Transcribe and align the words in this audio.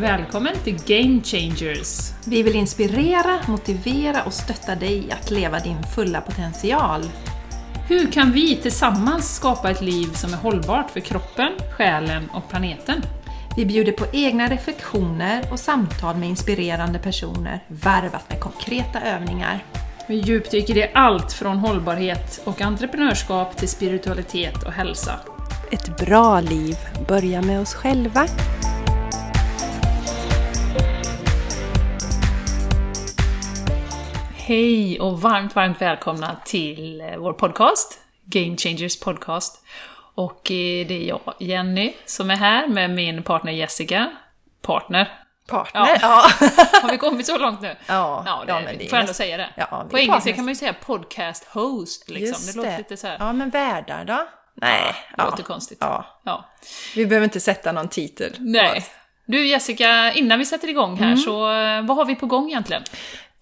Välkommen 0.00 0.56
till 0.64 0.78
Game 0.86 1.20
Changers! 1.22 2.12
Vi 2.26 2.42
vill 2.42 2.56
inspirera, 2.56 3.40
motivera 3.48 4.22
och 4.22 4.32
stötta 4.32 4.74
dig 4.74 5.12
att 5.12 5.30
leva 5.30 5.58
din 5.58 5.82
fulla 5.94 6.20
potential. 6.20 7.04
Hur 7.88 8.12
kan 8.12 8.32
vi 8.32 8.56
tillsammans 8.56 9.36
skapa 9.36 9.70
ett 9.70 9.82
liv 9.82 10.06
som 10.06 10.32
är 10.32 10.36
hållbart 10.36 10.90
för 10.90 11.00
kroppen, 11.00 11.52
själen 11.76 12.30
och 12.30 12.48
planeten? 12.48 13.02
Vi 13.56 13.66
bjuder 13.66 13.92
på 13.92 14.06
egna 14.12 14.48
reflektioner 14.48 15.52
och 15.52 15.58
samtal 15.58 16.16
med 16.16 16.28
inspirerande 16.28 16.98
personer, 16.98 17.64
varvat 17.68 18.30
med 18.30 18.40
konkreta 18.40 19.00
övningar. 19.00 19.64
Vi 20.08 20.16
djupdyker 20.16 20.76
i 20.76 20.90
allt 20.94 21.32
från 21.32 21.56
hållbarhet 21.56 22.40
och 22.44 22.60
entreprenörskap 22.60 23.56
till 23.56 23.68
spiritualitet 23.68 24.62
och 24.62 24.72
hälsa. 24.72 25.20
Ett 25.70 26.06
bra 26.06 26.40
liv 26.40 26.76
börjar 27.08 27.42
med 27.42 27.60
oss 27.60 27.74
själva. 27.74 28.26
Hej 34.46 35.00
och 35.00 35.20
varmt, 35.20 35.54
varmt 35.56 35.82
välkomna 35.82 36.36
till 36.44 37.00
eh, 37.00 37.16
vår 37.16 37.32
podcast, 37.32 37.98
Game 38.24 38.56
Changers 38.56 39.00
Podcast. 39.00 39.64
Och 40.14 40.50
eh, 40.50 40.86
det 40.86 40.94
är 40.94 41.08
jag, 41.08 41.34
Jenny, 41.38 41.94
som 42.04 42.30
är 42.30 42.36
här 42.36 42.68
med 42.68 42.90
min 42.90 43.22
partner 43.22 43.52
Jessica. 43.52 44.12
Partner. 44.62 45.20
Partner? 45.48 45.80
Ja. 45.80 45.96
Ja. 46.00 46.46
Har 46.82 46.90
vi 46.90 46.98
kommit 46.98 47.26
så 47.26 47.38
långt 47.38 47.60
nu? 47.60 47.76
Ja, 47.86 48.22
Ja, 48.26 48.44
det, 48.46 48.52
ja, 48.52 48.60
men 48.60 48.78
det 48.78 48.84
får 48.88 48.96
jag 48.96 49.00
ändå 49.00 49.12
säga 49.14 49.36
det. 49.36 49.48
Ja, 49.56 49.82
vi 49.84 49.90
På 49.90 49.98
engelska 49.98 50.12
partners. 50.14 50.36
kan 50.36 50.44
man 50.44 50.52
ju 50.52 50.56
säga 50.56 50.72
podcast 50.72 51.44
host, 51.44 52.08
liksom. 52.08 52.26
Just 52.26 52.52
det 52.52 52.56
låter 52.56 52.78
lite 52.78 52.96
så 52.96 53.06
här. 53.06 53.16
Ja, 53.20 53.32
men 53.32 53.50
värdar 53.50 54.04
då? 54.04 54.26
Nej. 54.54 54.94
det 55.16 55.24
låter 55.24 55.42
konstigt. 55.42 55.78
Ja. 55.80 56.20
Ja. 56.24 56.44
Vi 56.94 57.06
behöver 57.06 57.24
inte 57.24 57.40
sätta 57.40 57.72
någon 57.72 57.88
titel. 57.88 58.32
Nej. 58.38 58.84
Du 59.28 59.46
Jessica, 59.46 60.12
innan 60.12 60.38
vi 60.38 60.44
sätter 60.44 60.68
igång 60.68 60.96
här, 60.96 61.06
Mm. 61.06 61.16
så 61.18 61.50
eh, 61.52 61.82
vad 61.82 61.96
har 61.96 62.04
vi 62.04 62.14
på 62.14 62.26
gång 62.26 62.48
egentligen? 62.48 62.82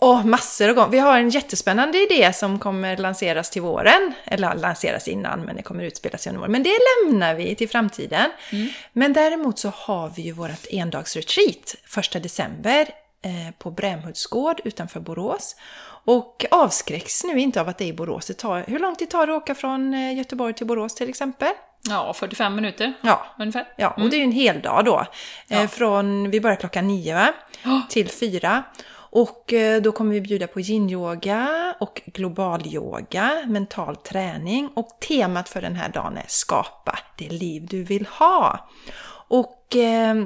Åh, 0.05 0.25
massor 0.25 0.69
av 0.69 0.75
gånger. 0.75 0.91
Vi 0.91 0.99
har 0.99 1.19
en 1.19 1.29
jättespännande 1.29 1.99
idé 1.99 2.33
som 2.33 2.59
kommer 2.59 2.97
lanseras 2.97 3.51
till 3.51 3.63
våren. 3.63 4.13
Eller 4.25 4.55
lanseras 4.55 5.09
innan, 5.09 5.41
men 5.41 5.57
det 5.57 5.63
kommer 5.63 5.85
utspelas 5.85 6.27
under 6.27 6.39
våren. 6.39 6.53
Men 6.53 6.63
det 6.63 6.79
lämnar 7.05 7.35
vi 7.35 7.55
till 7.55 7.69
framtiden. 7.69 8.31
Men 8.93 9.13
däremot 9.13 9.59
så 9.59 9.73
har 9.77 10.13
vi 10.17 10.23
ju 10.23 10.33
vårt 10.33 10.67
endagsretreat 10.71 11.75
1 12.15 12.23
december 12.23 12.81
eh, 13.23 13.55
på 13.59 13.71
Brämhultsgård 13.71 14.61
utanför 14.65 15.01
Borås. 15.01 15.57
Och 16.05 16.45
avskräcks 16.51 17.25
nu 17.25 17.41
inte 17.41 17.61
av 17.61 17.69
att 17.69 17.79
det 17.79 17.85
är 17.85 17.89
i 17.89 17.93
Borås. 17.93 18.27
Det 18.27 18.35
tar, 18.35 18.65
hur 18.67 18.79
lång 18.79 18.97
tid 18.97 19.11
tar 19.11 19.27
det 19.27 19.37
att 19.37 19.43
åka 19.43 19.55
från 19.55 19.95
eh, 19.95 20.17
Göteborg 20.17 20.55
till 20.55 20.67
Borås 20.67 20.95
till 20.95 21.09
exempel? 21.09 21.53
Ja, 21.89 22.15
45 22.15 22.55
minuter 22.55 22.93
Ja, 23.01 23.27
ungefär. 23.39 23.69
Ja, 23.77 23.89
och 23.89 24.11
det 24.11 24.17
är 24.17 24.19
ju 24.19 24.25
en 24.25 24.33
hel 24.33 24.61
dag 24.61 24.85
då. 24.85 25.07
Ja. 25.49 25.63
Eh, 25.63 25.69
Från, 25.69 26.31
vi 26.31 26.41
börjar 26.41 26.57
klockan 26.57 26.89
nio 26.89 27.15
va? 27.15 27.33
Ja. 27.63 27.83
till 27.89 28.09
fyra. 28.09 28.63
Och 29.15 29.53
eh, 29.53 29.83
då 29.83 29.93
kommer 29.93 30.13
vi 30.13 30.21
bjuda 30.21 30.47
på 30.47 30.61
yin-yoga 30.61 31.75
och 31.81 32.03
global-yoga, 32.07 33.45
mental 33.47 33.97
träning. 33.97 34.69
Och 34.75 34.89
temat 35.09 35.49
för 35.49 35.63
den 35.63 35.77
här 35.77 35.89
dagen 35.89 36.17
är 36.17 36.25
Skapa 36.29 36.99
det 37.19 37.29
liv 37.29 37.67
du 37.67 37.85
vill 37.85 38.07
ha. 38.07 38.69
Och 39.29 39.77
eh, 39.77 40.25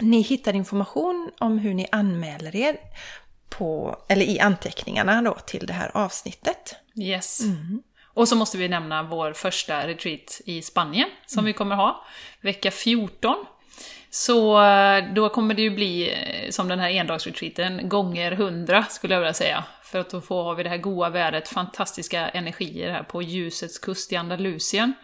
ni 0.00 0.20
hittar 0.20 0.54
information 0.54 1.30
om 1.38 1.58
hur 1.58 1.74
ni 1.74 1.86
anmäler 1.92 2.56
er 2.56 2.76
på, 3.48 3.96
eller 4.08 4.24
i 4.24 4.40
anteckningarna 4.40 5.22
då 5.22 5.34
till 5.34 5.66
det 5.66 5.72
här 5.72 5.90
avsnittet. 5.94 6.74
Yes. 6.96 7.40
Mm. 7.40 7.82
Och 8.04 8.28
så 8.28 8.36
måste 8.36 8.58
vi 8.58 8.68
nämna 8.68 9.02
vår 9.02 9.32
första 9.32 9.86
retreat 9.86 10.40
i 10.44 10.62
Spanien, 10.62 11.08
som 11.26 11.44
vi 11.44 11.52
kommer 11.52 11.76
ha, 11.76 12.04
vecka 12.40 12.70
14. 12.70 13.44
Så 14.10 14.64
eh, 14.64 15.04
då 15.14 15.28
kommer 15.28 15.54
det 15.54 15.62
ju 15.62 15.70
bli, 15.70 16.10
eh, 16.12 16.50
som 16.50 16.68
den 16.68 16.78
här 16.78 16.90
endagsretreaten, 16.90 17.88
gånger 17.88 18.32
100 18.32 18.84
skulle 18.84 19.14
jag 19.14 19.20
vilja 19.20 19.34
säga. 19.34 19.64
För 19.82 19.98
att 19.98 20.10
då 20.10 20.20
får 20.20 20.44
har 20.44 20.54
vi 20.54 20.62
det 20.62 20.68
här 20.68 20.78
goda 20.78 21.08
vädret, 21.08 21.48
fantastiska 21.48 22.28
energier 22.28 22.92
här 22.92 23.02
på 23.02 23.22
ljusets 23.22 23.78
kust 23.78 24.12
i 24.12 24.16
Andalusien. 24.16 24.94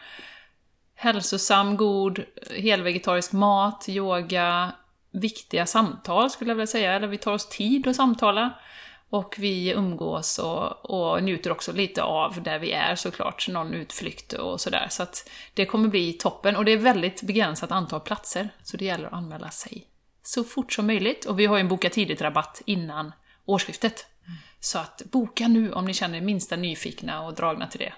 Hälsosam, 0.97 1.77
god, 1.77 2.25
helvegetarisk 2.51 3.33
mat, 3.33 3.89
yoga, 3.89 4.73
viktiga 5.13 5.67
samtal 5.67 6.31
skulle 6.31 6.51
jag 6.51 6.57
vilja 6.57 6.67
säga, 6.67 6.93
eller 6.93 7.07
vi 7.07 7.19
tar 7.19 7.33
oss 7.33 7.49
tid 7.49 7.87
att 7.89 7.97
samtala. 7.97 8.51
Och 9.15 9.35
vi 9.39 9.71
umgås 9.71 10.39
och, 10.39 10.91
och 10.91 11.23
njuter 11.23 11.51
också 11.53 11.73
lite 11.73 12.03
av 12.03 12.43
där 12.43 12.59
vi 12.59 12.73
är 12.73 12.97
såklart, 12.97 13.49
någon 13.49 13.75
utflykt 13.75 14.33
och 14.33 14.61
sådär. 14.61 14.87
Så 14.91 15.03
att 15.03 15.31
det 15.55 15.67
kommer 15.67 15.89
bli 15.89 16.13
toppen. 16.13 16.57
Och 16.57 16.65
det 16.65 16.73
är 16.73 16.77
väldigt 16.77 17.23
begränsat 17.23 17.71
antal 17.73 18.01
platser, 18.01 18.49
så 18.63 18.77
det 18.77 18.85
gäller 18.85 19.07
att 19.07 19.13
anmäla 19.13 19.51
sig 19.51 19.87
så 20.23 20.45
fort 20.45 20.73
som 20.73 20.87
möjligt. 20.87 21.25
Och 21.25 21.39
vi 21.39 21.47
har 21.47 21.57
ju 21.57 21.61
en 21.61 21.69
boka 21.69 21.91
tidigt-rabatt 21.91 22.63
innan 22.67 23.13
årsskiftet. 23.45 24.07
Så 24.61 24.79
att 24.79 25.03
boka 25.11 25.49
nu 25.49 25.73
om 25.73 25.85
ni 25.85 25.95
känner 25.95 26.19
er 26.19 26.23
minsta 26.23 26.57
nyfikna 26.57 27.23
och 27.23 27.35
dragna 27.35 27.67
till 27.67 27.81
det. 27.81 27.93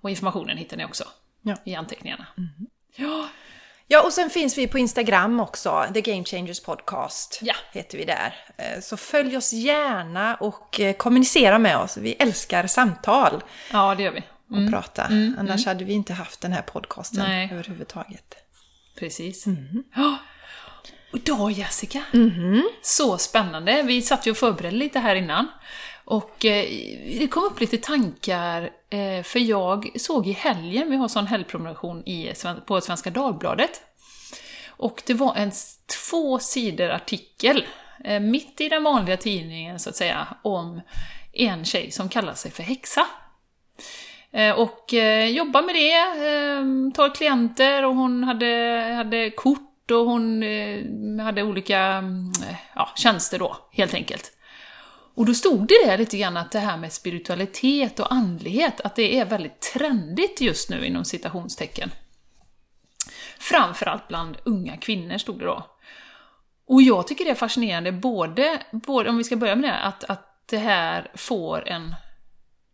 Och 0.00 0.10
informationen 0.10 0.56
hittar 0.56 0.76
ni 0.76 0.84
också 0.84 1.04
Ja. 1.42 1.56
i 1.64 1.74
anteckningarna. 1.74 2.26
Ja, 2.96 3.28
Ja, 3.88 4.02
och 4.02 4.12
sen 4.12 4.30
finns 4.30 4.58
vi 4.58 4.66
på 4.66 4.78
Instagram 4.78 5.40
också, 5.40 5.86
The 5.94 6.00
Game 6.00 6.24
Changers 6.24 6.60
Podcast 6.60 7.38
Ja. 7.42 7.54
heter 7.72 7.98
vi 7.98 8.04
där. 8.04 8.34
Eh, 8.56 8.80
Så 8.80 8.96
följ 8.96 9.36
oss 9.36 9.52
gärna 9.52 10.34
och 10.34 10.80
eh, 10.80 10.96
kommunicera 10.96 11.58
med 11.58 11.78
oss. 11.78 11.96
Vi 11.96 12.12
älskar 12.12 12.66
samtal 12.66 13.42
ja 13.72 13.94
det 13.94 14.02
gör 14.02 14.10
vi. 14.12 14.22
och 14.66 14.70
prata. 14.72 15.02
Annars 15.38 15.66
hade 15.66 15.84
vi 15.84 15.92
inte 15.92 16.12
haft 16.12 16.40
den 16.40 16.52
här 16.52 16.62
podcasten 16.62 17.24
Nej. 17.24 17.48
överhuvudtaget. 17.52 18.34
Precis. 18.98 19.46
Mm. 19.46 19.84
Ja. 19.96 20.16
Och 21.12 21.18
då 21.20 21.50
Jessica, 21.50 22.02
Mm-hmm. 22.12 22.62
så 22.82 23.18
spännande. 23.18 23.82
Vi 23.82 24.02
satt 24.02 24.26
ju 24.26 24.30
och 24.30 24.36
förberedde 24.36 24.76
lite 24.76 24.98
här 24.98 25.14
innan. 25.14 25.48
Och 26.04 26.44
eh, 26.44 26.64
det 27.18 27.28
kom 27.30 27.44
upp 27.44 27.60
lite 27.60 27.76
tankar, 27.78 28.70
Eh, 28.90 29.22
för 29.22 29.38
jag 29.38 29.90
såg 29.96 30.26
i 30.26 30.32
helgen, 30.32 30.90
vi 30.90 30.96
har 30.96 31.08
sån 31.08 31.26
helgpromenation 31.26 32.08
i, 32.08 32.32
på 32.66 32.80
Svenska 32.80 33.10
Dagbladet. 33.10 33.80
Och 34.68 35.02
det 35.06 35.14
var 35.14 35.34
en 35.34 35.50
två 36.08 36.38
sidor 36.38 36.90
artikel, 36.90 37.66
eh, 38.04 38.20
mitt 38.20 38.60
i 38.60 38.68
den 38.68 38.84
vanliga 38.84 39.16
tidningen 39.16 39.78
så 39.78 39.90
att 39.90 39.96
säga, 39.96 40.26
om 40.42 40.80
en 41.32 41.64
tjej 41.64 41.90
som 41.90 42.08
kallar 42.08 42.34
sig 42.34 42.50
för 42.50 42.62
häxa. 42.62 43.06
Eh, 44.32 44.58
och 44.58 44.94
eh, 44.94 45.26
jobbar 45.26 45.62
med 45.62 45.74
det, 45.74 46.94
tar 46.94 47.14
klienter 47.14 47.84
och 47.84 47.94
hon 47.94 48.24
hade, 48.24 48.92
hade 48.96 49.30
kort 49.30 49.90
och 49.90 50.06
hon 50.06 50.42
hade 51.20 51.42
olika 51.42 51.78
mm, 51.78 52.32
ja, 52.74 52.88
tjänster 52.96 53.38
då, 53.38 53.56
helt 53.72 53.94
enkelt. 53.94 54.35
Och 55.16 55.26
då 55.26 55.34
stod 55.34 55.68
det 55.68 55.86
där 55.86 55.98
lite 55.98 56.18
grann 56.18 56.36
att 56.36 56.52
det 56.52 56.58
här 56.58 56.76
med 56.76 56.92
spiritualitet 56.92 58.00
och 58.00 58.12
andlighet, 58.12 58.80
att 58.80 58.96
det 58.96 59.18
är 59.18 59.24
väldigt 59.24 59.60
trendigt 59.60 60.40
just 60.40 60.70
nu 60.70 60.86
inom 60.86 61.04
citationstecken. 61.04 61.90
Framförallt 63.38 64.08
bland 64.08 64.36
unga 64.44 64.76
kvinnor, 64.76 65.18
stod 65.18 65.38
det 65.38 65.44
då. 65.44 65.76
Och 66.66 66.82
jag 66.82 67.06
tycker 67.06 67.24
det 67.24 67.30
är 67.30 67.34
fascinerande, 67.34 67.92
både, 67.92 68.62
både 68.72 69.10
om 69.10 69.18
vi 69.18 69.24
ska 69.24 69.36
börja 69.36 69.56
med 69.56 69.70
det, 69.70 69.78
att, 69.78 70.04
att 70.04 70.48
det 70.48 70.58
här 70.58 71.10
får 71.14 71.68
en 71.68 71.94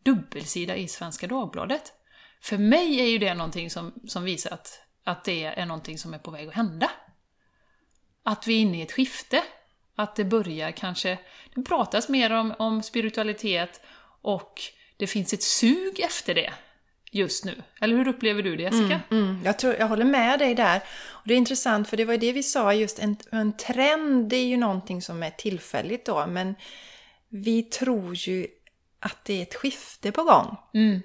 dubbelsida 0.05 0.77
i 0.77 0.89
Svenska 0.89 1.27
Dagbladet. 1.27 1.93
För 2.41 2.59
mig 2.59 3.01
är 3.01 3.07
ju 3.07 3.19
det 3.19 3.35
någonting 3.35 3.71
som, 3.71 3.93
som 4.09 4.25
visar 4.25 4.51
att, 4.51 4.81
att 5.05 5.25
det 5.25 5.45
är 5.45 5.67
någonting 5.67 5.99
som 5.99 6.15
är 6.15 6.19
på 6.19 6.31
väg 6.31 6.49
att 6.49 6.55
hända. 6.55 6.91
Att 8.25 8.47
vi 8.47 8.55
är 8.55 8.61
inne 8.61 8.79
i 8.79 8.83
ett 8.83 8.93
skifte. 8.93 9.43
Att 9.97 10.17
det 10.17 10.25
börjar 10.25 10.71
kanske... 10.71 11.19
Det 11.55 11.63
pratas 11.63 12.09
mer 12.09 12.33
om, 12.33 12.55
om 12.59 12.83
spiritualitet 12.83 13.81
och 14.23 14.61
det 14.97 15.07
finns 15.07 15.33
ett 15.33 15.43
sug 15.43 16.01
efter 16.01 16.35
det 16.35 16.53
just 17.13 17.45
nu. 17.45 17.63
Eller 17.81 17.97
hur 17.97 18.09
upplever 18.09 18.43
du 18.43 18.57
det 18.57 18.63
Jessica? 18.63 19.01
Mm, 19.11 19.41
jag, 19.45 19.59
tror, 19.59 19.75
jag 19.79 19.87
håller 19.87 20.05
med 20.05 20.39
dig 20.39 20.55
där. 20.55 20.81
Och 21.09 21.29
det 21.29 21.35
är 21.35 21.39
intressant 21.39 21.89
för 21.89 21.97
det 21.97 22.05
var 22.05 22.13
ju 22.13 22.19
det 22.19 22.33
vi 22.33 22.43
sa, 22.43 22.75
just 22.75 22.99
en, 22.99 23.17
en 23.31 23.57
trend 23.57 24.29
det 24.29 24.37
är 24.37 24.45
ju 24.45 24.57
någonting 24.57 25.03
som 25.03 25.23
är 25.23 25.31
tillfälligt 25.31 26.07
då, 26.07 26.27
men 26.27 26.55
vi 27.29 27.63
tror 27.63 28.15
ju 28.15 28.47
att 29.01 29.25
det 29.25 29.39
är 29.39 29.43
ett 29.43 29.55
skifte 29.55 30.13
på 30.13 30.23
gång. 30.23 30.57
Mm. 30.75 31.03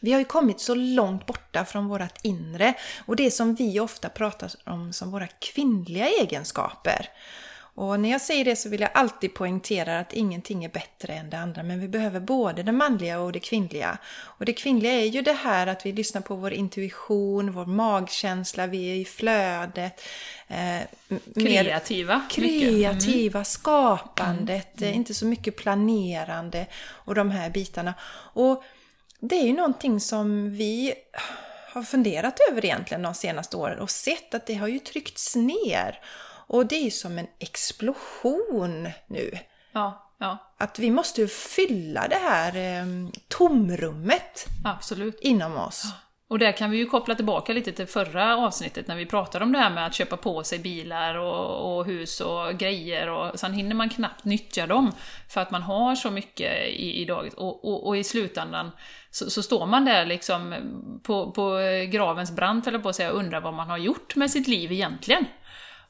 Vi 0.00 0.12
har 0.12 0.18
ju 0.18 0.24
kommit 0.24 0.60
så 0.60 0.74
långt 0.74 1.26
borta 1.26 1.64
från 1.64 1.88
vårt 1.88 2.18
inre 2.22 2.74
och 3.06 3.16
det 3.16 3.30
som 3.30 3.54
vi 3.54 3.80
ofta 3.80 4.08
pratar 4.08 4.50
om 4.66 4.92
som 4.92 5.10
våra 5.10 5.26
kvinnliga 5.26 6.08
egenskaper. 6.08 7.08
Och 7.80 8.00
när 8.00 8.10
jag 8.10 8.20
säger 8.20 8.44
det 8.44 8.56
så 8.56 8.68
vill 8.68 8.80
jag 8.80 8.90
alltid 8.94 9.34
poängtera 9.34 9.98
att 9.98 10.12
ingenting 10.12 10.64
är 10.64 10.68
bättre 10.68 11.14
än 11.14 11.30
det 11.30 11.38
andra, 11.38 11.62
men 11.62 11.80
vi 11.80 11.88
behöver 11.88 12.20
både 12.20 12.62
det 12.62 12.72
manliga 12.72 13.20
och 13.20 13.32
det 13.32 13.40
kvinnliga. 13.40 13.98
Och 14.22 14.44
det 14.44 14.52
kvinnliga 14.52 14.92
är 14.92 15.04
ju 15.04 15.22
det 15.22 15.32
här 15.32 15.66
att 15.66 15.86
vi 15.86 15.92
lyssnar 15.92 16.20
på 16.20 16.34
vår 16.34 16.52
intuition, 16.52 17.52
vår 17.52 17.66
magkänsla, 17.66 18.66
vi 18.66 18.92
är 18.92 18.94
i 18.94 19.04
flödet. 19.04 20.00
Eh, 20.48 20.80
Kreativa. 21.34 22.22
mycket. 22.36 22.38
Mm. 22.38 22.60
kreativa, 22.60 23.44
skapandet, 23.44 24.82
eh, 24.82 24.96
inte 24.96 25.14
så 25.14 25.26
mycket 25.26 25.56
planerande 25.56 26.66
och 26.86 27.14
de 27.14 27.30
här 27.30 27.50
bitarna. 27.50 27.94
Och 28.32 28.64
det 29.20 29.36
är 29.36 29.46
ju 29.46 29.52
någonting 29.52 30.00
som 30.00 30.50
vi 30.50 30.94
har 31.72 31.82
funderat 31.82 32.40
över 32.50 32.64
egentligen 32.64 33.02
de 33.02 33.14
senaste 33.14 33.56
åren 33.56 33.78
och 33.78 33.90
sett 33.90 34.34
att 34.34 34.46
det 34.46 34.54
har 34.54 34.68
ju 34.68 34.78
tryckts 34.78 35.36
ner. 35.36 35.98
Och 36.52 36.66
det 36.66 36.86
är 36.86 36.90
som 36.90 37.18
en 37.18 37.26
explosion 37.38 38.88
nu. 39.06 39.30
Ja, 39.72 40.14
ja, 40.18 40.38
Att 40.58 40.78
vi 40.78 40.90
måste 40.90 41.26
fylla 41.26 42.08
det 42.08 42.16
här 42.16 42.56
eh, 42.56 42.86
tomrummet 43.28 44.46
absolut. 44.64 45.18
inom 45.20 45.56
oss. 45.56 45.84
Och 46.28 46.38
där 46.38 46.52
kan 46.52 46.70
vi 46.70 46.76
ju 46.78 46.86
koppla 46.86 47.14
tillbaka 47.14 47.52
lite 47.52 47.72
till 47.72 47.86
förra 47.86 48.36
avsnittet 48.36 48.86
när 48.86 48.96
vi 48.96 49.06
pratade 49.06 49.44
om 49.44 49.52
det 49.52 49.58
här 49.58 49.70
med 49.70 49.86
att 49.86 49.94
köpa 49.94 50.16
på 50.16 50.42
sig 50.42 50.58
bilar 50.58 51.14
och, 51.14 51.78
och 51.78 51.86
hus 51.86 52.20
och 52.20 52.58
grejer 52.58 53.08
och 53.08 53.40
sen 53.40 53.52
hinner 53.52 53.74
man 53.74 53.88
knappt 53.88 54.24
nyttja 54.24 54.66
dem 54.66 54.92
för 55.28 55.40
att 55.40 55.50
man 55.50 55.62
har 55.62 55.94
så 55.94 56.10
mycket 56.10 56.66
i, 56.66 57.02
i 57.02 57.04
daget. 57.04 57.34
Och, 57.34 57.64
och, 57.64 57.86
och 57.86 57.96
i 57.96 58.04
slutändan 58.04 58.70
så, 59.10 59.30
så 59.30 59.42
står 59.42 59.66
man 59.66 59.84
där 59.84 60.06
liksom 60.06 60.54
på, 61.02 61.30
på 61.30 61.58
gravens 61.88 62.32
brant 62.32 62.66
eller 62.66 62.78
på 62.78 62.88
att 62.88 62.96
säga 62.96 63.12
och 63.12 63.18
undrar 63.18 63.40
vad 63.40 63.54
man 63.54 63.70
har 63.70 63.78
gjort 63.78 64.16
med 64.16 64.30
sitt 64.30 64.48
liv 64.48 64.72
egentligen. 64.72 65.24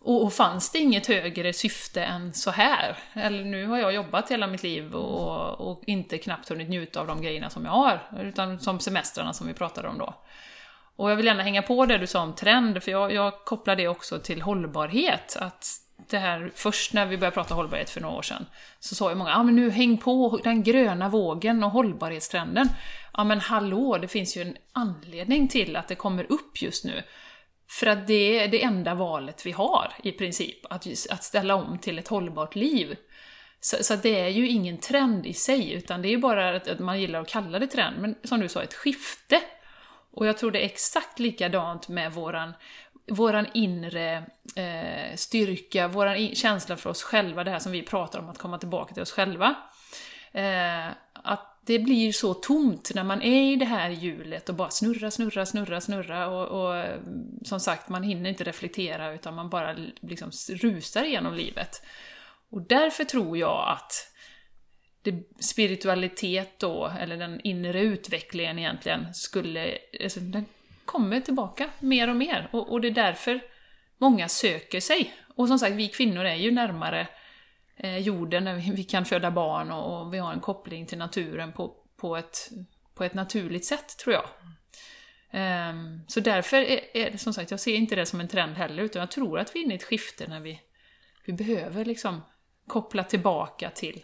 Och, 0.02 0.24
och 0.24 0.32
fanns 0.32 0.70
det 0.70 0.78
inget 0.78 1.06
högre 1.06 1.52
syfte 1.52 2.02
än 2.02 2.32
så 2.32 2.50
här? 2.50 2.98
Eller 3.12 3.44
nu 3.44 3.66
har 3.66 3.78
jag 3.78 3.94
jobbat 3.94 4.30
hela 4.30 4.46
mitt 4.46 4.62
liv 4.62 4.94
och, 4.94 5.70
och 5.70 5.82
inte 5.86 6.18
knappt 6.18 6.48
hunnit 6.48 6.68
njuta 6.68 7.00
av 7.00 7.06
de 7.06 7.22
grejerna 7.22 7.50
som 7.50 7.64
jag 7.64 7.72
har, 7.72 8.00
utan 8.20 8.60
som 8.60 8.80
semestrarna 8.80 9.32
som 9.32 9.46
vi 9.46 9.54
pratade 9.54 9.88
om 9.88 9.98
då. 9.98 10.14
Och 10.96 11.10
jag 11.10 11.16
vill 11.16 11.26
gärna 11.26 11.42
hänga 11.42 11.62
på 11.62 11.86
det 11.86 11.98
du 11.98 12.06
sa 12.06 12.22
om 12.22 12.34
trend, 12.34 12.82
för 12.82 12.90
jag, 12.90 13.12
jag 13.12 13.44
kopplar 13.44 13.76
det 13.76 13.88
också 13.88 14.18
till 14.18 14.42
hållbarhet. 14.42 15.36
Att 15.40 15.66
det 16.08 16.18
här, 16.18 16.52
först 16.54 16.92
när 16.92 17.06
vi 17.06 17.18
började 17.18 17.34
prata 17.34 17.54
hållbarhet 17.54 17.90
för 17.90 18.00
några 18.00 18.16
år 18.16 18.22
sedan, 18.22 18.46
så 18.80 18.94
sa 18.94 19.10
ju 19.10 19.16
många 19.16 19.36
ah, 19.36 19.42
men 19.42 19.56
nu 19.56 19.70
häng 19.70 19.98
på 19.98 20.40
den 20.44 20.62
gröna 20.62 21.08
vågen 21.08 21.64
och 21.64 21.70
hållbarhetstrenden. 21.70 22.68
Ja 23.12 23.24
men 23.24 23.40
hallå, 23.40 23.98
det 23.98 24.08
finns 24.08 24.36
ju 24.36 24.42
en 24.42 24.56
anledning 24.72 25.48
till 25.48 25.76
att 25.76 25.88
det 25.88 25.94
kommer 25.94 26.32
upp 26.32 26.62
just 26.62 26.84
nu. 26.84 27.02
För 27.70 27.86
att 27.86 28.06
det 28.06 28.38
är 28.38 28.48
det 28.48 28.62
enda 28.62 28.94
valet 28.94 29.46
vi 29.46 29.52
har 29.52 29.92
i 30.02 30.12
princip, 30.12 30.66
att, 30.70 30.86
just, 30.86 31.10
att 31.10 31.24
ställa 31.24 31.54
om 31.54 31.78
till 31.78 31.98
ett 31.98 32.08
hållbart 32.08 32.54
liv. 32.54 32.96
Så, 33.60 33.84
så 33.84 33.96
det 33.96 34.20
är 34.20 34.28
ju 34.28 34.48
ingen 34.48 34.78
trend 34.78 35.26
i 35.26 35.34
sig, 35.34 35.72
utan 35.72 36.02
det 36.02 36.08
är 36.08 36.10
ju 36.10 36.18
bara 36.18 36.56
att, 36.56 36.68
att 36.68 36.78
man 36.78 37.00
gillar 37.00 37.20
att 37.20 37.28
kalla 37.28 37.58
det 37.58 37.66
trend, 37.66 37.96
men 38.00 38.14
som 38.24 38.40
du 38.40 38.48
sa, 38.48 38.62
ett 38.62 38.74
skifte. 38.74 39.40
Och 40.12 40.26
jag 40.26 40.38
tror 40.38 40.50
det 40.50 40.60
är 40.60 40.64
exakt 40.64 41.18
likadant 41.18 41.88
med 41.88 42.12
våran, 42.12 42.52
våran 43.10 43.46
inre 43.54 44.24
eh, 44.56 45.16
styrka, 45.16 45.88
våran 45.88 46.16
in, 46.16 46.34
känsla 46.34 46.76
för 46.76 46.90
oss 46.90 47.02
själva, 47.02 47.44
det 47.44 47.50
här 47.50 47.58
som 47.58 47.72
vi 47.72 47.82
pratar 47.82 48.18
om, 48.18 48.28
att 48.28 48.38
komma 48.38 48.58
tillbaka 48.58 48.94
till 48.94 49.02
oss 49.02 49.12
själva. 49.12 49.54
Eh, 50.32 50.86
att 51.12 51.49
det 51.66 51.78
blir 51.78 52.12
så 52.12 52.34
tomt 52.34 52.90
när 52.94 53.04
man 53.04 53.22
är 53.22 53.52
i 53.52 53.56
det 53.56 53.64
här 53.64 53.90
hjulet 53.90 54.48
och 54.48 54.54
bara 54.54 54.70
snurra, 54.70 55.10
snurra, 55.10 55.46
snurra, 55.46 55.80
snurra 55.80 56.28
och, 56.28 56.46
och 56.46 56.84
som 57.44 57.60
sagt, 57.60 57.88
man 57.88 58.02
hinner 58.02 58.30
inte 58.30 58.44
reflektera 58.44 59.12
utan 59.12 59.34
man 59.34 59.50
bara 59.50 59.76
liksom 60.00 60.30
rusar 60.48 61.04
genom 61.04 61.34
livet. 61.34 61.82
Och 62.50 62.62
därför 62.62 63.04
tror 63.04 63.38
jag 63.38 63.68
att 63.68 63.92
det, 65.02 65.22
spiritualitet 65.40 66.58
då, 66.58 66.92
eller 67.00 67.16
den 67.16 67.40
inre 67.40 67.80
utvecklingen 67.80 68.58
egentligen, 68.58 69.14
skulle, 69.14 69.78
alltså, 70.02 70.20
den 70.20 70.44
kommer 70.84 71.20
tillbaka 71.20 71.70
mer 71.78 72.10
och 72.10 72.16
mer. 72.16 72.48
Och, 72.52 72.72
och 72.72 72.80
det 72.80 72.88
är 72.88 72.92
därför 72.92 73.40
många 73.98 74.28
söker 74.28 74.80
sig. 74.80 75.14
Och 75.36 75.48
som 75.48 75.58
sagt, 75.58 75.72
vi 75.72 75.88
kvinnor 75.88 76.24
är 76.24 76.34
ju 76.34 76.50
närmare 76.50 77.06
Eh, 77.82 77.98
jorden, 77.98 78.44
när 78.44 78.54
vi, 78.54 78.70
vi 78.70 78.84
kan 78.84 79.04
föda 79.04 79.30
barn 79.30 79.70
och, 79.70 80.00
och, 80.00 80.14
vi 80.14 80.18
har 80.18 80.32
en 80.32 80.40
koppling 80.40 80.86
till 80.86 80.98
naturen 80.98 81.52
på, 81.52 81.76
på, 81.96 82.16
ett, 82.16 82.50
på 82.94 83.04
ett 83.04 83.14
naturligt 83.14 83.64
sätt, 83.64 83.98
tror 83.98 84.14
jag. 84.14 84.24
Um, 85.32 86.00
så 86.08 86.20
därför 86.20 86.56
är, 86.56 86.96
är 86.96 87.10
det 87.10 87.18
som 87.18 87.34
sagt, 87.34 87.50
jag 87.50 87.60
ser 87.60 87.74
inte 87.74 87.96
det 87.96 88.06
som 88.06 88.20
en 88.20 88.28
trend 88.28 88.56
heller, 88.56 88.82
utan 88.82 89.00
jag 89.00 89.10
tror 89.10 89.38
att 89.38 89.54
vi 89.54 89.60
är 89.60 89.64
inne 89.64 89.74
i 89.74 89.76
ett 89.76 89.84
skifte 89.84 90.26
när 90.28 90.40
vi, 90.40 90.60
vi 91.26 91.32
behöver 91.32 91.84
liksom 91.84 92.20
koppla 92.66 93.04
tillbaka 93.04 93.70
till 93.70 94.02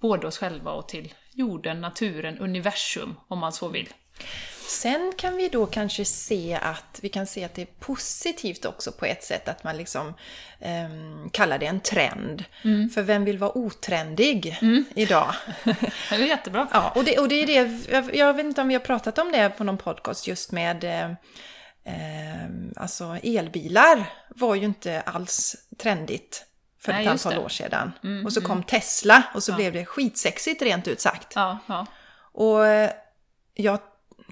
både 0.00 0.26
oss 0.26 0.38
själva 0.38 0.72
och 0.72 0.88
till 0.88 1.14
jorden, 1.32 1.80
naturen, 1.80 2.38
universum, 2.38 3.14
om 3.28 3.38
man 3.38 3.52
så 3.52 3.68
vill. 3.68 3.88
Sen 4.72 5.12
kan 5.16 5.36
vi 5.36 5.48
då 5.48 5.66
kanske 5.66 6.04
se 6.04 6.58
att 6.62 6.98
vi 7.02 7.08
kan 7.08 7.26
se 7.26 7.44
att 7.44 7.54
det 7.54 7.62
är 7.62 7.68
positivt 7.80 8.64
också 8.64 8.92
på 8.92 9.06
ett 9.06 9.24
sätt 9.24 9.48
att 9.48 9.64
man 9.64 9.76
liksom 9.76 10.14
um, 10.60 11.30
kallar 11.30 11.58
det 11.58 11.66
en 11.66 11.80
trend. 11.80 12.44
Mm. 12.64 12.90
För 12.90 13.02
vem 13.02 13.24
vill 13.24 13.38
vara 13.38 13.58
otrendig 13.58 14.58
mm. 14.62 14.84
idag? 14.94 15.34
det 16.10 16.14
är 16.14 16.18
jättebra. 16.18 16.68
Ja, 16.72 16.92
och 16.94 17.04
det, 17.04 17.18
och 17.18 17.28
det 17.28 17.34
är 17.34 17.46
det, 17.46 17.90
jag, 17.92 18.16
jag, 18.16 18.34
vet 18.34 18.46
inte 18.46 18.60
om 18.60 18.68
vi 18.68 18.74
har 18.74 18.80
pratat 18.80 19.18
om 19.18 19.32
det 19.32 19.48
på 19.48 19.64
någon 19.64 19.78
podcast 19.78 20.26
just 20.26 20.52
med 20.52 20.84
eh, 20.84 21.10
eh, 21.84 22.48
alltså 22.76 23.16
elbilar 23.22 24.06
var 24.28 24.54
ju 24.54 24.64
inte 24.64 25.00
alls 25.00 25.56
trendigt 25.78 26.44
för 26.80 26.92
Nej, 26.92 27.06
ett 27.06 27.10
antal 27.10 27.38
år 27.38 27.48
sedan. 27.48 27.92
Mm, 28.04 28.26
och 28.26 28.32
så 28.32 28.40
kom 28.40 28.52
mm. 28.52 28.64
Tesla 28.64 29.22
och 29.34 29.42
så 29.42 29.52
ja. 29.52 29.56
blev 29.56 29.72
det 29.72 29.84
skitsexigt 29.84 30.62
rent 30.62 30.88
ut 30.88 31.00
sagt. 31.00 31.32
Ja, 31.34 31.58
ja. 31.66 31.86
Och 32.32 32.66
eh, 32.66 32.90
jag 33.54 33.78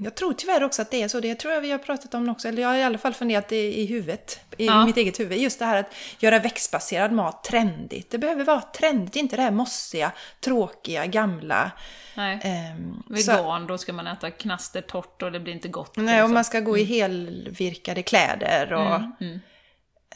jag 0.03 0.15
tror 0.15 0.33
tyvärr 0.33 0.65
också 0.65 0.83
att 0.83 0.91
det 0.91 1.03
är 1.03 1.09
så. 1.09 1.21
Det 1.21 1.35
tror 1.35 1.55
jag 1.55 1.61
vi 1.61 1.71
har 1.71 1.79
pratat 1.79 2.15
om 2.15 2.29
också. 2.29 2.49
Eller 2.49 2.63
jag 2.63 2.69
har 2.69 2.77
i 2.77 2.83
alla 2.83 2.99
fall 2.99 3.15
funderat 3.15 3.49
det 3.49 3.73
i 3.73 3.87
huvudet. 3.87 4.41
I 4.57 4.67
ja. 4.67 4.87
mitt 4.87 4.97
eget 4.97 5.21
huvud. 5.21 5.39
Just 5.39 5.59
det 5.59 5.65
här 5.65 5.77
att 5.77 5.95
göra 6.19 6.39
växtbaserad 6.39 7.13
mat 7.13 7.45
trendigt. 7.45 8.11
Det 8.11 8.19
behöver 8.19 8.45
vara 8.45 8.61
trendigt, 8.61 9.17
inte 9.17 9.37
det 9.37 9.43
här 9.43 9.51
mossiga, 9.51 10.13
tråkiga, 10.41 11.07
gamla. 11.07 11.71
Nej. 12.15 12.35
Um, 12.75 13.03
Vegan, 13.09 13.25
så, 13.25 13.67
då 13.69 13.79
ska 13.79 13.93
man 13.93 14.07
äta 14.07 14.31
knastertorrt 14.31 15.23
och 15.23 15.33
det 15.33 15.41
blir 15.41 15.53
inte 15.53 15.69
gott. 15.69 15.97
Nej, 15.97 16.07
liksom. 16.07 16.25
och 16.25 16.31
man 16.31 16.45
ska 16.45 16.61
gå 16.61 16.79
i 16.79 16.83
mm. 16.83 16.93
helvirkade 16.93 18.03
kläder. 18.03 18.73
Och, 18.73 18.97
mm, 18.97 19.13
mm. 19.21 19.41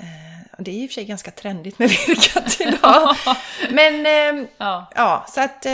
Uh, 0.01 0.59
det 0.59 0.71
är 0.71 0.75
i 0.75 0.87
och 0.87 0.91
för 0.91 0.95
sig 0.95 1.05
ganska 1.05 1.31
trendigt 1.31 1.79
med 1.79 1.89
virkat 2.07 2.61
idag. 2.61 3.17
Men, 3.71 3.95
uh, 4.37 4.47
ja. 4.59 4.91
ja. 4.95 5.27
så 5.29 5.41
att... 5.41 5.67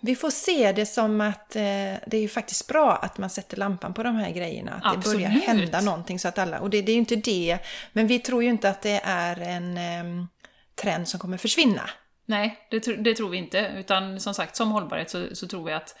Vi 0.00 0.16
får 0.16 0.30
se 0.30 0.72
det 0.72 0.86
som 0.86 1.20
att 1.20 1.56
eh, 1.56 1.62
det 2.06 2.12
är 2.12 2.20
ju 2.20 2.28
faktiskt 2.28 2.68
bra 2.68 2.96
att 2.96 3.18
man 3.18 3.30
sätter 3.30 3.56
lampan 3.56 3.94
på 3.94 4.02
de 4.02 4.16
här 4.16 4.30
grejerna. 4.30 4.72
Att 4.82 4.96
Absolut. 4.96 5.04
det 5.04 5.28
börjar 5.28 5.46
hända 5.46 5.80
någonting 5.80 6.18
så 6.18 6.28
att 6.28 6.38
alla... 6.38 6.60
Och 6.60 6.70
det, 6.70 6.82
det 6.82 6.92
är 6.92 6.94
ju 6.94 7.00
inte 7.00 7.16
det, 7.16 7.58
men 7.92 8.06
vi 8.06 8.18
tror 8.18 8.42
ju 8.42 8.48
inte 8.48 8.70
att 8.70 8.82
det 8.82 9.00
är 9.04 9.40
en 9.40 9.76
eh, 9.76 10.26
trend 10.74 11.08
som 11.08 11.20
kommer 11.20 11.36
försvinna. 11.36 11.90
Nej, 12.26 12.66
det, 12.70 12.78
det, 12.78 13.14
tror 13.14 13.28
vi 13.28 13.36
inte. 13.36 13.72
Utan 13.76 14.20
som 14.20 14.34
sagt, 14.34 14.56
som 14.56 14.70
hållbarhet 14.70 15.10
så, 15.10 15.26
så 15.32 15.48
tror 15.48 15.64
vi 15.64 15.72
att 15.72 15.96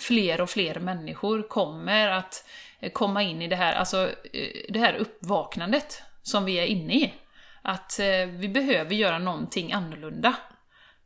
fler 0.00 0.40
och 0.40 0.50
fler 0.50 0.80
människor 0.80 1.48
kommer 1.48 2.08
att 2.08 2.44
eh, 2.80 2.92
komma 2.92 3.22
in 3.22 3.42
i 3.42 3.48
det 3.48 3.56
här, 3.56 3.74
alltså 3.74 4.10
eh, 4.32 4.48
det 4.68 4.78
här 4.78 4.94
uppvaknandet 4.94 6.02
som 6.22 6.44
vi 6.44 6.54
är 6.54 6.66
inne 6.66 6.94
i. 6.94 7.14
Att 7.62 7.98
eh, 7.98 8.26
vi 8.26 8.48
behöver 8.48 8.94
göra 8.94 9.18
någonting 9.18 9.72
annorlunda. 9.72 10.36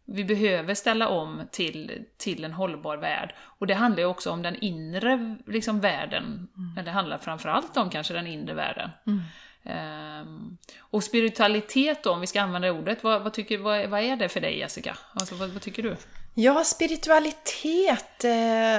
Vi 0.04 0.25
behöver 0.25 0.75
ställa 0.75 1.08
om 1.08 1.42
till, 1.50 2.04
till 2.16 2.44
en 2.44 2.52
hållbar 2.52 2.96
värld. 2.96 3.34
Och 3.58 3.66
det 3.66 3.75
handlar 3.75 4.02
ju 4.02 4.06
också 4.06 4.30
om 4.30 4.42
den 4.42 4.56
inre 4.56 5.37
liksom, 5.46 5.80
världen. 5.80 6.25
Mm. 6.56 6.73
Eller 6.73 6.84
det 6.84 6.90
handlar 6.90 7.18
framförallt 7.18 7.76
om 7.76 7.90
kanske 7.90 8.14
den 8.14 8.26
inre 8.26 8.54
världen. 8.54 8.90
Mm. 9.06 9.20
Um, 9.66 10.58
och 10.78 11.04
spiritualitet 11.04 12.02
då, 12.02 12.12
om 12.12 12.20
vi 12.20 12.26
ska 12.26 12.42
använda 12.42 12.73
ordet, 12.73 13.04
vad, 13.04 13.23
vad, 13.23 13.32
tycker, 13.32 13.58
vad, 13.58 13.88
vad 13.88 14.00
är 14.00 14.16
det 14.16 14.28
för 14.28 14.40
dig 14.40 14.58
Jessica? 14.58 14.99
Alltså, 15.12 15.34
vad, 15.34 15.50
vad 15.50 15.62
tycker 15.62 15.82
du? 15.82 15.96
Ja, 16.34 16.64
spiritualitet... 16.64 18.25
Eh, 18.25 18.78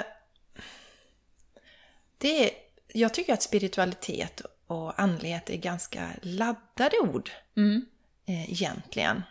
det 2.17 2.51
jag 2.93 3.13
tycker 3.13 3.33
att 3.33 3.43
spiritualitet 3.43 4.41
och 4.67 4.99
andlighet 4.99 5.49
är 5.49 5.57
ganska 5.57 6.09
laddade 6.21 6.99
ord. 6.99 7.29
Mm. 7.57 7.85
Eh, 8.25 8.51
egentligen. 8.51 9.23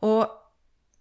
Och 0.00 0.26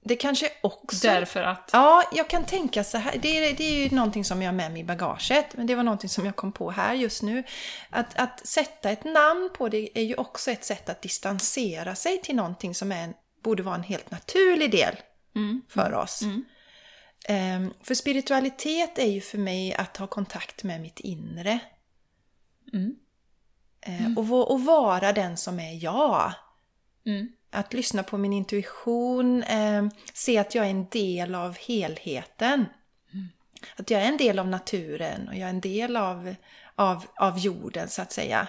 det 0.08 0.16
kanske 0.16 0.50
också... 0.62 1.08
Därför 1.08 1.42
att? 1.44 1.70
Ja, 1.74 2.04
jag 2.14 2.30
kan 2.30 2.44
tänka 2.44 2.84
så 2.84 2.98
här. 2.98 3.18
Det 3.22 3.38
är, 3.38 3.56
det 3.56 3.64
är 3.64 3.84
ju 3.84 3.96
någonting 3.96 4.26
som 4.26 4.42
jag 4.42 4.48
har 4.48 4.56
med 4.56 4.72
mig 4.72 4.82
i 4.82 4.84
bagaget. 4.84 5.46
Men 5.58 5.68
det 5.68 5.76
var 5.76 5.84
någonting 5.84 6.10
som 6.10 6.26
jag 6.26 6.36
kom 6.36 6.52
på 6.52 6.72
här 6.72 6.94
just 6.94 7.24
nu. 7.24 7.44
Att, 7.90 8.20
att 8.20 8.48
sätta 8.48 8.90
ett 8.90 9.04
namn 9.04 9.50
på 9.58 9.70
det 9.70 10.00
är 10.00 10.04
ju 10.04 10.16
också 10.16 10.52
ett 10.52 10.64
sätt 10.64 10.90
att 10.90 11.02
distansera 11.02 11.96
sig 11.96 12.22
till 12.22 12.36
någonting 12.36 12.76
som 12.76 12.92
är 12.92 13.04
en, 13.04 13.14
borde 13.44 13.64
vara 13.64 13.76
en 13.76 13.84
helt 13.84 14.12
naturlig 14.12 14.72
del 14.72 14.96
mm. 15.36 15.62
för 15.70 15.94
oss. 15.94 16.22
Mm. 16.22 16.46
Um, 17.30 17.74
för 17.84 17.96
spiritualitet 17.96 19.00
är 19.00 19.12
ju 19.12 19.22
för 19.22 19.38
mig 19.38 19.74
att 19.74 19.98
ha 19.98 20.08
kontakt 20.08 20.64
med 20.64 20.82
mitt 20.82 21.00
inre. 21.00 21.60
Mm. 22.74 22.96
Uh, 23.88 24.18
och, 24.18 24.52
och, 24.52 24.62
vara 24.62 25.14
den 25.14 25.38
som 25.38 25.60
är 25.60 25.84
jag. 25.84 26.34
Att 27.58 27.74
lyssna 27.74 28.04
på 28.04 28.18
min 28.18 28.34
intuition, 28.34 29.44
eh, 29.44 29.88
se 30.14 30.38
att 30.38 30.56
jag 30.56 30.66
är 30.66 30.70
en 30.70 30.88
del 30.90 31.36
av 31.36 31.58
helheten. 31.58 32.66
Mm. 33.14 33.28
Att 33.76 33.90
jag 33.92 34.02
är 34.02 34.08
en 34.08 34.18
del 34.18 34.40
av 34.40 34.48
naturen 34.48 35.28
och 35.28 35.36
jag 35.36 35.42
är 35.42 35.50
en 35.50 35.62
del 35.62 35.98
av, 35.98 36.36
av, 36.76 37.06
av 37.16 37.40
jorden 37.40 37.90
så 37.90 38.02
att 38.02 38.12
säga. 38.12 38.48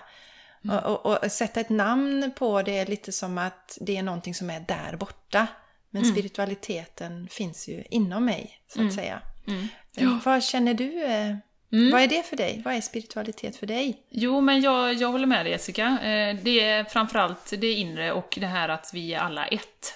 Mm. 0.65 0.77
Och, 0.77 1.07
och, 1.07 1.25
och, 1.25 1.33
sätta 1.33 1.61
ett 1.61 1.69
namn 1.69 2.33
på 2.37 2.63
det 2.63 2.79
är 2.79 2.87
lite 2.87 3.13
som 3.13 3.39
att 3.39 3.79
det 3.81 3.97
är 3.97 4.03
någonting 4.03 4.35
som 4.35 4.51
är 4.51 4.61
där 4.61 4.97
borta. 4.97 5.47
Men 5.91 6.03
mm. 6.03 6.15
spiritualiteten 6.15 7.29
finns 7.31 7.69
ju 7.69 7.85
inom 7.91 8.25
mig, 8.25 8.61
så 8.67 8.79
att 8.79 8.83
mm. 8.83 8.95
säga. 8.95 9.23
Mm. 9.47 9.69
Ja. 9.95 10.21
Vad 10.25 10.43
känner 10.43 10.75
du? 10.75 11.05
Eh? 11.05 11.37
Vad 11.71 12.03
är 12.03 12.07
det 12.09 12.23
för 12.23 12.37
dig? 12.37 12.63
Vad 12.65 12.75
är 12.75 12.81
spiritualitet 12.81 13.57
för 13.57 13.67
dig? 13.67 14.03
Jo, 14.11 14.41
men 14.41 14.61
jag, 14.61 14.95
jag 14.95 15.13
håller 15.13 15.27
med 15.27 15.47
dig 15.47 15.53
Jessica. 15.53 15.87
Eh, 16.03 16.37
Det 16.43 16.61
är 16.61 16.85
framförallt 16.85 17.53
det 17.59 17.73
inre 17.73 18.13
och 18.13 18.39
det 18.41 18.47
här 18.47 18.69
att 18.69 18.91
vi 18.95 19.15
är 19.15 19.19
alla 19.19 19.47
ett. 19.47 19.95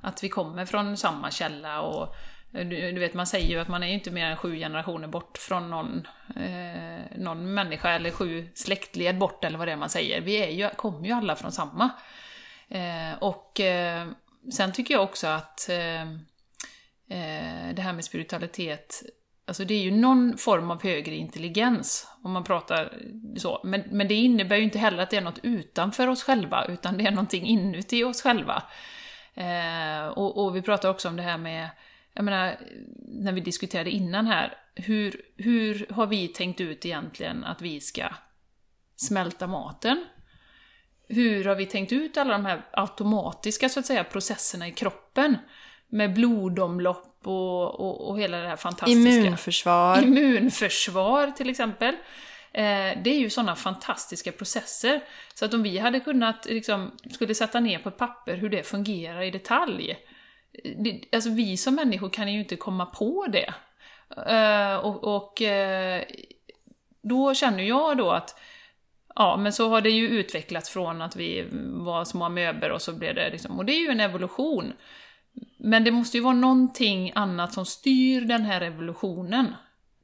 Att 0.00 0.24
vi 0.24 0.28
kommer 0.28 0.66
från 0.66 0.96
samma 0.96 1.30
källa 1.30 1.80
och 1.80 2.14
eh, 2.54 2.66
du, 2.68 2.98
vet, 2.98 3.14
man 3.14 3.26
säger 3.26 3.48
ju 3.48 3.58
att 3.58 3.68
man 3.68 3.82
är 3.82 3.92
inte 3.92 4.10
mer 4.10 4.26
än 4.26 4.36
sju 4.36 4.56
generationer 4.56 5.08
bort 5.08 5.38
från 5.38 5.70
någon, 5.70 6.08
eh, 6.36 7.18
någon 7.18 7.54
människa 7.54 7.90
eller 7.90 8.10
sju 8.10 8.48
släktled 8.54 9.18
bort 9.18 9.44
eller 9.44 9.58
vad 9.58 9.68
det 9.68 9.72
är 9.72 9.76
man 9.76 9.90
säger. 9.90 10.20
Vi 10.20 10.36
är 10.36 10.50
ju, 10.50 10.68
kommer 10.70 11.06
ju 11.06 11.12
alla 11.12 11.36
från 11.36 11.52
samma. 11.52 11.90
Eh, 12.68 13.18
och 13.18 13.60
eh, 13.60 14.08
sen 14.52 14.72
tycker 14.72 14.94
jag 14.94 15.02
också 15.02 15.26
att 15.26 15.68
eh, 15.68 16.06
det 17.74 17.82
här 17.82 17.92
med 17.92 18.04
spiritualitet, 18.04 19.02
alltså 19.46 19.64
det 19.64 19.74
är 19.74 19.82
ju 19.82 19.90
någon 19.90 20.36
form 20.36 20.70
av 20.70 20.82
högre 20.82 21.14
intelligens, 21.14 22.08
om 22.22 22.32
man 22.32 22.44
pratar 22.44 22.98
så. 23.36 23.60
Men, 23.64 23.82
men 23.90 24.08
det 24.08 24.14
innebär 24.14 24.56
ju 24.56 24.62
inte 24.62 24.78
heller 24.78 25.02
att 25.02 25.10
det 25.10 25.16
är 25.16 25.20
något 25.20 25.40
utanför 25.42 26.08
oss 26.08 26.22
själva, 26.22 26.64
utan 26.64 26.98
det 26.98 27.06
är 27.06 27.10
någonting 27.10 27.46
inuti 27.46 28.04
oss 28.04 28.22
själva. 28.22 28.62
Eh, 29.34 30.06
och, 30.06 30.44
och 30.44 30.56
vi 30.56 30.62
pratar 30.62 30.88
också 30.88 31.08
om 31.08 31.16
det 31.16 31.22
här 31.22 31.38
med, 31.38 31.68
jag 32.14 32.24
menar, 32.24 32.56
när 33.06 33.32
vi 33.32 33.40
diskuterade 33.40 33.90
innan 33.90 34.26
här, 34.26 34.54
hur, 34.74 35.22
hur 35.36 35.86
har 35.90 36.06
vi 36.06 36.28
tänkt 36.28 36.60
ut 36.60 36.86
egentligen 36.86 37.44
att 37.44 37.62
vi 37.62 37.80
ska 37.80 38.08
smälta 38.96 39.46
maten? 39.46 40.04
hur 41.10 41.44
har 41.44 41.54
vi 41.54 41.66
tänkt 41.66 41.92
ut 41.92 42.16
alla 42.16 42.32
de 42.32 42.44
här 42.44 42.66
automatiska 42.72 43.68
så 43.68 43.80
att 43.80 43.86
säga, 43.86 44.04
processerna 44.04 44.68
i 44.68 44.72
kroppen? 44.72 45.36
Med 45.88 46.14
blodomlopp 46.14 47.09
och, 47.26 47.80
och, 47.80 48.08
och 48.08 48.20
hela 48.20 48.38
det 48.38 48.48
här 48.48 48.56
fantastiska. 48.56 49.10
Immunförsvar. 49.10 50.02
Immunförsvar 50.02 51.30
till 51.30 51.50
exempel. 51.50 51.94
Eh, 52.52 52.98
det 53.02 53.10
är 53.10 53.18
ju 53.18 53.30
sådana 53.30 53.56
fantastiska 53.56 54.32
processer. 54.32 55.00
Så 55.34 55.44
att 55.44 55.54
om 55.54 55.62
vi 55.62 55.78
hade 55.78 56.00
kunnat, 56.00 56.46
liksom, 56.46 56.90
skulle 57.10 57.34
sätta 57.34 57.60
ner 57.60 57.78
på 57.78 57.88
ett 57.88 57.96
papper 57.96 58.36
hur 58.36 58.48
det 58.48 58.62
fungerar 58.62 59.22
i 59.22 59.30
detalj. 59.30 59.96
Det, 60.76 61.00
alltså 61.12 61.30
vi 61.30 61.56
som 61.56 61.74
människor 61.74 62.10
kan 62.10 62.32
ju 62.32 62.40
inte 62.40 62.56
komma 62.56 62.86
på 62.86 63.26
det. 63.32 63.54
Eh, 64.26 64.76
och 64.76 65.16
och 65.16 65.42
eh, 65.42 66.02
då 67.02 67.34
känner 67.34 67.62
jag 67.62 67.96
då 67.96 68.10
att 68.10 68.40
Ja, 69.14 69.36
men 69.36 69.52
så 69.52 69.68
har 69.68 69.80
det 69.80 69.90
ju 69.90 70.08
utvecklats 70.08 70.70
från 70.70 71.02
att 71.02 71.16
vi 71.16 71.48
var 71.72 72.04
små 72.04 72.24
amöber 72.24 72.70
och 72.70 72.82
så 72.82 72.92
blev 72.92 73.14
det 73.14 73.30
liksom, 73.30 73.58
och 73.58 73.64
det 73.64 73.72
är 73.72 73.80
ju 73.80 73.88
en 73.88 74.00
evolution. 74.00 74.72
Men 75.62 75.84
det 75.84 75.90
måste 75.90 76.16
ju 76.16 76.22
vara 76.22 76.34
någonting 76.34 77.12
annat 77.14 77.52
som 77.52 77.66
styr 77.66 78.20
den 78.20 78.42
här 78.42 78.60
evolutionen. 78.60 79.54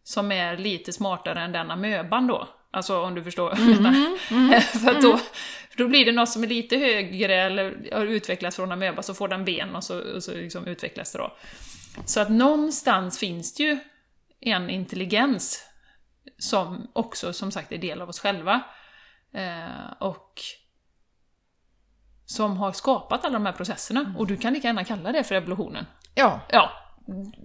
Som 0.05 0.33
är 0.33 0.57
lite 0.57 0.93
smartare 0.93 1.41
än 1.41 1.53
den 1.53 1.71
amöban 1.71 2.27
då. 2.27 2.49
Alltså 2.71 3.03
om 3.03 3.15
du 3.15 3.25
förstår. 3.25 3.55
För 4.79 4.91
att 4.91 5.03
då, 5.03 5.21
då 5.77 5.89
blir 5.89 6.05
det 6.05 6.13
något 6.13 6.29
som 6.29 6.43
är 6.43 6.47
lite 6.47 6.77
högre 6.77 7.35
eller 7.35 7.89
har 7.93 8.07
utvecklats 8.07 8.57
från 8.57 8.73
amöba, 8.73 9.03
så 9.03 9.15
får 9.15 9.29
den 9.29 9.45
ben 9.45 9.77
och 9.77 9.85
så, 9.85 10.15
och 10.15 10.23
så 10.23 10.33
liksom 10.33 10.67
utvecklas 10.67 11.13
det 11.13 11.19
då. 11.19 11.37
Så 12.07 12.21
att 12.21 12.31
någonstans 12.31 13.19
finns 13.19 13.55
det 13.55 13.63
ju 13.63 13.79
en 14.41 14.71
intelligens 14.71 15.65
som 16.39 16.91
också 16.93 17.33
som 17.33 17.53
sagt 17.53 17.73
är 17.73 17.79
del 17.79 18.03
av 18.03 18.09
oss 18.09 18.21
själva. 18.21 18.63
Eh, 19.35 19.93
och 19.99 20.41
som 22.37 22.57
har 22.57 22.73
skapat 22.73 23.25
alla 23.25 23.33
de 23.33 23.47
här 23.47 23.53
processerna. 23.53 24.15
Och 24.19 24.27
du 24.27 24.37
kan 24.37 24.53
lika 24.53 24.69
gärna 24.69 24.85
kalla 24.85 25.13
det 25.13 25.25
för 25.25 25.35
evolutionen. 25.35 25.87
Ja. 26.15 26.41
Ja, 26.51 26.71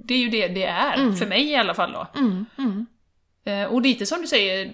det 0.06 0.14
är 0.14 0.18
ju 0.18 0.30
det 0.30 0.48
det 0.48 0.66
är, 0.66 1.12
för 1.14 1.26
mig 1.26 1.50
i 1.50 1.56
alla 1.56 1.74
fall 1.74 1.92
då. 1.92 2.08
Mm, 2.16 2.46
mm. 2.58 2.86
Eh, 3.46 3.74
och 3.74 3.82
lite 3.82 4.06
som 4.06 4.22
du 4.22 4.28
säger, 4.28 4.74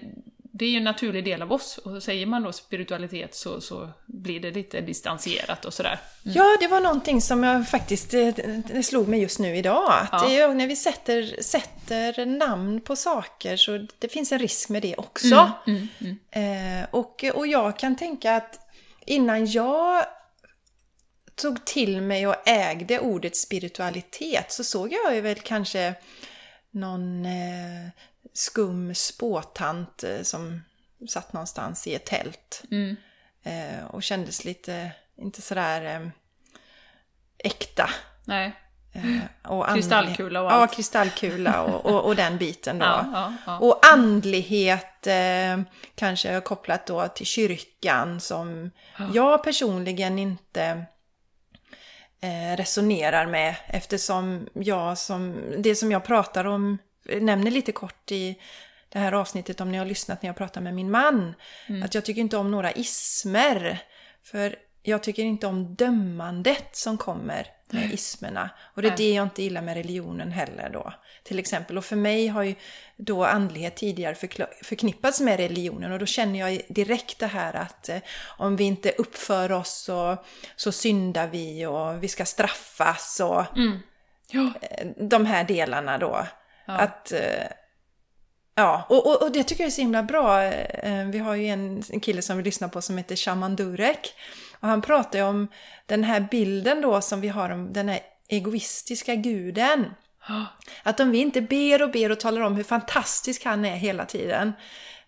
det 0.58 0.64
är 0.64 0.70
ju 0.70 0.76
en 0.76 0.84
naturlig 0.84 1.24
del 1.24 1.42
av 1.42 1.52
oss. 1.52 1.78
Och 1.78 2.02
säger 2.02 2.26
man 2.26 2.42
då 2.42 2.52
spiritualitet 2.52 3.34
så, 3.34 3.60
så 3.60 3.88
blir 4.06 4.40
det 4.40 4.50
lite 4.50 4.80
distanserat 4.80 5.64
och 5.64 5.74
sådär. 5.74 5.98
Ja, 6.22 6.56
det 6.60 6.68
var 6.68 6.80
någonting 6.80 7.20
som 7.20 7.44
jag 7.44 7.68
faktiskt 7.68 8.10
det, 8.10 8.32
det 8.72 8.82
slog 8.82 9.08
mig 9.08 9.20
just 9.20 9.38
nu 9.38 9.56
idag. 9.56 9.92
Att 10.10 10.22
Ja. 10.22 10.30
är 10.30 10.54
när 10.54 10.66
vi 10.66 10.76
sätter, 10.76 11.42
sätter 11.42 12.26
namn 12.26 12.80
på 12.80 12.96
saker 12.96 13.56
så 13.56 13.86
det 13.98 14.08
finns 14.08 14.32
en 14.32 14.38
risk 14.38 14.68
med 14.68 14.82
det 14.82 14.96
också. 14.96 15.52
Mm, 15.66 15.88
mm. 15.98 16.82
Eh, 16.82 16.86
och, 16.90 17.24
och 17.34 17.46
jag 17.46 17.78
kan 17.78 17.96
tänka 17.96 18.36
att 18.36 18.67
innan 19.08 19.46
jag 19.46 20.06
tog 21.34 21.64
till 21.64 22.02
mig 22.02 22.26
och 22.26 22.48
ägde 22.48 23.00
ordet 23.00 23.36
spiritualitet 23.36 24.52
så 24.52 24.64
såg 24.64 24.92
jag 24.92 25.14
ju 25.14 25.20
väl 25.20 25.38
kanske 25.38 25.94
någon 26.70 27.26
eh, 27.26 27.88
skum 28.32 28.94
spåtant 28.94 30.04
eh, 30.04 30.22
som 30.22 30.62
satt 31.08 31.32
någonstans 31.32 31.86
i 31.86 31.94
ett 31.94 32.06
tält. 32.06 32.62
Mm. 32.70 32.96
Eh, 33.42 33.84
och 33.84 34.02
kändes 34.02 34.44
lite, 34.44 34.90
inte 35.16 35.42
sådär 35.42 35.96
eh, 35.96 36.08
äkta. 37.38 37.90
Nej. 38.24 38.52
Eh, 38.98 39.50
och 39.52 39.68
Kristallkula 39.74 40.40
och 40.42 40.50
Ja, 40.50 40.54
allt. 40.54 40.74
kristallkula 40.74 41.62
och, 41.62 41.86
och, 41.86 42.04
och 42.04 42.16
den 42.16 42.38
biten 42.38 42.78
då. 42.78 42.84
Ja, 42.86 43.04
ja, 43.12 43.32
ja. 43.46 43.58
Och 43.58 43.86
andlighet 43.92 45.06
eh, 45.06 45.60
kanske 45.94 46.40
kopplat 46.40 46.86
då 46.86 47.08
till 47.08 47.26
kyrkan 47.26 48.20
som 48.20 48.70
jag 49.14 49.44
personligen 49.44 50.18
inte 50.18 50.84
eh, 52.20 52.56
resonerar 52.56 53.26
med 53.26 53.54
eftersom 53.66 54.48
jag 54.52 54.98
som, 54.98 55.36
det 55.58 55.74
som 55.74 55.92
jag 55.92 56.04
pratar 56.04 56.44
om, 56.44 56.78
nämner 57.20 57.50
lite 57.50 57.72
kort 57.72 58.12
i 58.12 58.38
det 58.88 58.98
här 58.98 59.12
avsnittet 59.12 59.60
om 59.60 59.72
ni 59.72 59.78
har 59.78 59.84
lyssnat 59.86 60.22
när 60.22 60.28
jag 60.28 60.36
pratar 60.36 60.60
med 60.60 60.74
min 60.74 60.90
man. 60.90 61.34
Att 61.84 61.94
jag 61.94 62.04
tycker 62.04 62.20
inte 62.20 62.36
om 62.36 62.50
några 62.50 62.72
ismer. 62.72 63.78
För 64.22 64.56
jag 64.82 65.02
tycker 65.02 65.22
inte 65.22 65.46
om 65.46 65.74
dömandet 65.74 66.68
som 66.76 66.98
kommer 66.98 67.46
med 67.70 67.92
ismerna. 67.92 68.50
Och 68.74 68.82
det 68.82 68.88
är 68.88 68.96
det 68.96 69.12
jag 69.14 69.22
inte 69.26 69.42
gillar 69.42 69.62
med 69.62 69.74
religionen 69.74 70.30
heller 70.32 70.70
då. 70.72 70.92
Till 71.24 71.38
exempel. 71.38 71.78
Och 71.78 71.84
för 71.84 71.96
mig 71.96 72.26
har 72.28 72.42
ju 72.42 72.54
då 72.96 73.24
andlighet 73.24 73.76
tidigare 73.76 74.14
förknippats 74.62 75.20
med 75.20 75.36
religionen. 75.36 75.92
Och 75.92 75.98
då 75.98 76.06
känner 76.06 76.38
jag 76.38 76.62
direkt 76.68 77.18
det 77.18 77.26
här 77.26 77.56
att 77.56 77.88
eh, 77.88 77.98
om 78.38 78.56
vi 78.56 78.64
inte 78.64 78.90
uppför 78.90 79.52
oss 79.52 79.82
så, 79.84 80.16
så 80.56 80.72
syndar 80.72 81.26
vi 81.26 81.66
och 81.66 82.02
vi 82.02 82.08
ska 82.08 82.24
straffas 82.24 83.20
och 83.20 83.44
Ja. 84.30 84.52
eh, 84.60 84.86
de 84.96 85.26
här 85.26 85.44
delarna 85.44 85.98
då. 85.98 86.26
Att 86.66 87.12
eh, 87.12 87.46
Ja, 88.54 88.86
och, 88.88 89.06
och, 89.06 89.22
och 89.22 89.32
det 89.32 89.42
tycker 89.44 89.62
jag 89.62 89.66
är 89.68 89.70
så 89.72 89.80
himla 89.80 90.02
bra. 90.02 90.42
Eh, 90.44 91.04
Vi 91.04 91.18
har 91.18 91.34
ju 91.34 91.46
en, 91.46 91.82
en 91.90 92.00
kille 92.00 92.22
som 92.22 92.36
vi 92.36 92.42
lyssnar 92.42 92.68
på 92.68 92.82
som 92.82 92.98
heter 92.98 93.16
Shaman 93.16 93.56
Durek. 93.56 94.14
Och 94.60 94.68
han 94.68 94.82
pratar 94.82 95.18
ju 95.18 95.24
om 95.24 95.48
den 95.86 96.04
här 96.04 96.20
bilden 96.30 96.80
då 96.80 97.00
som 97.00 97.20
vi 97.20 97.28
har 97.28 97.50
om 97.50 97.72
den 97.72 97.88
här 97.88 98.00
egoistiska 98.28 99.14
guden. 99.14 99.94
Att 100.82 101.00
om 101.00 101.10
vi 101.10 101.18
inte 101.18 101.40
ber 101.40 101.82
och 101.82 101.90
ber 101.90 102.12
och 102.12 102.20
talar 102.20 102.40
om 102.40 102.56
hur 102.56 102.64
fantastisk 102.64 103.44
han 103.44 103.64
är 103.64 103.76
hela 103.76 104.04
tiden, 104.04 104.52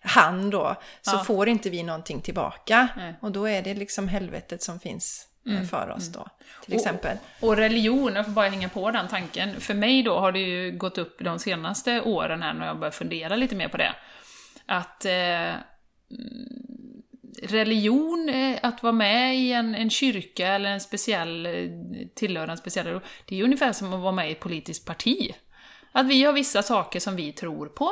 han 0.01 0.49
då, 0.49 0.75
så 1.01 1.15
Ja. 1.15 1.23
får 1.23 1.49
inte 1.49 1.69
vi 1.69 1.83
någonting 1.83 2.21
tillbaka. 2.21 2.87
Nej. 2.97 3.13
Och 3.21 3.31
då 3.31 3.45
är 3.49 3.61
det 3.61 3.73
liksom 3.73 4.07
helvetet 4.07 4.63
som 4.63 4.79
finns 4.79 5.27
eh, 5.49 5.63
för 5.67 5.89
oss 5.89 6.07
då, 6.07 6.27
till 6.65 6.73
Och- 6.73 6.79
exempel. 6.79 7.17
Och 7.39 7.57
religion, 7.57 8.15
jag 8.15 8.25
får 8.25 8.31
bara 8.31 8.49
hänga 8.49 8.69
på 8.69 8.91
den 8.91 9.07
tanken. 9.07 9.59
För 9.61 9.73
mig 9.73 10.03
då 10.03 10.19
har 10.19 10.31
det 10.31 10.39
ju 10.39 10.71
gått 10.71 10.97
upp 10.97 11.17
de 11.19 11.39
senaste 11.39 12.01
åren 12.01 12.41
här 12.41 12.53
när 12.53 12.67
jag 12.67 12.79
börjat 12.79 12.95
fundera 12.95 13.35
lite 13.35 13.55
mer 13.55 13.67
på 13.67 13.77
det. 13.77 13.95
Att 14.65 15.05
eh, 15.05 15.11
mm, 15.11 15.55
religion, 17.41 18.29
eh, 18.29 18.59
att 18.61 18.83
vara 18.83 18.93
med 18.93 19.37
i 19.37 19.51
en, 19.51 19.75
en 19.75 19.89
kyrka 19.89 20.47
eller 20.47 20.69
en 20.69 20.81
speciell, 20.81 21.43
tillhörande 21.43 22.07
tillhöra 22.15 22.51
en 22.51 22.57
speciell 22.57 22.99
det 23.25 23.35
är 23.35 23.37
ju 23.37 23.43
ungefär 23.43 23.71
som 23.71 23.93
att 23.93 23.99
vara 23.99 24.11
med 24.11 24.29
i 24.29 24.31
ett 24.31 24.39
politiskt 24.39 24.85
parti. 24.85 25.35
Att 25.91 26.07
vi 26.07 26.23
har 26.23 26.33
vissa 26.33 26.63
saker 26.63 26.99
som 26.99 27.15
vi 27.15 27.31
tror 27.31 27.67
på, 27.67 27.91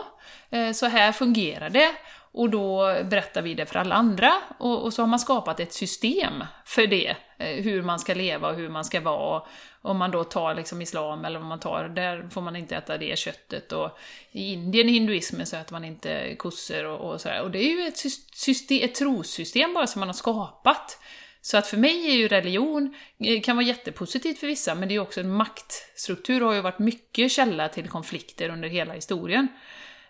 eh, 0.49 0.71
så 0.71 0.85
här 0.85 1.11
fungerar 1.11 1.69
det, 1.69 1.91
och 2.31 2.49
då 2.49 2.95
berättar 3.03 3.41
vi 3.41 3.53
det 3.53 3.65
för 3.65 3.79
alla 3.79 3.95
andra, 3.95 4.31
och, 4.57 4.83
och 4.83 4.93
så 4.93 5.01
har 5.01 5.07
man 5.07 5.19
skapat 5.19 5.59
ett 5.59 5.73
system 5.73 6.43
för 6.65 6.87
det, 6.87 7.15
Eh, 7.39 7.63
hur 7.63 7.81
man 7.81 7.99
ska 7.99 8.13
leva 8.13 8.49
och 8.49 8.55
hur 8.55 8.69
man 8.69 8.85
ska 8.85 9.01
vara. 9.01 9.43
Om 9.81 9.97
man 9.97 10.11
då 10.11 10.23
tar 10.23 10.55
liksom 10.55 10.81
islam, 10.81 11.25
eller 11.25 11.39
om 11.39 11.47
man 11.47 11.59
tar, 11.59 11.89
där 11.89 12.29
får 12.31 12.41
man 12.41 12.55
inte 12.55 12.75
äta 12.75 12.97
det 12.97 13.19
köttet, 13.19 13.71
och 13.71 13.99
i 14.31 14.53
Indien, 14.53 14.89
i 14.89 14.91
hinduismen, 14.91 15.45
så 15.45 15.55
äter 15.55 15.73
man 15.73 15.85
inte 15.85 16.35
kossor 16.35 16.85
och, 16.85 17.11
och 17.11 17.21
sådär. 17.21 17.41
Och 17.41 17.51
det 17.51 17.59
är 17.59 17.69
ju 17.69 17.87
ett, 17.87 17.97
system, 18.33 18.79
ett 18.83 18.95
trossystem 18.95 19.73
bara 19.73 19.87
som 19.87 19.99
man 19.99 20.09
har 20.09 20.13
skapat. 20.13 20.99
Så 21.41 21.57
att 21.57 21.67
för 21.67 21.77
mig 21.77 22.09
är 22.09 22.13
ju 22.13 22.27
religion, 22.27 22.95
eh, 23.19 23.41
kan 23.41 23.55
vara 23.55 23.65
jättepositivt 23.65 24.39
för 24.39 24.47
vissa, 24.47 24.75
men 24.75 24.87
det 24.87 24.91
är 24.91 24.95
ju 24.95 25.01
också 25.01 25.19
en 25.19 25.33
maktstruktur, 25.33 26.43
och 26.43 26.47
har 26.47 26.55
ju 26.55 26.61
varit 26.61 26.79
mycket 26.79 27.31
källa 27.31 27.69
till 27.69 27.89
konflikter 27.89 28.49
under 28.49 28.69
hela 28.69 28.93
historien. 28.93 29.47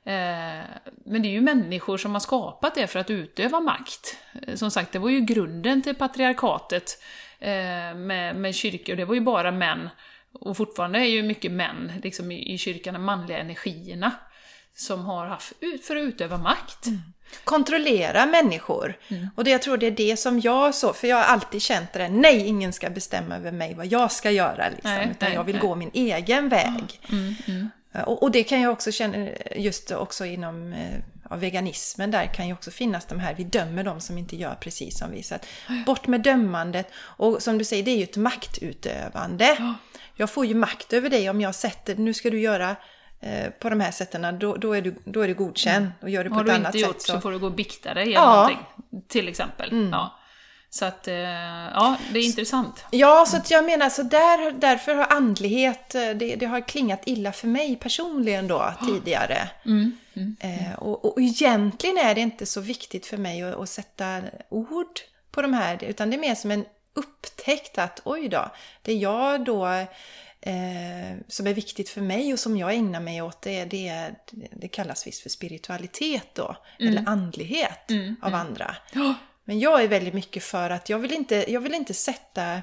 Eh, 0.10 0.66
Men 1.06 1.22
det 1.22 1.28
är 1.28 1.32
ju 1.32 1.42
människor 1.42 1.98
som 1.98 2.14
har 2.14 2.20
skapat 2.20 2.76
det 2.76 2.88
för 2.88 3.00
att 3.00 3.10
utöva 3.10 3.60
makt. 3.60 4.18
Eh, 4.48 4.56
Som 4.56 4.72
sagt, 4.72 4.92
det 4.92 5.00
var 5.00 5.10
ju 5.10 5.22
grunden 5.22 5.82
till 5.82 5.96
patriarkatet 5.96 7.02
eh, 7.40 7.96
med, 7.96 8.36
med 8.36 8.56
kyrkor, 8.56 8.96
det 8.96 9.06
var 9.06 9.16
ju 9.16 9.22
bara 9.22 9.52
män. 9.52 9.90
Och 10.34 10.58
fortfarande 10.58 11.00
är 11.00 11.04
ju 11.10 11.24
mycket 11.24 11.52
män 11.52 11.92
liksom 12.04 12.32
i, 12.32 12.54
i 12.54 12.58
kyrkan, 12.58 12.94
de 12.94 13.04
manliga 13.04 13.38
energierna. 13.38 14.12
som 14.76 15.06
har 15.06 15.26
haft 15.26 15.54
ut 15.60 15.86
för 15.86 15.96
att 15.96 16.02
utöva 16.02 16.38
makt. 16.38 16.86
kontrollera 17.44 18.26
människor. 18.26 18.98
Och 19.36 19.44
det, 19.44 19.52
jag 19.52 19.62
tror 19.62 19.78
det 19.78 19.88
är 19.88 19.92
det 19.92 20.18
som 20.18 20.40
jag 20.40 20.76
så, 20.76 20.94
för 20.94 21.08
jag 21.08 21.16
har 21.18 21.24
alltid 21.24 21.62
känt 21.62 21.94
det 21.94 22.00
där, 22.00 22.10
nej 22.10 22.48
ingen 22.48 22.74
ska 22.74 22.90
bestämma 22.90 23.36
över 23.36 23.52
mig 23.52 23.74
vad 23.76 23.86
jag 23.86 24.12
ska 24.12 24.32
göra. 24.32 24.70
Liksom, 24.70 24.92
Nej, 24.92 25.08
utan 25.12 25.30
nej, 25.30 25.36
jag 25.36 25.44
vill 25.44 25.56
nej. 25.56 25.62
gå 25.62 25.76
min 25.76 25.92
egen 25.94 26.50
väg. 26.50 27.02
Mm, 27.12 27.36
mm. 27.48 27.70
Och, 28.06 28.24
och 28.24 28.32
det 28.32 28.44
kan 28.44 28.62
jag 28.62 28.72
också 28.72 28.92
känna, 28.92 29.30
just 29.56 29.92
också 29.92 30.26
inom 30.26 30.74
eh, 30.74 31.00
av 31.30 31.40
veganismen, 31.40 32.12
där 32.12 32.26
kan 32.26 32.48
ju 32.48 32.54
också 32.54 32.72
finnas 32.72 33.06
de 33.06 33.20
här, 33.20 33.34
vi 33.34 33.44
dömer 33.44 33.84
de 33.84 34.00
som 34.02 34.18
inte 34.18 34.36
gör 34.36 34.56
precis 34.56 34.98
som 35.00 35.12
vi. 35.12 35.24
Så 35.24 35.36
att, 35.36 35.46
bort 35.86 36.08
med 36.08 36.22
dömandet. 36.22 36.88
Och 36.98 37.42
som 37.44 37.58
du 37.58 37.64
säger, 37.66 37.84
det 37.84 37.92
är 37.92 37.98
ju 37.98 38.04
ett 38.04 38.18
maktutövande. 38.18 39.74
Jag 40.16 40.30
får 40.30 40.46
ju 40.46 40.56
makt 40.56 40.94
över 40.94 41.10
dig 41.10 41.30
om 41.30 41.42
jag 41.42 41.56
sätter, 41.56 41.96
nu 41.96 42.14
ska 42.14 42.30
du 42.30 42.40
göra 42.40 42.76
eh, 43.20 43.50
på 43.50 43.70
de 43.70 43.80
här 43.80 43.92
sätten, 43.92 44.40
då, 44.40 44.56
då, 44.56 44.74
är 44.74 44.82
du, 44.82 44.96
då 45.06 45.22
är 45.22 45.28
du 45.28 45.34
godkänd. 45.34 45.92
Och 46.02 46.10
gör 46.10 46.24
du 46.24 46.30
på 46.30 46.36
Har 46.36 46.42
ett 46.42 46.48
du 46.48 46.54
annat 46.54 46.76
inte 46.76 46.88
gjort 46.88 47.02
sätt 47.02 47.16
så... 47.16 47.22
får 47.22 47.32
du 47.32 47.40
gå 47.40 47.46
och 47.46 47.54
bikta 47.54 47.94
dig 47.94 48.04
eller 48.04 48.14
Ja. 48.14 48.34
någonting. 48.36 48.66
Till 49.08 49.28
exempel. 49.28 49.90
Ja. 49.92 50.19
Så 50.72 50.86
att, 50.86 51.08
eh, 51.08 51.16
ja, 51.16 51.98
det 52.14 52.20
är 52.20 52.26
intressant. 52.26 52.86
Ja, 52.92 53.26
så 53.26 53.38
att 53.38 53.52
jag 53.52 53.66
menar, 53.66 53.90
så 53.90 54.04
där, 54.04 54.52
därför 54.52 54.96
har 54.96 55.06
andlighet, 55.06 55.96
eh, 55.96 56.10
det, 56.10 56.36
det 56.36 56.46
har 56.46 56.68
klingat 56.68 57.02
illa 57.06 57.32
för 57.32 57.48
mig 57.48 57.76
personligen 57.76 58.48
då 58.48 58.74
tidigare. 58.86 59.50
Eh, 60.40 60.74
och, 60.80 61.06
och 61.06 61.22
egentligen 61.22 61.98
är 61.98 62.16
det 62.16 62.22
inte 62.22 62.46
så 62.46 62.62
viktigt 62.62 63.06
för 63.06 63.18
mig 63.18 63.44
att, 63.44 63.56
att 63.56 63.70
sätta 63.70 64.22
ord 64.50 65.00
på 65.32 65.42
de 65.42 65.54
här, 65.54 65.84
utan 65.84 66.10
det 66.10 66.16
är 66.16 66.20
mer 66.20 66.36
som 66.36 66.52
en 66.52 66.66
upptäckt 66.94 67.78
att 67.78 68.02
oj 68.06 68.30
då, 68.30 68.52
det 68.82 68.94
jag 68.94 69.46
då 69.46 69.68
eh, 70.42 71.18
som 71.28 71.48
är 71.48 71.54
viktigt 71.54 71.90
för 71.90 72.02
mig 72.02 72.34
och 72.34 72.40
som 72.40 72.58
jag 72.58 72.74
ägnar 72.74 73.00
mig 73.00 73.22
åt, 73.22 73.42
det, 73.42 73.66
det, 73.66 74.12
det 74.52 74.68
kallas 74.68 75.08
visst 75.08 75.22
för 75.22 75.30
spiritualitet 75.30 76.28
då, 76.34 76.56
eller 76.80 77.04
andlighet 77.08 77.92
av 78.22 78.36
andra. 78.36 78.76
Men 79.50 79.60
jag 79.60 79.84
är 79.84 79.88
väldigt 79.88 80.14
mycket 80.14 80.44
för 80.44 80.70
att 80.70 80.90
jag 80.90 81.00
vill 81.00 81.14
inte, 81.14 81.52
jag 81.52 81.62
vill 81.62 81.74
inte 81.74 81.94
sätta... 81.94 82.62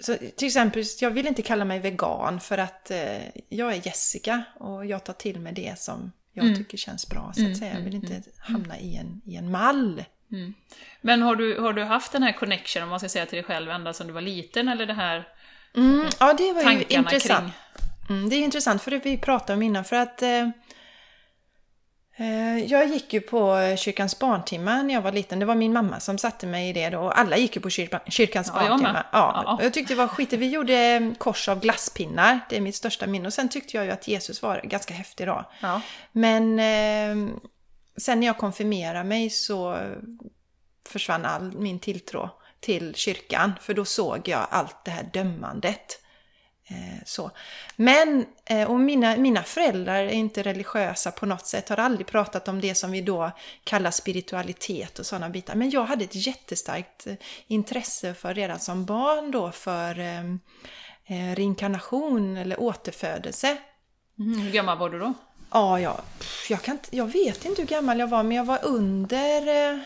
Så, 0.00 0.16
till 0.36 0.46
exempel, 0.46 0.84
jag 1.00 1.10
vill 1.10 1.26
inte 1.26 1.42
kalla 1.42 1.64
mig 1.64 1.78
vegan 1.78 2.40
för 2.40 2.58
att 2.58 2.90
eh, 2.90 3.22
jag 3.48 3.72
är 3.72 3.86
Jessica 3.86 4.42
och 4.54 4.86
jag 4.86 5.04
tar 5.04 5.12
till 5.12 5.40
mig 5.40 5.52
det 5.52 5.78
som 5.78 6.12
jag 6.32 6.56
tycker 6.56 6.78
känns 6.78 7.08
bra. 7.08 7.32
Så 7.36 7.50
att 7.50 7.56
säga. 7.56 7.74
Jag 7.74 7.80
vill 7.80 7.94
inte 7.94 8.22
hamna 8.38 8.78
i 8.78 8.96
en, 8.96 9.20
i 9.24 9.36
en 9.36 9.50
mall. 9.50 10.04
Men 11.00 11.22
har 11.22 11.36
du, 11.36 11.60
har 11.60 11.72
du 11.72 11.84
haft 11.84 12.12
den 12.12 12.22
här 12.22 12.32
connection, 12.32 12.82
om 12.82 12.88
man 12.88 13.00
ska 13.00 13.08
säga 13.08 13.26
till 13.26 13.36
dig 13.36 13.44
själv, 13.44 13.70
ända 13.70 13.92
sedan 13.92 14.06
du 14.06 14.12
var 14.12 14.20
liten? 14.20 14.68
Eller 14.68 14.86
det 14.86 14.94
här 14.94 15.28
Mm, 15.74 16.06
ja, 16.20 16.32
det 16.32 16.52
var 16.52 16.72
ju 16.72 16.84
intressant. 16.88 17.52
kring... 18.08 18.16
Mm, 18.16 18.28
det 18.28 18.36
är 18.36 18.40
intressant 18.40 18.82
för 18.82 18.90
det 18.90 18.98
vi 18.98 19.18
pratade 19.18 19.52
om 19.52 19.62
innan 19.62 19.84
för 19.84 19.96
att 19.96 20.22
eh, 20.22 20.48
jag 22.68 22.86
gick 22.88 23.12
ju 23.12 23.20
på 23.20 23.56
kyrkans 23.78 24.18
barntimmar 24.18 24.82
när 24.82 24.94
jag 24.94 25.02
var 25.02 25.12
liten. 25.12 25.38
Det 25.38 25.44
var 25.46 25.54
min 25.54 25.72
mamma 25.72 26.00
som 26.00 26.18
satte 26.18 26.46
mig 26.46 26.68
i 26.68 26.72
det 26.72 26.90
då. 26.90 27.00
Och 27.00 27.18
alla 27.18 27.36
gick 27.36 27.56
ju 27.56 27.62
på 27.62 27.70
kyrka, 27.70 28.00
kyrkans 28.08 28.52
Ja, 28.54 28.68
barntimmar. 28.68 29.06
Ja, 29.12 29.42
Ja. 29.46 29.58
jag 29.62 29.74
tyckte 29.74 29.94
det 29.94 29.98
var 29.98 30.08
skit. 30.08 30.32
Vi 30.32 30.48
gjorde 30.48 31.14
kors 31.18 31.48
av 31.48 31.60
glasspinnar. 31.60 32.40
Det 32.48 32.56
är 32.56 32.60
mitt 32.60 32.76
största 32.76 33.06
minne. 33.06 33.26
Och 33.26 33.32
sen 33.32 33.48
tyckte 33.48 33.76
jag 33.76 33.86
ju 33.86 33.90
att 33.92 34.08
Jesus 34.08 34.42
var 34.42 34.60
ganska 34.64 34.94
häftig 34.94 35.26
då. 35.26 35.44
Ja. 35.60 35.80
Men 36.12 36.58
eh, 36.58 37.34
sen 37.96 38.20
när 38.20 38.26
jag 38.26 38.38
konfirmerade 38.38 39.04
mig 39.04 39.30
så 39.30 39.78
försvann 40.88 41.24
all 41.24 41.52
min 41.58 41.78
tilltro 41.78 42.30
till 42.60 42.94
kyrkan. 42.94 43.52
För 43.60 43.74
då 43.74 43.84
såg 43.84 44.28
jag 44.28 44.46
allt 44.50 44.84
det 44.84 44.90
här 44.90 45.10
dömandet. 45.12 45.99
Eh, 46.70 47.02
så. 47.04 47.30
Men, 47.76 48.26
eh, 48.44 48.70
och 48.70 48.80
mina, 48.80 49.16
mina 49.16 49.42
föräldrar 49.42 49.94
är 49.94 50.10
inte 50.10 50.42
religiösa 50.42 51.10
på 51.10 51.26
något 51.26 51.46
sätt, 51.46 51.68
har 51.68 51.76
aldrig 51.76 52.06
pratat 52.06 52.48
om 52.48 52.60
det 52.60 52.74
som 52.74 52.90
vi 52.90 53.00
då 53.00 53.30
kallar 53.64 53.90
spiritualitet 53.90 54.98
och 54.98 55.06
sådana 55.06 55.28
bitar. 55.30 55.54
Men 55.54 55.70
jag 55.70 55.84
hade 55.84 56.04
ett 56.04 56.26
jättestarkt 56.26 57.06
eh, 57.06 57.14
intresse 57.46 58.14
för 58.14 58.34
redan 58.34 58.58
som 58.58 58.84
barn 58.84 59.30
då 59.30 59.52
för 59.52 59.98
eh, 59.98 61.34
reinkarnation 61.34 62.36
eller 62.36 62.60
återfödelse. 62.60 63.56
Mm, 64.18 64.40
hur 64.40 64.50
gammal 64.50 64.78
var 64.78 64.90
du 64.90 64.98
då? 64.98 65.14
Ja, 65.50 65.80
jag, 65.80 66.00
jag, 66.48 66.62
kan 66.62 66.78
jag 66.90 67.06
vet 67.06 67.44
inte 67.44 67.62
hur 67.62 67.68
gammal 67.68 67.98
jag 67.98 68.06
var, 68.06 68.22
men 68.22 68.36
jag 68.36 68.44
var 68.44 68.58
under... 68.64 69.84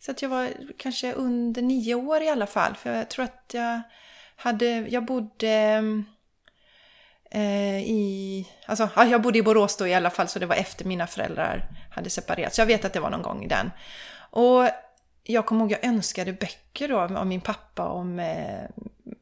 Så 0.00 0.10
att 0.10 0.22
jag 0.22 0.28
var 0.28 0.52
kanske 0.78 1.12
under 1.12 1.62
nio 1.62 1.94
år 1.94 2.22
i 2.22 2.28
alla 2.28 2.46
fall. 2.46 2.74
För 2.74 2.96
jag 2.96 3.10
tror 3.10 3.24
att 3.24 3.50
jag 3.52 3.82
hade... 4.38 4.66
Jag 4.66 5.04
bodde 5.04 5.82
eh, 7.30 7.78
i... 7.78 8.46
Alltså, 8.66 8.88
ja, 8.96 9.04
jag 9.04 9.22
bodde 9.22 9.38
i 9.38 9.42
Borås 9.42 9.76
då 9.76 9.86
i 9.86 9.94
alla 9.94 10.10
fall, 10.10 10.28
så 10.28 10.38
det 10.38 10.46
var 10.46 10.56
efter 10.56 10.84
mina 10.84 11.06
föräldrar 11.06 11.68
hade 11.90 12.10
separerat. 12.10 12.54
Så 12.54 12.60
jag 12.60 12.66
vet 12.66 12.84
att 12.84 12.92
det 12.92 13.00
var 13.00 13.10
någon 13.10 13.22
gång 13.22 13.44
i 13.44 13.48
den. 13.48 13.70
Och 14.30 14.68
jag 15.22 15.46
kommer 15.46 15.60
ihåg, 15.60 15.72
jag 15.72 15.84
önskade 15.84 16.32
böcker 16.32 16.88
då 16.88 17.00
av 17.00 17.26
min 17.26 17.40
pappa 17.40 17.88
om... 17.88 18.18
Eh, 18.18 18.64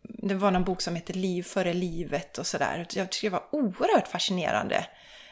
det 0.03 0.35
var 0.35 0.51
någon 0.51 0.65
bok 0.65 0.81
som 0.83 0.95
heter 0.95 1.15
Liv 1.15 1.43
före 1.43 1.73
livet 1.73 2.39
och 2.39 2.47
sådär. 2.47 2.87
Jag 2.95 3.11
tyckte 3.11 3.27
det 3.27 3.31
var 3.31 3.43
oerhört 3.53 4.09
fascinerande 4.09 4.87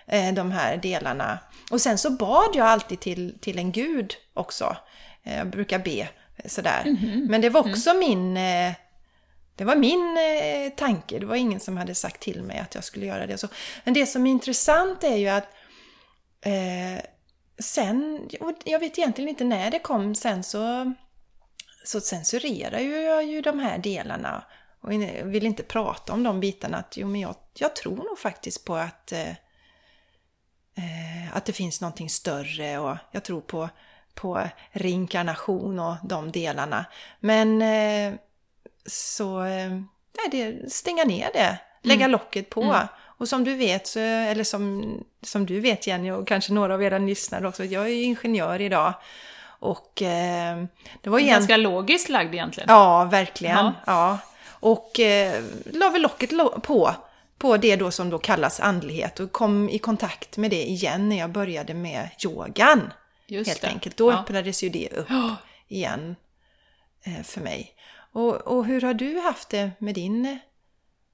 eh, 0.07 0.35
de 0.35 0.51
här 0.51 0.77
delarna. 0.77 1.39
Och 1.71 1.81
sen 1.81 1.99
så 1.99 2.11
bad 2.11 2.51
jag 2.55 2.67
alltid 2.67 3.01
till, 3.01 3.39
till 3.41 3.59
en 3.59 3.73
gud 3.73 4.15
också. 4.35 4.77
Eh, 5.23 5.37
Jag 5.39 5.47
brukar 5.47 5.79
be 5.79 6.01
eh, 6.37 6.47
sådär. 6.47 6.83
Men 7.29 7.41
det 7.41 7.51
var 7.51 7.61
också 7.61 7.95
min... 7.95 8.39
Det 9.57 9.65
var 9.65 9.77
min 9.77 10.17
eh, 10.17 10.77
tanke. 10.77 11.19
Det 11.19 11.27
var 11.27 11.37
ingen 11.37 11.61
som 11.61 11.77
hade 11.77 11.95
sagt 11.95 12.21
till 12.21 12.43
mig 12.43 12.59
att 12.59 12.75
jag 12.75 12.85
skulle 12.85 13.07
göra 13.07 13.27
det. 13.27 13.39
Så, 13.39 13.49
men 13.85 13.95
det 13.95 14.07
som 14.07 14.27
är 14.27 14.31
intressant 14.31 15.05
är 15.05 15.17
ju 15.17 15.29
att 15.29 15.49
eh, 16.41 17.05
sen, 17.59 18.29
jag 18.65 18.79
vet 18.79 18.99
egentligen 18.99 19.29
inte 19.29 19.45
när 19.45 19.71
det 19.71 19.79
kom, 19.79 20.15
sen 20.15 20.43
så, 20.43 20.95
så 21.85 22.01
censurerar 22.01 22.79
ju 22.79 23.01
jag 23.01 23.25
ju 23.25 23.41
de 23.41 23.59
här 23.59 23.79
delarna. 23.79 24.45
Och 24.81 24.93
vill 25.35 25.47
inte 25.47 25.63
prata 25.63 26.13
om 26.13 26.23
de 26.23 26.41
bitarna. 26.41 26.79
Att, 26.79 26.97
jo, 26.97 27.09
men 27.09 27.21
jag, 27.21 27.35
jag 27.55 27.77
tror 27.77 27.97
nog 27.97 28.19
faktiskt 28.19 28.65
på 28.65 28.77
att 28.77 29.13
eh, 29.13 29.31
eh, 30.75 31.33
att 31.37 31.45
det 31.45 31.53
finns 31.53 31.81
någonting 31.81 32.11
större 32.11 32.79
och 32.79 32.97
jag 33.11 33.25
tror 33.25 33.41
på, 33.41 33.69
på 34.15 34.49
reinkarnation 34.71 35.79
och 35.79 35.95
de 36.03 36.33
delarna. 36.33 36.87
Men 37.21 37.63
eh, 37.63 38.15
så, 38.87 39.43
eh, 39.45 39.71
nej, 39.71 40.29
det, 40.31 40.73
stänga 40.73 41.05
ner 41.05 41.31
det, 41.33 41.59
lägga 41.83 42.07
locket 42.07 42.51
på. 42.51 42.79
Och 43.19 43.29
som 43.29 43.45
du 43.45 43.55
vet, 43.57 43.87
så, 43.87 43.99
eller 44.01 44.45
som, 44.45 44.95
som 45.23 45.47
du 45.47 45.61
vet 45.61 45.87
Jenny 45.87 46.11
och 46.11 46.29
kanske 46.29 46.53
några 46.53 46.75
av 46.75 46.83
era 46.83 46.99
lyssnare 46.99 47.49
också, 47.49 47.65
jag 47.65 47.85
är 47.85 47.89
ju 47.89 48.03
ingenjör 48.03 48.61
idag. 48.61 48.95
Och 49.47 50.03
eh, 50.03 50.65
det 51.03 51.11
var 51.11 51.19
egentligen... 51.19 51.39
Ganska 51.39 51.57
logiskt 51.57 52.09
lagd 52.09 52.35
egentligen. 52.35 52.69
Ja, 52.71 53.05
verkligen. 53.05 53.57
Ja. 53.57 53.73
Ja. 53.87 54.19
Och 54.51 55.01
eh, 55.01 55.43
la 55.73 55.91
väl 55.91 56.03
locket 56.03 56.33
lo- 56.33 56.61
på, 56.61 56.95
på 57.39 57.57
det 57.57 57.77
då 57.77 57.91
som 57.91 58.11
då 58.11 58.19
kallas 58.19 58.61
andlighet 58.61 59.21
och 59.21 59.33
kom 59.33 59.69
i 59.71 59.79
kontakt 59.79 60.37
med 60.37 60.51
det 60.51 60.63
igen 60.69 61.09
när 61.09 61.17
jag 61.19 61.31
började 61.31 61.75
med 61.75 62.09
yogan. 62.25 62.93
Just 63.27 63.49
helt 63.49 63.61
det. 63.61 63.69
enkelt. 63.69 63.97
Då 63.97 64.11
Ja. 64.13 64.19
öppnades 64.21 64.63
ju 64.63 64.69
det 64.69 64.89
upp 64.93 65.09
igen 65.69 66.17
eh, 67.05 67.23
för 67.23 67.41
mig. 67.41 67.74
Och, 68.15 68.35
och 68.37 68.65
hur 68.65 68.81
har 68.81 68.95
du 68.95 69.21
haft 69.21 69.49
det 69.51 69.71
med 69.79 69.95
din 69.95 70.39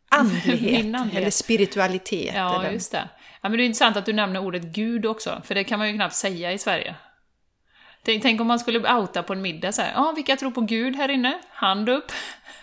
andlighet, 0.09 0.85
andlighet. 0.95 1.15
eller 1.15 1.31
spiritualitet? 1.31 2.35
Ja, 2.35 2.61
eller? 2.61 2.71
just 2.73 2.93
det. 2.93 3.09
Ja, 3.43 3.49
men 3.49 3.53
det 3.59 3.63
är 3.63 3.67
intressant 3.67 3.97
att 3.97 4.07
du 4.07 4.13
nämner 4.13 4.41
ordet 4.41 4.63
Gud 4.63 5.07
också, 5.07 5.43
för 5.45 5.55
det 5.55 5.65
kan 5.65 5.79
man 5.79 5.89
ju 5.89 5.95
knappt 5.95 6.15
säga 6.15 6.53
i 6.53 6.59
Sverige. 6.59 6.95
Tänk, 8.03 8.23
tänk 8.23 8.41
om 8.41 8.47
man 8.47 8.59
skulle 8.59 8.95
outa 8.95 9.23
på 9.23 9.33
en 9.33 9.43
middag 9.43 9.73
så 9.73 9.83
här, 9.83 9.93
ja, 9.95 10.13
vilka 10.17 10.37
tror 10.37 10.51
på 10.51 10.61
Gud 10.61 10.97
här 10.97 11.09
inne? 11.09 11.39
Hand 11.51 11.89
upp. 11.89 12.13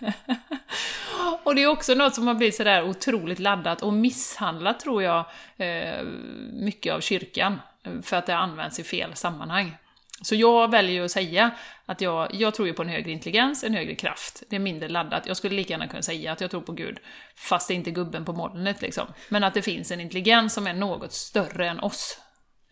och 1.44 1.54
det 1.54 1.62
är 1.62 1.66
också 1.66 1.94
något 1.94 2.14
som 2.14 2.26
har 2.26 2.34
blivit 2.34 2.54
sådär 2.54 2.84
otroligt 2.88 3.38
laddat 3.38 3.82
och 3.82 3.92
misshandlat, 3.92 4.80
tror 4.80 5.02
jag, 5.02 5.24
eh, 5.56 6.02
mycket 6.52 6.94
av 6.94 7.00
kyrkan. 7.00 7.60
eh, 7.84 7.92
För 8.02 8.16
att 8.16 8.26
det 8.26 8.36
används 8.36 8.78
i 8.78 8.84
fel 8.84 9.14
sammanhang. 9.14 9.76
Så 10.22 10.34
jag 10.34 10.70
väljer 10.70 11.02
att 11.02 11.10
säga 11.10 11.50
att 11.86 12.00
jag, 12.00 12.34
jag 12.34 12.54
tror 12.54 12.68
ju 12.68 12.74
på 12.74 12.82
en 12.82 12.88
högre 12.88 13.10
intelligens, 13.10 13.64
en 13.64 13.74
högre 13.74 13.94
kraft. 13.94 14.42
Det 14.50 14.56
är 14.56 14.60
mindre 14.60 14.88
laddat. 14.88 15.26
Jag 15.26 15.36
skulle 15.36 15.56
lika 15.56 15.72
gärna 15.72 15.88
kunna 15.88 16.02
säga 16.02 16.32
att 16.32 16.40
jag 16.40 16.50
tror 16.50 16.60
på 16.60 16.72
Gud, 16.72 16.98
fast 17.36 17.68
det 17.68 17.74
är 17.74 17.76
inte 17.76 17.90
gubben 17.90 18.24
på 18.24 18.32
molnet 18.32 18.82
liksom. 18.82 19.06
Men 19.28 19.44
att 19.44 19.54
det 19.54 19.62
finns 19.62 19.90
en 19.90 20.00
intelligens 20.00 20.54
som 20.54 20.66
är 20.66 20.74
något 20.74 21.12
större 21.12 21.68
än 21.68 21.80
oss 21.80 22.18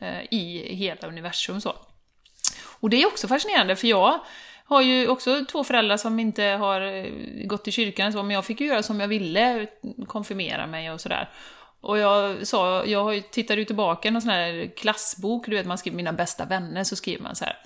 eh, 0.00 0.20
i 0.30 0.74
hela 0.74 1.08
universum 1.08 1.60
så. 1.60 1.76
Och 2.80 2.90
det 2.90 3.02
är 3.02 3.06
också 3.06 3.28
fascinerande, 3.28 3.76
för 3.76 3.86
jag 3.86 4.20
har 4.64 4.82
ju 4.82 5.08
också 5.08 5.44
två 5.44 5.64
föräldrar 5.64 5.96
som 5.96 6.20
inte 6.20 6.42
har 6.42 6.80
eh, 6.80 7.06
gått 7.46 7.68
i 7.68 7.72
kyrkan, 7.72 8.12
så, 8.12 8.22
men 8.22 8.34
jag 8.34 8.44
fick 8.44 8.60
ju 8.60 8.66
göra 8.66 8.82
som 8.82 9.00
jag 9.00 9.08
ville, 9.08 9.66
konfirmera 10.06 10.66
mig 10.66 10.90
och 10.90 11.00
sådär. 11.00 11.30
Och 11.86 11.98
jag 11.98 12.46
sa, 12.46 12.84
jag 12.84 13.30
tittade 13.30 13.60
ju 13.60 13.64
tillbaka 13.64 14.08
i 14.08 14.10
någon 14.10 14.22
sån 14.22 14.30
här 14.30 14.70
klassbok, 14.76 15.46
du 15.46 15.56
vet 15.56 15.66
man 15.66 15.78
skriver 15.78 15.96
mina 15.96 16.12
bästa 16.12 16.44
vänner, 16.44 16.84
så 16.84 16.96
skriver 16.96 17.22
man 17.22 17.36
så 17.36 17.44
här. 17.44 17.56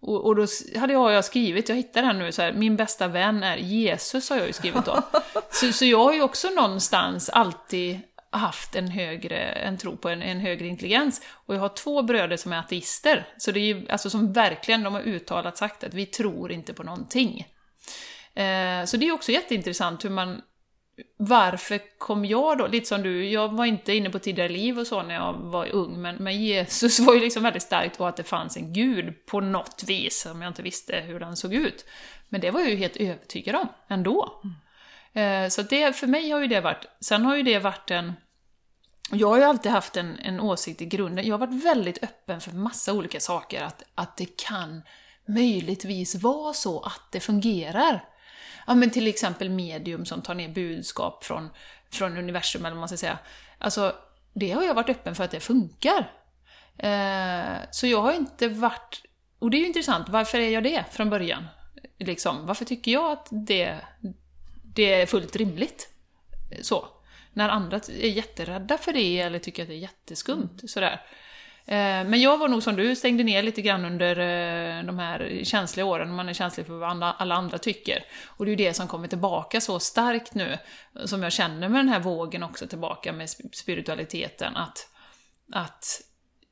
Och, 0.00 0.26
och 0.26 0.36
då 0.36 0.46
hade 0.76 0.92
jag, 0.92 1.12
jag 1.12 1.24
skrivit, 1.24 1.68
jag 1.68 1.76
hittade 1.76 2.06
den 2.06 2.18
nu, 2.18 2.32
så 2.32 2.42
här, 2.42 2.52
min 2.52 2.76
bästa 2.76 3.08
vän 3.08 3.42
är 3.42 3.56
Jesus, 3.56 4.30
har 4.30 4.36
jag 4.36 4.46
ju 4.46 4.52
skrivit 4.52 4.84
då. 4.84 5.02
så, 5.50 5.72
så 5.72 5.84
jag 5.84 6.04
har 6.04 6.12
ju 6.12 6.22
också 6.22 6.48
någonstans 6.48 7.28
alltid 7.28 8.00
haft 8.30 8.76
en 8.76 8.88
högre, 8.88 9.38
en 9.38 9.78
tro 9.78 9.96
på 9.96 10.08
en, 10.08 10.22
en 10.22 10.40
högre 10.40 10.66
intelligens. 10.66 11.20
Och 11.46 11.54
jag 11.54 11.60
har 11.60 11.68
två 11.68 12.02
bröder 12.02 12.36
som 12.36 12.52
är 12.52 12.58
ateister, 12.58 13.28
så 13.38 13.50
det 13.50 13.60
är 13.60 13.74
ju, 13.74 13.88
alltså 13.88 14.10
som 14.10 14.32
verkligen, 14.32 14.82
de 14.82 14.94
har 14.94 15.02
uttalat 15.02 15.58
sagt 15.58 15.84
att 15.84 15.94
vi 15.94 16.06
tror 16.06 16.52
inte 16.52 16.74
på 16.74 16.82
någonting. 16.82 17.46
Eh, 18.34 18.84
så 18.84 18.96
det 18.96 19.08
är 19.08 19.12
också 19.12 19.32
jätteintressant 19.32 20.04
hur 20.04 20.10
man 20.10 20.42
varför 21.16 21.98
kom 21.98 22.24
jag 22.24 22.58
då, 22.58 22.66
lite 22.66 22.86
som 22.86 23.02
du, 23.02 23.30
jag 23.30 23.48
var 23.48 23.64
inte 23.64 23.94
inne 23.94 24.10
på 24.10 24.18
tidigare 24.18 24.48
liv 24.48 24.78
och 24.78 24.86
så 24.86 25.02
när 25.02 25.14
jag 25.14 25.32
var 25.32 25.66
ung, 25.66 26.02
men, 26.02 26.16
men 26.16 26.42
Jesus 26.42 26.98
var 27.00 27.14
ju 27.14 27.20
liksom 27.20 27.42
väldigt 27.42 27.62
starkt 27.62 27.98
på 27.98 28.06
att 28.06 28.16
det 28.16 28.24
fanns 28.24 28.56
en 28.56 28.72
gud 28.72 29.26
på 29.26 29.40
något 29.40 29.84
vis, 29.86 30.26
om 30.26 30.42
jag 30.42 30.50
inte 30.50 30.62
visste 30.62 30.96
hur 30.96 31.20
den 31.20 31.36
såg 31.36 31.54
ut. 31.54 31.84
Men 32.28 32.40
det 32.40 32.50
var 32.50 32.60
jag 32.60 32.70
ju 32.70 32.76
helt 32.76 32.96
övertygad 32.96 33.56
om 33.56 33.68
ändå. 33.88 34.40
Mm. 34.44 35.44
Eh, 35.44 35.48
så 35.48 35.62
det, 35.62 35.96
för 35.96 36.06
mig 36.06 36.30
har 36.30 36.40
ju 36.40 36.46
det 36.46 36.60
varit, 36.60 36.84
sen 37.00 37.24
har 37.24 37.36
ju 37.36 37.42
det 37.42 37.58
varit 37.58 37.90
en 37.90 38.12
jag 39.10 39.28
har 39.28 39.36
ju 39.36 39.42
alltid 39.42 39.72
haft 39.72 39.96
en, 39.96 40.18
en 40.18 40.40
åsikt 40.40 40.82
i 40.82 40.86
grunden, 40.86 41.26
jag 41.26 41.38
har 41.38 41.46
varit 41.46 41.64
väldigt 41.64 42.02
öppen 42.02 42.40
för 42.40 42.52
massa 42.52 42.92
olika 42.92 43.20
saker, 43.20 43.62
att, 43.62 43.82
att 43.94 44.16
det 44.16 44.36
kan 44.36 44.82
möjligtvis 45.28 46.14
vara 46.14 46.52
så 46.52 46.80
att 46.80 47.12
det 47.12 47.20
fungerar 47.20 48.04
ja, 48.66 48.74
men 48.74 48.90
till 48.90 49.06
exempel 49.06 49.50
medium 49.50 50.04
som 50.04 50.22
tar 50.22 50.34
ner 50.34 50.48
budskap 50.48 51.24
från, 51.24 51.50
från 51.90 52.18
universum, 52.18 52.64
eller 52.64 52.74
vad 52.74 52.80
man 52.80 52.88
ska 52.88 52.96
säga. 52.96 53.18
Alltså, 53.58 53.94
det 54.32 54.52
har 54.52 54.62
jag 54.62 54.74
varit 54.74 54.88
öppen 54.88 55.14
för 55.14 55.24
att 55.24 55.30
det 55.30 55.40
funkar. 55.40 56.12
Eh, 56.78 57.56
så 57.70 57.86
jag 57.86 58.02
har 58.02 58.12
inte 58.12 58.48
varit... 58.48 59.02
Och 59.38 59.50
det 59.50 59.56
är 59.56 59.60
ju 59.60 59.66
intressant, 59.66 60.08
varför 60.08 60.38
är 60.38 60.48
jag 60.48 60.62
det 60.62 60.84
från 60.90 61.10
början? 61.10 61.46
Liksom, 61.98 62.46
varför 62.46 62.64
tycker 62.64 62.90
jag 62.90 63.12
att 63.12 63.28
det, 63.30 63.78
det 64.64 64.94
är 64.94 65.06
fullt 65.06 65.36
rimligt? 65.36 65.88
Så. 66.62 66.88
När 67.32 67.48
andra 67.48 67.76
är 67.76 68.08
jätterädda 68.08 68.78
för 68.78 68.92
det 68.92 69.20
eller 69.20 69.38
tycker 69.38 69.62
att 69.62 69.68
det 69.68 69.74
är 69.74 69.78
jätteskumt. 69.78 70.58
Sådär. 70.66 71.00
Eh, 71.68 72.04
men 72.04 72.20
jag 72.20 72.38
var 72.38 72.48
nog 72.48 72.62
som 72.62 72.76
du, 72.76 72.96
stängde 72.96 73.24
ner 73.24 73.42
lite 73.42 73.62
grann 73.62 73.84
under 73.84 74.18
eh, 74.18 74.84
de 74.84 74.98
här 74.98 75.40
känsliga 75.44 75.86
åren, 75.86 76.14
man 76.14 76.28
är 76.28 76.32
känslig 76.32 76.66
för 76.66 76.74
vad 76.74 77.02
alla 77.02 77.34
andra 77.34 77.58
tycker. 77.58 78.04
Och 78.26 78.44
det 78.44 78.48
är 78.48 78.56
ju 78.56 78.64
det 78.64 78.74
som 78.74 78.88
kommer 78.88 79.08
tillbaka 79.08 79.60
så 79.60 79.80
starkt 79.80 80.34
nu, 80.34 80.58
som 81.04 81.22
jag 81.22 81.32
känner 81.32 81.68
med 81.68 81.78
den 81.78 81.88
här 81.88 82.00
vågen 82.00 82.42
också 82.42 82.66
tillbaka 82.66 83.12
med 83.12 83.30
spiritualiteten, 83.30 84.56
att, 84.56 84.88
att 85.52 86.02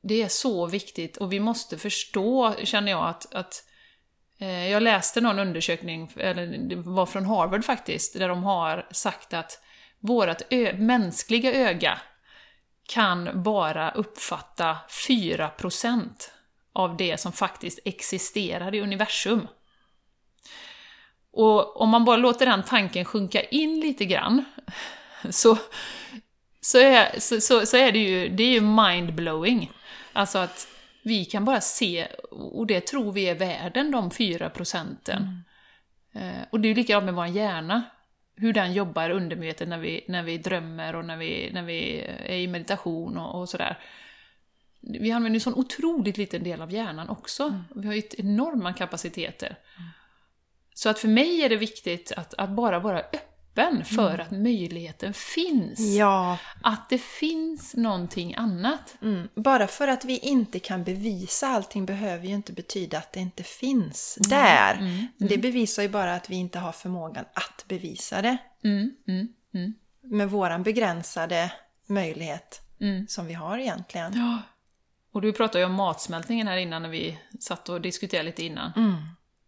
det 0.03 0.21
är 0.21 0.27
så 0.27 0.65
viktigt 0.65 1.17
och 1.17 1.33
vi 1.33 1.39
måste 1.39 1.77
förstå, 1.77 2.55
känner 2.63 2.91
jag, 2.91 3.07
att, 3.07 3.33
att 3.33 3.63
eh, 4.39 4.71
jag 4.71 4.83
läste 4.83 5.21
någon 5.21 5.39
undersökning, 5.39 6.11
eller 6.17 6.47
det 6.47 6.75
var 6.75 7.05
från 7.05 7.25
Harvard 7.25 7.65
faktiskt, 7.65 8.19
där 8.19 8.29
de 8.29 8.43
har 8.43 8.87
sagt 8.91 9.33
att 9.33 9.61
vårt 9.99 10.51
mänskliga 10.77 11.53
öga 11.53 11.99
kan 12.87 13.43
bara 13.43 13.91
uppfatta 13.91 14.77
4% 15.07 16.09
av 16.73 16.97
det 16.97 17.19
som 17.19 17.31
faktiskt 17.31 17.79
existerar 17.85 18.75
i 18.75 18.81
universum. 18.81 19.47
Och 21.31 21.81
om 21.81 21.89
man 21.89 22.05
bara 22.05 22.17
låter 22.17 22.45
den 22.45 22.63
tanken 22.63 23.05
sjunka 23.05 23.41
in 23.43 23.79
lite 23.79 24.05
grann, 24.05 24.45
så, 25.29 25.57
så, 26.61 26.77
är, 26.77 27.19
så, 27.19 27.41
så, 27.41 27.65
så 27.65 27.77
är 27.77 27.91
det 27.91 27.99
ju, 27.99 28.29
det 28.29 28.43
är 28.43 28.51
ju 28.51 28.61
mindblowing. 28.61 29.71
Alltså 30.13 30.37
att 30.37 30.67
vi 31.03 31.25
kan 31.25 31.45
bara 31.45 31.61
se, 31.61 32.07
och 32.31 32.67
det 32.67 32.81
tror 32.81 33.11
vi 33.11 33.29
är 33.29 33.35
världen, 33.35 33.91
de 33.91 34.11
4 34.11 34.49
procenten. 34.49 35.43
Mm. 36.15 36.45
Och 36.49 36.59
det 36.59 36.67
är 36.67 36.69
ju 36.69 36.75
likadant 36.75 37.05
med 37.05 37.13
vår 37.13 37.27
hjärna 37.27 37.83
hur 38.35 38.53
den 38.53 38.73
jobbar 38.73 39.09
undermedvetet 39.09 39.67
när 39.67 39.77
vi, 39.77 40.05
när 40.07 40.23
vi 40.23 40.37
drömmer 40.37 40.95
och 40.95 41.05
när 41.05 41.17
vi, 41.17 41.49
när 41.53 41.63
vi 41.63 42.01
är 42.01 42.37
i 42.37 42.47
meditation 42.47 43.17
och, 43.17 43.41
och 43.41 43.49
sådär. 43.49 43.79
Vi 44.81 45.11
använder 45.11 45.35
ju 45.35 45.37
en 45.37 45.41
sån 45.41 45.53
otroligt 45.53 46.17
liten 46.17 46.43
del 46.43 46.61
av 46.61 46.71
hjärnan 46.71 47.09
också. 47.09 47.43
Mm. 47.43 47.63
Vi 47.75 47.87
har 47.87 47.93
ju 47.93 48.01
enorma 48.17 48.73
kapaciteter. 48.73 49.47
Mm. 49.47 49.89
Så 50.73 50.89
att 50.89 50.99
för 50.99 51.07
mig 51.07 51.41
är 51.41 51.49
det 51.49 51.55
viktigt 51.55 52.11
att, 52.11 52.33
att 52.33 52.49
bara 52.49 52.79
vara 52.79 52.99
öppen 52.99 53.19
öppen 53.55 53.85
för 53.85 54.13
mm. 54.13 54.21
att 54.21 54.31
möjligheten 54.31 55.13
finns. 55.13 55.79
Ja. 55.79 56.37
Att 56.61 56.89
det 56.89 56.97
finns 56.97 57.75
någonting 57.75 58.35
annat. 58.35 58.95
Mm. 59.01 59.27
Bara 59.35 59.67
för 59.67 59.87
att 59.87 60.05
vi 60.05 60.17
inte 60.17 60.59
kan 60.59 60.83
bevisa 60.83 61.47
allting 61.47 61.85
behöver 61.85 62.27
ju 62.27 62.33
inte 62.33 62.53
betyda 62.53 62.97
att 62.97 63.13
det 63.13 63.19
inte 63.19 63.43
finns 63.43 64.17
mm. 64.17 64.29
där. 64.29 64.73
Mm. 64.73 65.07
Det 65.17 65.37
bevisar 65.37 65.83
ju 65.83 65.89
bara 65.89 66.15
att 66.15 66.29
vi 66.29 66.35
inte 66.35 66.59
har 66.59 66.71
förmågan 66.71 67.25
att 67.33 67.65
bevisa 67.67 68.21
det. 68.21 68.37
Mm. 68.63 68.91
Med 70.01 70.29
våran 70.29 70.63
begränsade 70.63 71.51
möjlighet 71.87 72.61
som 73.07 73.25
vi 73.25 73.33
har 73.33 73.57
egentligen. 73.57 74.13
Ja. 74.15 74.41
Och 75.11 75.21
du 75.21 75.33
pratade 75.33 75.59
ju 75.59 75.65
om 75.65 75.73
matsmältningen 75.73 76.47
här 76.47 76.57
innan 76.57 76.81
när 76.81 76.89
vi 76.89 77.19
satt 77.39 77.69
och 77.69 77.81
diskuterade 77.81 78.25
lite 78.25 78.43
innan. 78.43 78.71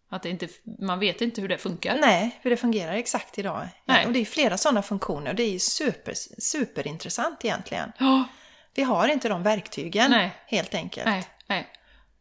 Att 0.09 0.23
det 0.23 0.29
inte, 0.29 0.47
man 0.79 0.99
vet 0.99 1.21
inte 1.21 1.41
hur 1.41 1.47
det 1.47 1.57
funkar. 1.57 1.97
Nej, 2.01 2.39
hur 2.41 2.49
det 2.49 2.57
fungerar 2.57 2.93
exakt 2.93 3.39
idag. 3.39 3.67
Nej. 3.85 4.05
Och 4.05 4.13
det 4.13 4.19
är 4.19 4.25
flera 4.25 4.57
sådana 4.57 4.81
funktioner. 4.81 5.33
Det 5.33 5.43
är 5.43 5.51
ju 5.51 5.59
super, 5.59 6.13
superintressant 6.37 7.45
egentligen. 7.45 7.91
Ja. 7.97 8.23
Vi 8.75 8.83
har 8.83 9.07
inte 9.07 9.29
de 9.29 9.43
verktygen, 9.43 10.11
Nej. 10.11 10.31
helt 10.47 10.75
enkelt. 10.75 11.05
Nej. 11.05 11.27
Nej. 11.47 11.67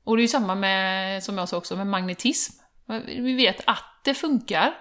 Och 0.05 0.17
det 0.17 0.21
är 0.21 0.23
ju 0.23 0.29
samma 0.29 0.55
med, 0.55 1.25
som 1.25 1.39
jag 1.39 1.49
sa 1.49 1.57
också, 1.57 1.77
med 1.77 1.87
magnetism. 1.87 2.53
Vi 3.07 3.35
vet 3.35 3.61
att 3.65 4.01
det 4.05 4.15
funkar. 4.15 4.75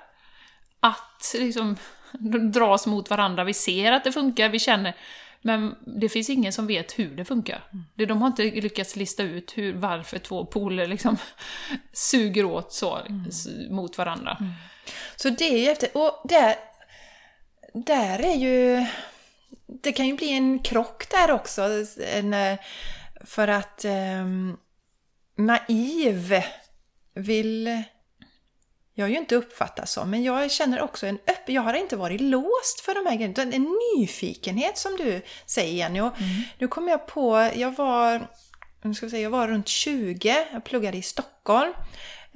Att 0.79 1.35
liksom 1.39 1.77
dras 2.53 2.87
mot 2.87 3.09
varandra. 3.09 3.43
Vi 3.43 3.53
ser 3.53 3.91
att 3.91 4.03
det 4.03 4.11
funkar, 4.11 4.49
vi 4.49 4.59
känner 4.59 4.95
men 5.45 5.75
det 5.85 6.09
finns 6.09 6.29
ingen 6.29 6.53
som 6.53 6.67
vet 6.67 6.99
hur 6.99 7.15
det 7.15 7.25
funkar. 7.25 7.63
Mm. 7.73 8.07
De 8.07 8.21
har 8.21 8.27
inte 8.27 8.43
lyckats 8.43 8.95
lista 8.95 9.23
ut 9.23 9.57
hur, 9.57 9.73
varför 9.73 10.19
två 10.19 10.45
poler 10.45 10.87
liksom 10.87 11.17
suger 11.93 12.45
åt 12.45 12.73
så 12.73 12.95
mm. 12.95 13.29
mot 13.75 13.97
varandra. 13.97 14.37
Mm. 14.39 14.51
Så 15.15 15.29
det 15.29 15.45
är 15.45 15.57
ju 15.57 15.69
efter... 15.69 15.97
Och 15.97 16.21
där, 16.29 16.55
där 17.73 18.19
är 18.19 18.35
ju... 18.35 18.85
Det 19.65 19.91
kan 19.91 20.07
ju 20.07 20.15
bli 20.15 20.31
en 20.31 20.59
krock 20.59 21.09
där 21.09 21.31
också. 21.31 21.69
En, 22.13 22.57
för 23.25 23.47
att 23.47 23.85
um, 23.85 24.57
naiv 25.37 26.33
vill 27.13 27.83
jag 28.97 29.05
har 29.05 29.09
ju 29.09 29.17
inte 29.17 29.35
uppfattat 29.35 29.89
så, 29.89 30.05
men 30.05 30.23
jag 30.23 30.51
känner 30.51 30.81
också 30.81 31.07
en 31.07 31.19
öppen... 31.27 31.55
Jag 31.55 31.61
har 31.61 31.73
inte 31.73 31.95
varit 31.95 32.21
låst 32.21 32.81
för 32.81 32.95
de 32.95 33.09
här 33.09 33.15
grejerna, 33.15 33.55
en 33.55 33.77
nyfikenhet 33.97 34.77
som 34.77 34.95
du 34.97 35.21
säger 35.45 35.73
Jenny. 35.73 36.01
Och 36.01 36.17
mm. 36.17 36.41
Nu 36.57 36.67
kom 36.67 36.87
jag 36.87 37.07
på, 37.07 37.49
jag 37.55 37.75
var, 37.75 38.27
nu 38.81 38.93
ska 38.93 39.05
vi 39.05 39.09
säga, 39.09 39.23
jag 39.23 39.29
var 39.29 39.47
runt 39.47 39.67
20, 39.67 40.47
jag 40.51 40.63
pluggade 40.63 40.97
i 40.97 41.01
Stockholm. 41.01 41.73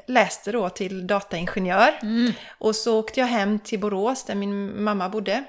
Läste 0.07 0.51
då 0.51 0.69
till 0.69 1.07
dataingenjör. 1.07 1.99
Mm. 2.01 2.33
Och 2.57 2.75
så 2.75 2.99
åkte 2.99 3.19
jag 3.19 3.27
hem 3.27 3.59
till 3.59 3.79
Borås 3.79 4.23
där 4.23 4.35
min 4.35 4.83
mamma 4.83 5.09
bodde. 5.09 5.43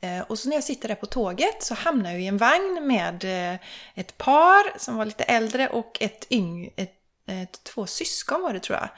Eh, 0.00 0.20
och 0.20 0.38
så 0.38 0.48
när 0.48 0.56
jag 0.56 0.64
sitter 0.64 0.88
där 0.88 0.94
på 0.94 1.06
tåget 1.06 1.62
så 1.62 1.74
hamnar 1.74 2.10
jag 2.10 2.20
i 2.20 2.26
en 2.26 2.36
vagn 2.36 2.86
med 2.86 3.24
eh, 3.24 3.60
ett 3.94 4.18
par 4.18 4.78
som 4.78 4.96
var 4.96 5.04
lite 5.04 5.24
äldre 5.24 5.68
och 5.68 5.98
ett 6.00 6.26
yng, 6.32 6.70
ett, 6.76 6.94
ett, 7.26 7.64
två 7.64 7.86
syskon 7.86 8.42
var 8.42 8.52
det 8.52 8.60
tror 8.60 8.78
jag 8.78 8.88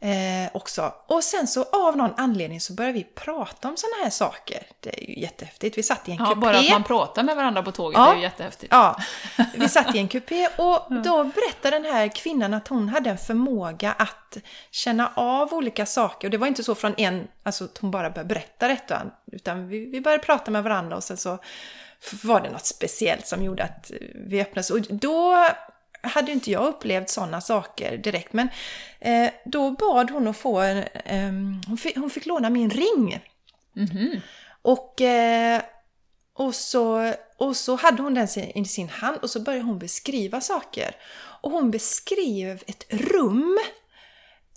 eh, 0.00 0.50
också. 0.52 0.94
Och 1.06 1.24
sen 1.24 1.46
så 1.46 1.62
av 1.62 1.96
någon 1.96 2.14
anledning 2.16 2.60
så 2.60 2.72
började 2.72 2.98
vi 2.98 3.04
prata 3.04 3.68
om 3.68 3.76
sådana 3.76 4.02
här 4.02 4.10
saker. 4.10 4.66
Det 4.80 5.02
är 5.02 5.08
ju 5.08 5.20
jättehäftigt. 5.20 5.78
Vi 5.78 5.82
satt 5.82 6.08
i 6.08 6.12
en 6.12 6.16
ja, 6.16 6.26
kupé. 6.26 6.40
Bara 6.40 6.58
att 6.58 6.70
man 6.70 6.84
pratar 6.84 7.22
med 7.22 7.36
varandra 7.36 7.62
på 7.62 7.72
tåget 7.72 7.98
ja, 7.98 8.12
är 8.12 8.16
ju 8.16 8.22
jättehäftigt. 8.22 8.72
Ja, 8.72 8.96
vi 9.54 9.68
satt 9.68 9.94
i 9.94 9.98
en 9.98 10.08
kupé 10.08 10.48
och 10.56 10.94
då 11.04 11.24
berättade 11.24 11.78
den 11.78 11.84
här 11.84 12.08
kvinnan 12.08 12.54
att 12.54 12.68
hon 12.68 12.88
hade 12.88 13.10
en 13.10 13.18
förmåga 13.18 13.92
att 13.92 14.36
känna 14.70 15.12
av 15.14 15.54
olika 15.54 15.86
saker. 15.86 16.28
Och 16.28 16.30
det 16.30 16.38
var 16.38 16.46
inte 16.46 16.64
så 16.64 16.74
från 16.74 16.94
en, 16.96 17.28
alltså 17.42 17.64
att 17.64 17.78
hon 17.78 17.90
bara 17.90 18.10
började 18.10 18.34
berätta 18.34 18.68
detta, 18.68 19.02
utan 19.32 19.68
vi, 19.68 19.86
vi 19.86 20.00
började 20.00 20.22
prata 20.22 20.50
med 20.50 20.62
varandra 20.62 20.96
och 20.96 21.04
sen 21.04 21.16
så 21.16 21.38
var 22.22 22.40
det 22.40 22.50
något 22.50 22.66
speciellt 22.66 23.26
som 23.26 23.44
gjorde 23.44 23.64
att 23.64 23.90
vi 24.14 24.40
öppnades. 24.40 24.70
Och 24.70 24.80
då 24.80 25.46
hade 26.02 26.32
inte 26.32 26.50
jag 26.50 26.66
upplevt 26.66 27.10
sådana 27.10 27.40
saker 27.40 27.96
direkt. 27.96 28.32
Men 28.32 28.48
eh, 29.00 29.30
då 29.44 29.70
bad 29.70 30.10
hon 30.10 30.28
att 30.28 30.36
få 30.36 30.60
en, 30.60 30.78
eh, 31.04 31.32
hon, 31.66 31.78
fick, 31.78 31.96
hon, 31.96 32.10
fick, 32.10 32.26
låna 32.26 32.50
min 32.50 32.70
ring. 32.70 33.20
Mm 33.76 33.88
-hmm. 33.88 34.20
Och, 34.62 35.00
eh, 35.00 35.62
och, 36.34 36.54
så, 36.54 37.14
och 37.36 37.56
så 37.56 37.76
hade 37.76 38.02
hon 38.02 38.14
den 38.14 38.28
i 38.54 38.64
sin 38.64 38.88
hand 38.88 39.18
och 39.22 39.30
så 39.30 39.40
började 39.40 39.64
hon 39.64 39.78
beskriva 39.78 40.40
saker. 40.40 40.96
Och 41.42 41.50
hon 41.50 41.70
beskrev 41.70 42.62
ett 42.66 42.86
rum 42.88 43.58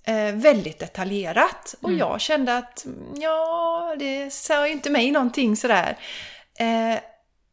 eh, 0.03 0.35
väldigt 0.35 0.79
detaljerat. 0.79 1.75
Och 1.81 1.89
mm. 1.89 1.99
jag 1.99 2.21
kände 2.21 2.57
att 2.57 2.85
ja, 3.15 3.95
det 3.99 4.33
sa 4.33 4.67
ju 4.67 4.73
inte 4.73 4.89
mig 4.89 5.11
någonting 5.11 5.55
sådär. 5.55 5.97
Eh, 6.59 6.99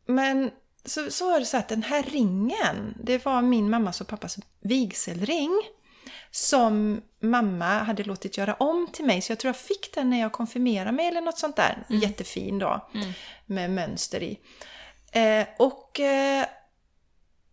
men 0.06 0.50
så, 0.84 1.10
så 1.10 1.30
var 1.30 1.38
det 1.38 1.46
så 1.46 1.56
att 1.56 1.68
den 1.68 1.82
här 1.82 2.02
ringen, 2.02 2.94
det 3.04 3.24
var 3.24 3.42
min 3.42 3.70
mammas 3.70 4.00
och 4.00 4.06
pappas 4.06 4.38
vigselring. 4.60 5.50
Som 6.30 7.02
mamma 7.20 7.78
hade 7.78 8.04
låtit 8.04 8.38
göra 8.38 8.54
om 8.54 8.88
till 8.92 9.04
mig, 9.04 9.22
så 9.22 9.32
jag 9.32 9.38
tror 9.38 9.48
jag 9.48 9.56
fick 9.56 9.94
den 9.94 10.10
när 10.10 10.20
jag 10.20 10.32
konfirmerade 10.32 10.92
mig 10.92 11.06
eller 11.06 11.20
något 11.20 11.38
sånt 11.38 11.56
där. 11.56 11.86
Mm. 11.88 12.02
Jättefin 12.02 12.58
då, 12.58 12.88
mm. 12.94 13.12
med 13.46 13.70
mönster 13.70 14.22
i. 14.22 14.38
Eh, 15.12 15.46
och 15.58 16.00
eh, 16.00 16.44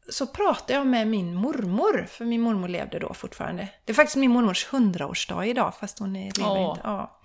så 0.09 0.27
pratade 0.27 0.73
jag 0.73 0.87
med 0.87 1.07
min 1.07 1.35
mormor, 1.35 2.07
för 2.09 2.25
min 2.25 2.41
mormor 2.41 2.67
levde 2.67 2.99
då 2.99 3.13
fortfarande. 3.13 3.67
Det 3.85 3.91
är 3.91 3.95
faktiskt 3.95 4.15
min 4.15 4.31
mormors 4.31 4.65
hundraårsdag 4.65 5.45
idag, 5.45 5.73
fast 5.79 5.99
hon 5.99 6.15
är, 6.15 6.31
lever 6.39 6.69
inte. 6.69 6.81
Ja. 6.83 7.19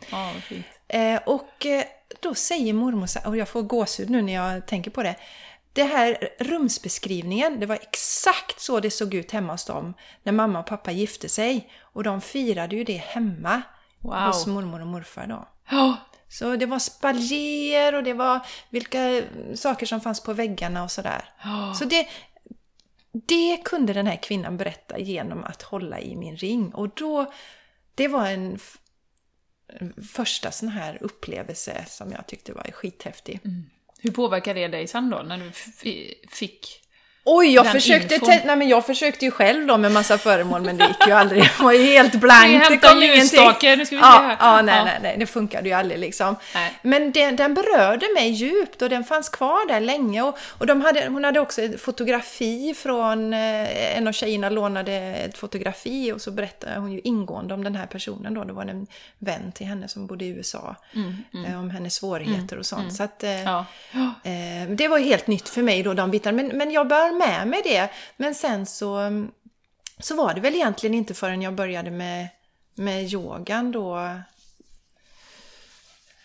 Fint. 0.48 0.66
Eh, 0.88 1.20
och 1.26 1.66
eh, 1.66 1.84
då 2.20 2.34
säger 2.34 2.72
mormor 2.72 3.08
och 3.26 3.36
jag 3.36 3.48
får 3.48 3.62
gåshud 3.62 4.10
nu 4.10 4.22
när 4.22 4.32
jag 4.32 4.66
tänker 4.66 4.90
på 4.90 5.02
det. 5.02 5.16
Det 5.72 5.84
här 5.84 6.28
rumsbeskrivningen, 6.38 7.60
det 7.60 7.66
var 7.66 7.76
exakt 7.76 8.60
så 8.60 8.80
det 8.80 8.90
såg 8.90 9.14
ut 9.14 9.30
hemma 9.30 9.52
hos 9.52 9.64
dem 9.64 9.94
när 10.22 10.32
mamma 10.32 10.58
och 10.60 10.66
pappa 10.66 10.90
gifte 10.92 11.28
sig. 11.28 11.72
Och 11.80 12.04
de 12.04 12.20
firade 12.20 12.76
ju 12.76 12.84
det 12.84 12.96
hemma 12.96 13.62
Wow. 13.98 14.14
hos 14.14 14.46
mormor 14.46 14.80
och 14.80 14.86
morfar 14.86 15.26
då. 15.26 15.48
Ja, 15.70 15.96
Så 16.28 16.56
det 16.56 16.66
var 16.66 16.78
spaljer 16.78 17.94
och 17.94 18.02
det 18.04 18.12
var 18.12 18.40
vilka 18.70 19.22
saker 19.54 19.86
som 19.86 20.00
fanns 20.00 20.20
på 20.22 20.32
väggarna 20.32 20.82
och 20.84 20.90
sådär. 20.90 21.24
Ja. 21.44 21.74
Så 21.74 21.84
det, 21.84 22.08
det 23.12 23.56
kunde 23.64 23.92
den 23.92 24.06
här 24.06 24.16
kvinnan 24.16 24.56
berätta 24.56 24.98
genom 24.98 25.44
att 25.44 25.62
hålla 25.62 26.00
i 26.00 26.16
min 26.16 26.36
ring. 26.36 26.74
Och 26.74 26.88
då, 26.88 27.32
det 27.94 28.08
var 28.08 28.26
en, 28.26 28.58
första 30.12 30.50
sån 30.50 30.68
här 30.68 30.98
upplevelse 31.00 31.84
som 31.88 32.12
jag 32.12 32.26
tyckte 32.26 32.52
var 32.52 32.70
skithäftig. 32.72 33.40
Hur 34.02 34.10
påverkade 34.10 34.60
det 34.60 34.68
dig 34.68 34.86
sen 34.86 35.10
då, 35.10 35.18
när 35.18 35.38
du 35.38 35.50
fick... 36.28 36.81
Oj, 37.24 37.54
jag 37.54 37.64
Den 37.64 37.72
försökte, 37.72 38.14
infon. 38.14 38.28
nej, 38.44 38.56
men 38.56 38.68
jag 38.68 38.86
försökte 38.86 39.24
ju 39.24 39.30
själv 39.30 39.66
då 39.66 39.76
med 39.76 39.92
massa 39.92 40.18
föremål 40.18 40.62
men 40.62 40.76
det 40.76 40.84
gick 40.86 41.06
ju 41.06 41.12
aldrig. 41.12 41.42
Det 41.42 41.62
var 41.62 41.72
ju 41.72 41.82
helt 41.82 42.14
blankt. 42.14 42.68
Det 42.68 42.76
kom 42.76 43.02
ingenting. 43.02 43.78
nu 43.78 43.86
ska 43.86 43.96
vi 43.96 44.02
Ja, 44.02 44.36
ja, 44.40 44.62
nej, 44.62 44.76
Ja. 44.76 44.84
nej, 44.84 44.98
nej, 45.02 45.16
det 45.18 45.26
funkade 45.26 45.68
ju 45.68 45.74
aldrig 45.74 45.98
liksom. 46.00 46.36
Nej. 46.54 46.72
Men 46.82 47.12
den, 47.12 47.36
den 47.36 47.54
berörde 47.54 48.06
mig 48.14 48.30
djupt 48.30 48.82
och 48.82 48.88
den 48.88 49.04
fanns 49.04 49.28
kvar 49.28 49.68
där 49.68 49.80
länge. 49.80 50.22
Och, 50.22 50.38
och 50.58 50.66
de 50.66 50.80
hade, 50.80 51.06
hon 51.06 51.24
hade 51.24 51.40
också 51.40 51.62
ett 51.62 51.80
fotografi 51.80 52.74
från, 52.74 53.32
eh, 53.32 53.96
en 53.96 54.08
av 54.08 54.12
tjejerna 54.12 54.50
lånade 54.50 54.92
ett 54.92 55.38
fotografi 55.38 56.12
och 56.12 56.20
så 56.20 56.30
berättade 56.30 56.78
hon 56.80 56.92
ju 56.92 57.00
ingående 57.04 57.54
om 57.54 57.64
den 57.64 57.74
här 57.76 57.86
personen 57.86 58.34
då. 58.34 58.44
Det 58.44 58.52
var 58.52 58.62
en 58.64 58.86
vän 59.18 59.52
till 59.54 59.66
henne 59.66 59.88
som 59.88 60.06
bodde 60.06 60.24
i 60.24 60.28
USA. 60.28 60.76
eh, 61.52 61.58
Om 61.60 61.70
hennes 61.70 61.94
svårigheter 61.94 62.58
och 62.58 62.66
sånt. 62.66 62.94
Så 62.96 63.02
att, 63.02 63.22
eh, 63.24 63.42
Ja. 63.42 63.64
Eh, 64.24 64.68
det 64.70 64.88
var 64.88 64.98
ju 64.98 65.04
helt 65.04 65.26
nytt 65.26 65.48
för 65.48 65.62
mig 65.62 65.82
då, 65.82 65.94
de 65.94 66.10
bitarna. 66.10 66.36
Men, 66.36 66.46
men 66.58 66.70
jag 66.70 66.88
bär 67.18 67.38
med 67.38 67.48
mig 67.48 67.62
det. 67.64 67.90
Men 68.16 68.34
sen 68.34 68.66
så, 68.66 69.10
så 69.98 70.16
var 70.16 70.34
det 70.34 70.40
väl 70.40 70.54
egentligen 70.54 70.94
inte 70.94 71.14
förrän 71.14 71.42
jag 71.42 71.54
började 71.54 71.90
med, 71.90 72.28
med 72.74 73.12
yogan 73.12 73.72
då 73.72 74.18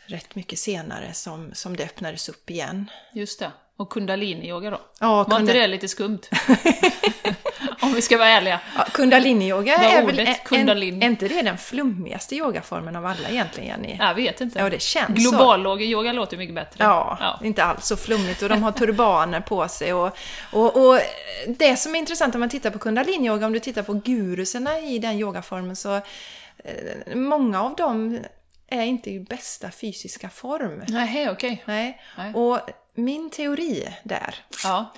rätt 0.05 0.35
mycket 0.35 0.59
senare 0.59 1.13
som, 1.13 1.53
som 1.53 1.75
det 1.75 1.83
öppnades 1.83 2.29
upp 2.29 2.49
igen. 2.49 2.89
Just 3.13 3.39
det. 3.39 3.51
Och 3.77 3.89
kundalini-yoga 3.89 4.69
då? 4.71 4.79
Ja, 4.99 5.15
Var 5.15 5.23
kunda- 5.23 5.39
inte 5.39 5.53
det 5.53 5.67
lite 5.67 5.87
skumt? 5.87 6.19
Om 7.81 7.93
vi 7.93 8.01
ska 8.01 8.17
vara 8.17 8.27
ärliga. 8.27 8.59
Ja, 8.77 8.85
kundalini-yoga 8.93 9.75
är 9.75 9.95
väl 9.95 10.05
ordet 10.05 10.27
en, 10.27 10.35
kundalini? 10.45 11.05
är 11.05 11.09
inte 11.09 11.27
det 11.27 11.41
den 11.41 11.57
flummigaste 11.57 12.35
yogaformen 12.35 12.95
av 12.95 13.05
alla 13.05 13.29
egentligen, 13.29 13.69
Jenny? 13.69 13.97
Jag 13.99 14.15
vet 14.15 14.41
inte. 14.41 14.59
Ja, 14.59 14.69
det 14.69 14.81
känns 14.81 15.23
så. 15.23 15.31
Global-yoga 15.31 16.13
låter 16.13 16.37
mycket 16.37 16.55
bättre. 16.55 16.83
Ja, 16.83 17.17
ja. 17.21 17.39
inte 17.43 17.63
alls 17.63 17.85
så 17.85 17.97
flummigt 17.97 18.41
och 18.41 18.49
de 18.49 18.63
har 18.63 18.71
turbaner 18.71 19.39
på 19.41 19.67
sig. 19.67 19.93
Och, 19.93 20.17
och, 20.51 20.87
och 20.87 20.99
det 21.47 21.75
som 21.75 21.95
är 21.95 21.99
intressant 21.99 22.35
om 22.35 22.39
man 22.39 22.49
tittar 22.49 22.69
på 22.69 22.79
kundalini-yoga, 22.79 23.45
om 23.45 23.53
du 23.53 23.59
tittar 23.59 23.83
på 23.83 23.93
guruserna 23.93 24.79
i 24.79 24.99
den 24.99 25.15
yogaformen 25.19 25.75
så 25.75 25.95
eh, 25.95 27.15
många 27.15 27.63
av 27.63 27.75
dem 27.75 28.19
är 28.67 28.81
inte 28.81 29.11
i 29.11 29.19
bästa 29.19 29.71
fysiska 29.71 30.29
form. 30.29 30.83
Nej, 30.87 31.29
okej. 31.29 31.63
Nej. 31.65 32.01
Nej. 32.17 32.33
Och 32.33 32.59
min 32.93 33.29
teori 33.29 33.87
där 34.03 34.35
Ja. 34.63 34.93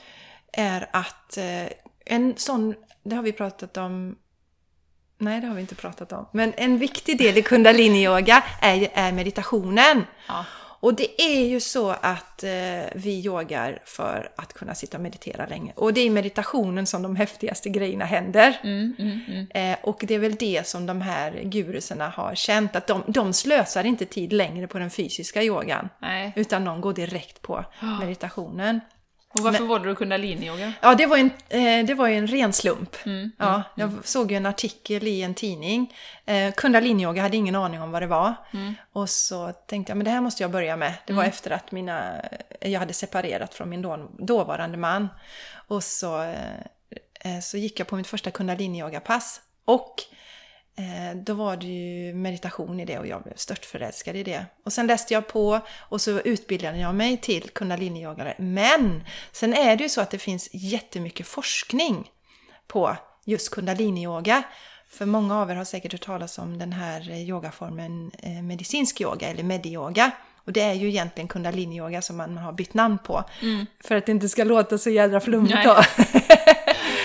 är 0.53 0.89
att 0.93 1.38
eh, 1.38 1.65
en 2.05 2.34
sån, 2.38 2.75
det 3.03 3.15
har 3.15 3.23
vi 3.23 3.32
pratat 3.32 3.77
om 3.77 4.15
Nej, 5.21 5.41
det 5.41 5.47
har 5.47 5.55
vi 5.55 5.62
inte 5.62 5.75
pratat 5.75 6.12
om. 6.12 6.25
Men 6.34 6.53
en 6.58 6.77
viktig 6.77 7.17
del 7.17 7.38
i 7.38 7.41
kundalini-yoga 7.41 8.43
är, 8.62 8.89
är 8.93 9.12
meditationen. 9.12 10.03
Ja. 10.27 10.45
Och 10.80 10.94
det 10.94 11.22
är 11.22 11.46
ju 11.46 11.60
så 11.60 11.89
att 11.89 12.44
eh, 12.44 12.50
vi 12.96 13.22
yogar 13.26 13.80
för 13.86 14.32
att 14.36 14.54
kunna 14.54 14.76
sitta 14.76 14.98
och 14.98 15.04
meditera 15.04 15.46
länge. 15.46 15.74
Och 15.76 15.94
det 15.94 16.02
är 16.02 16.06
i 16.06 16.10
meditationen 16.10 16.86
som 16.86 17.02
de 17.02 17.15
häftigaste 17.15 17.70
grejerna 17.70 18.06
händer. 18.06 18.60
Mm, 18.63 18.96
mm, 19.00 19.20
mm. 19.28 19.72
Eh, 19.74 19.78
och 19.82 20.04
det 20.08 20.15
är 20.15 20.20
väl 20.20 20.36
det 20.36 20.68
som 20.68 20.86
de 20.86 21.02
här 21.02 21.42
guruserna 21.44 22.10
har 22.10 22.36
känt, 22.36 22.76
att 22.76 22.88
de, 22.88 23.04
de 23.08 23.34
slösar 23.34 23.84
inte 23.84 24.06
tid 24.06 24.34
längre 24.34 24.68
på 24.68 24.80
den 24.80 24.89
fysiska 24.89 25.44
yogan. 25.44 25.89
Nej. 26.02 26.34
Utan 26.36 26.65
de 26.65 26.82
går 26.82 26.94
direkt 26.94 27.42
på 27.42 27.65
meditationen. 28.00 28.80
Och 29.34 29.39
varför 29.39 29.63
valde 29.63 29.89
du 29.89 29.96
kundalini-yoga? 29.96 30.74
Ja, 30.82 30.96
det 30.96 31.06
var, 31.06 31.18
en, 31.18 31.32
eh, 31.50 31.86
det 31.86 31.94
var 31.94 32.08
ju 32.08 32.15
en 32.15 32.28
ren 32.28 32.54
slump. 32.54 32.96
Mm, 33.06 33.32
ja, 33.38 33.63
jag 33.76 33.92
såg 34.04 34.32
ju 34.32 34.38
en 34.38 34.46
artikel 34.46 35.08
i 35.08 35.22
en 35.22 35.34
tidning. 35.34 35.94
Eh, 36.26 36.54
Kundalini-yoga 36.54 37.22
hade 37.22 37.38
ingen 37.38 37.56
aning 37.56 37.82
om 37.82 37.92
vad 37.92 38.02
det 38.02 38.08
var. 38.08 38.34
Mm. 38.54 38.74
Och 38.94 39.10
så 39.10 39.52
tänkte 39.52 39.92
jag, 39.92 39.98
men 39.98 40.06
det 40.06 40.12
här 40.12 40.22
måste 40.22 40.44
jag 40.44 40.52
börja 40.52 40.76
med. 40.76 40.94
Det 41.06 41.13
var 41.13 41.24
efter 41.24 41.52
att 41.52 41.72
mina, 41.72 42.22
jag 42.62 42.80
hade 42.80 42.94
separerat 42.94 43.54
från 43.54 43.70
min 43.70 43.82
då, 43.82 44.10
dåvarande 44.20 44.78
man. 44.78 45.08
Och 45.68 45.84
så, 45.84 46.22
eh, 46.22 46.60
eh, 47.20 47.39
så 47.42 47.58
gick 47.58 47.80
jag 47.80 47.88
på 47.88 47.96
mitt 47.96 48.08
första 48.08 48.32
kundalini-yoga-pass. 48.32 49.42
Och 49.65 49.96
eh, 50.12 50.15
då 51.15 51.34
var 51.34 51.58
det 51.58 51.65
ju 51.68 52.13
meditation 52.13 52.80
i 52.80 52.86
det 52.86 53.00
och 53.00 53.08
jag 53.08 53.24
blev 53.24 53.36
störtförälskad 53.36 54.15
i 54.15 54.24
det. 54.24 54.46
Och 54.65 54.74
sen 54.74 54.88
läste 54.88 55.13
jag 55.13 55.28
på 55.28 55.60
och 55.80 56.02
så 56.02 56.20
utbildade 56.20 56.78
jag 56.78 56.96
mig 56.96 57.18
till 57.18 57.50
kundalini-yogare. 57.50 58.34
Men 58.38 59.04
sen 59.32 59.54
är 59.54 59.76
det 59.76 59.84
ju 59.84 59.89
så 59.89 60.02
att 60.02 60.12
det 60.12 60.18
finns 60.18 60.50
jättemycket 60.52 61.28
forskning 61.28 62.12
på 62.68 62.96
just 63.26 63.54
kundalini-yoga. 63.56 64.44
För 64.89 65.06
många 65.06 65.42
av 65.42 65.52
er 65.52 65.56
har 65.56 65.63
säkert 65.65 65.92
hört 65.92 66.02
talas 66.06 66.38
om 66.38 66.58
den 66.58 66.74
här 66.74 67.10
eh, 67.10 67.30
yogaformen 67.30 68.12
eh, 68.24 68.30
medicinsk 68.44 69.02
yoga 69.02 69.28
eller 69.28 69.44
medi-yoga. 69.44 70.12
Och 70.46 70.54
det 70.54 70.62
är 70.62 70.74
ju 70.74 70.88
egentligen 70.89 71.28
kundalini-yoga 71.28 72.02
som 72.02 72.18
man 72.18 72.38
har 72.38 72.52
bytt 72.54 72.74
namn 72.74 72.98
på. 72.98 73.24
För 73.84 73.96
att 73.96 74.06
det 74.06 74.12
inte 74.12 74.30
ska 74.30 74.44
låta 74.44 74.78
så 74.78 74.89
jädra 74.89 75.20
flummigt 75.20 75.63
då. 75.63 75.78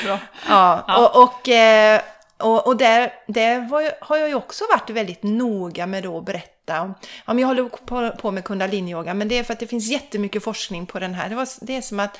Ja, 0.49 0.85
Ja. 0.89 0.99
och, 0.99 1.23
och, 1.23 1.49
eh, 1.49 2.01
och, 2.39 2.67
och 2.67 2.77
där, 2.77 3.13
där 3.27 3.83
ju, 3.83 3.91
har 4.01 4.17
jag 4.17 4.29
ju 4.29 4.35
också 4.35 4.65
varit 4.71 4.91
väldigt 4.91 5.23
noga 5.23 5.87
med 5.87 6.03
då 6.03 6.19
att 6.19 6.25
berätta 6.25 6.83
om. 6.83 6.95
Ja, 7.27 7.33
men 7.33 7.39
jag 7.39 7.49
håller 7.49 7.65
på, 7.69 8.11
på 8.11 8.31
med 8.31 8.45
kundalini-yoga, 8.45 9.15
men 9.15 9.29
det 9.29 9.39
är 9.39 9.45
för 9.45 9.53
att 9.53 9.61
det 9.61 9.67
finns 9.67 9.87
jättemycket 9.87 10.45
forskning 10.45 10.87
på 10.87 10.99
den 10.99 11.15
här. 11.15 11.29
Det, 11.29 11.35
var, 11.35 11.49
det 11.61 11.77
är 11.77 11.81
som 11.81 12.01
att 12.01 12.19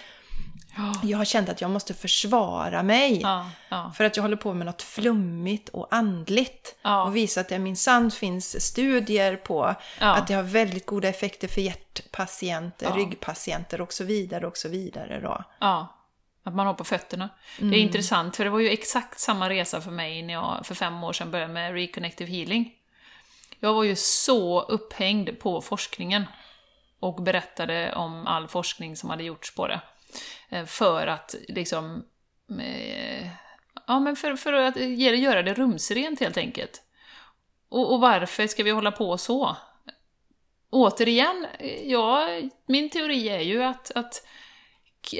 jag 1.03 1.19
har 1.19 1.25
känt 1.25 1.49
att 1.49 1.61
jag 1.61 1.71
måste 1.71 1.95
försvara 1.95 2.83
mig. 2.83 3.21
Ja, 3.21 3.51
ja. 3.69 3.93
För 3.97 4.05
att 4.05 4.17
jag 4.17 4.23
håller 4.23 4.37
på 4.37 4.55
med 4.55 4.67
något 4.67 4.83
flummigt 4.83 5.69
och 5.69 5.87
andligt. 5.91 6.75
Ja. 6.83 7.05
Och 7.05 7.17
visa 7.17 7.41
att 7.41 7.49
det 7.49 7.59
minsann 7.59 8.11
finns 8.11 8.65
studier 8.67 9.37
på 9.37 9.75
att 9.99 10.27
det 10.27 10.35
har 10.35 10.43
väldigt 10.43 10.87
goda 10.87 11.09
effekter 11.09 11.49
för 11.49 11.61
hjärtpatienter, 11.61 12.93
ryggpatienter 12.93 13.81
och 13.81 13.93
så 13.93 14.05
vidare 14.05 14.47
och 14.47 14.57
så 14.57 14.69
vidare 14.69 15.21
då. 15.21 15.45
Ja, 15.61 15.95
att 16.47 16.55
man 16.55 16.67
har 16.67 16.75
på 16.75 16.85
fötterna. 16.85 17.29
Det 17.59 17.63
Mm. 17.63 17.75
är 17.75 17.79
intressant, 17.79 18.37
för 18.37 18.45
det 18.45 18.51
var 18.51 18.59
ju 18.61 18.69
exakt 18.69 19.19
samma 19.21 19.49
resa 19.51 19.81
för 19.81 19.91
mig 19.91 20.23
när 20.23 20.35
jag 20.35 20.61
för 20.67 20.75
fem 20.75 21.05
år 21.05 21.13
sedan 21.13 21.31
började 21.31 21.53
med 21.53 21.75
Reconnective 21.75 22.31
Healing. 22.31 22.73
Jag 23.61 23.75
var 23.75 23.85
ju 23.85 23.97
så 23.97 24.61
upphängd 24.63 25.39
på 25.39 25.61
forskningen 25.61 26.25
och 27.01 27.23
berättade 27.23 27.93
om 27.95 28.27
all 28.27 28.49
forskning 28.49 28.97
som 28.97 29.11
hade 29.11 29.25
gjorts 29.25 29.55
på 29.55 29.67
det. 29.69 29.81
Eh, 30.49 30.65
För 30.65 31.07
att 31.07 31.35
liksom... 31.49 32.05
eh, 32.61 33.29
Ja, 33.87 34.01
men 34.01 34.17
för, 34.17 34.37
för 34.37 34.53
att 34.53 34.77
göra 34.99 35.43
det 35.43 35.55
rumsrent 35.55 36.21
helt 36.21 36.37
enkelt. 36.37 36.83
Och, 37.69 37.93
och 37.93 38.01
varför 38.01 38.47
ska 38.47 38.63
vi 38.63 38.71
hålla 38.71 38.93
på 38.93 39.19
så? 39.19 39.57
Återigen, 40.71 41.47
eh, 41.59 41.91
ja, 41.91 42.29
min 42.67 42.91
teori 42.91 43.29
är 43.29 43.41
ju 43.41 43.63
att, 43.65 43.91
att 43.95 44.27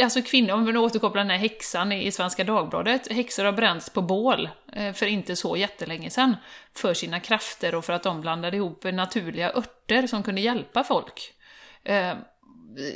alltså 0.03 0.23
kvinnor, 0.23 0.55
om 0.55 0.67
vi 0.67 0.73
nu 0.73 0.79
återkopplar 0.79 1.23
den 1.23 1.31
här 1.31 1.39
häxan 1.39 1.93
i, 1.93 2.13
Svenska 2.13 2.45
Dagbladet, 2.45 3.13
häxor 3.13 3.45
har 3.45 3.53
bränts 3.53 3.91
på 3.91 4.03
bål 4.03 4.49
eh, 4.73 4.93
för 4.93 5.07
inte 5.07 5.37
så 5.37 5.57
jättelänge 5.57 6.11
sedan 6.11 6.37
för 6.75 6.95
sina 6.95 7.21
krafter 7.21 7.75
och 7.75 7.85
för 7.85 7.93
att 7.93 8.03
de 8.03 8.21
blandade 8.21 8.57
ihop 8.57 8.85
naturliga 8.85 9.53
örter 9.53 10.07
som 10.07 10.23
kunde 10.23 10.41
hjälpa 10.41 10.85
folk. 10.85 11.33
Eh, 11.85 12.15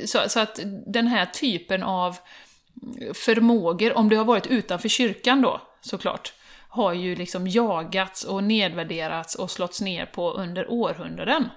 så, 0.05 0.19
så 0.27 0.39
att 0.39 0.59
den 0.87 1.07
här 1.07 1.25
typen 1.25 1.83
av 1.83 2.17
förmågor, 3.13 3.97
om 3.97 4.09
det 4.09 4.15
har 4.15 4.25
varit 4.25 4.47
utanför 4.47 4.89
kyrkan 4.89 5.41
då, 5.41 5.61
såklart, 5.81 6.33
har 6.69 6.93
ju 6.93 7.15
liksom 7.15 7.47
jagats 7.47 8.23
och 8.23 8.43
nedvärderats 8.43 9.35
och 9.35 9.51
slåtts 9.51 9.81
ner 9.81 10.05
på 10.05 10.31
under 10.31 10.71
århundraden. 10.71 11.49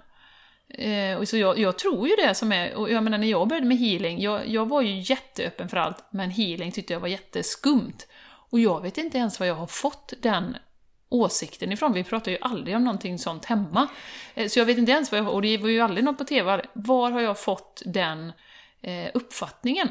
Eh, 0.74 1.16
och 1.16 1.28
så 1.28 1.37
jag, 1.37 1.58
jag 1.58 1.78
tror 1.78 2.08
ju 2.08 2.16
det 2.16 2.35
som 2.35 2.52
är, 2.52 2.74
och 2.74 2.90
jag 2.90 3.04
menar 3.04 3.18
när 3.18 3.26
jag 3.26 3.48
började 3.48 3.66
med 3.66 3.78
healing, 3.78 4.20
jag, 4.20 4.48
jag 4.48 4.68
var 4.68 4.82
ju 4.82 5.00
jätteöppen 5.00 5.68
för 5.68 5.76
allt, 5.76 6.04
men 6.11 6.30
healing 6.30 6.72
tyckte 6.72 6.92
jag 6.92 7.00
var 7.00 7.08
jätteskumt. 7.08 8.06
Och 8.50 8.61
jag 8.61 8.80
vet 8.80 8.98
inte 8.98 9.18
ens 9.18 9.40
var 9.40 9.46
jag 9.46 9.54
har 9.54 9.66
fått 9.66 10.12
den 10.22 10.56
åsikten 11.08 11.72
ifrån, 11.72 11.92
vi 11.92 12.04
pratar 12.04 12.32
ju 12.32 12.38
aldrig 12.40 12.76
om 12.76 12.85
någonting 12.85 13.18
sånt 13.18 13.44
hemma. 13.44 13.88
Eh, 14.35 14.48
så 14.48 14.58
jag 14.58 14.66
vet 14.66 14.78
inte 14.78 14.92
ens 14.92 15.12
vad 15.12 15.20
jag, 15.20 15.35
och 15.35 15.42
det 15.42 15.58
var 15.58 15.68
ju 15.68 15.80
aldrig 15.80 16.04
något 16.04 16.18
på 16.18 16.24
TV, 16.24 16.62
var 16.72 17.11
har 17.11 17.20
jag 17.20 17.40
fått 17.40 17.82
den 17.87 18.32
eh, 18.82 19.11
uppfattningen. 19.14 19.88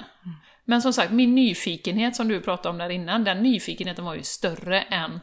Men 0.65 0.81
som 0.81 0.93
sagt, 0.93 1.11
min 1.11 1.35
nyfikenhet 1.35 2.15
som 2.15 2.27
du 2.27 2.41
pratade 2.41 2.69
om 2.69 2.77
där 2.77 2.89
innan, 2.89 3.23
den 3.23 3.43
nyfikenheten 3.43 4.05
var 4.05 4.15
ju 4.15 4.23
större 4.23 4.81
än 4.81 5.19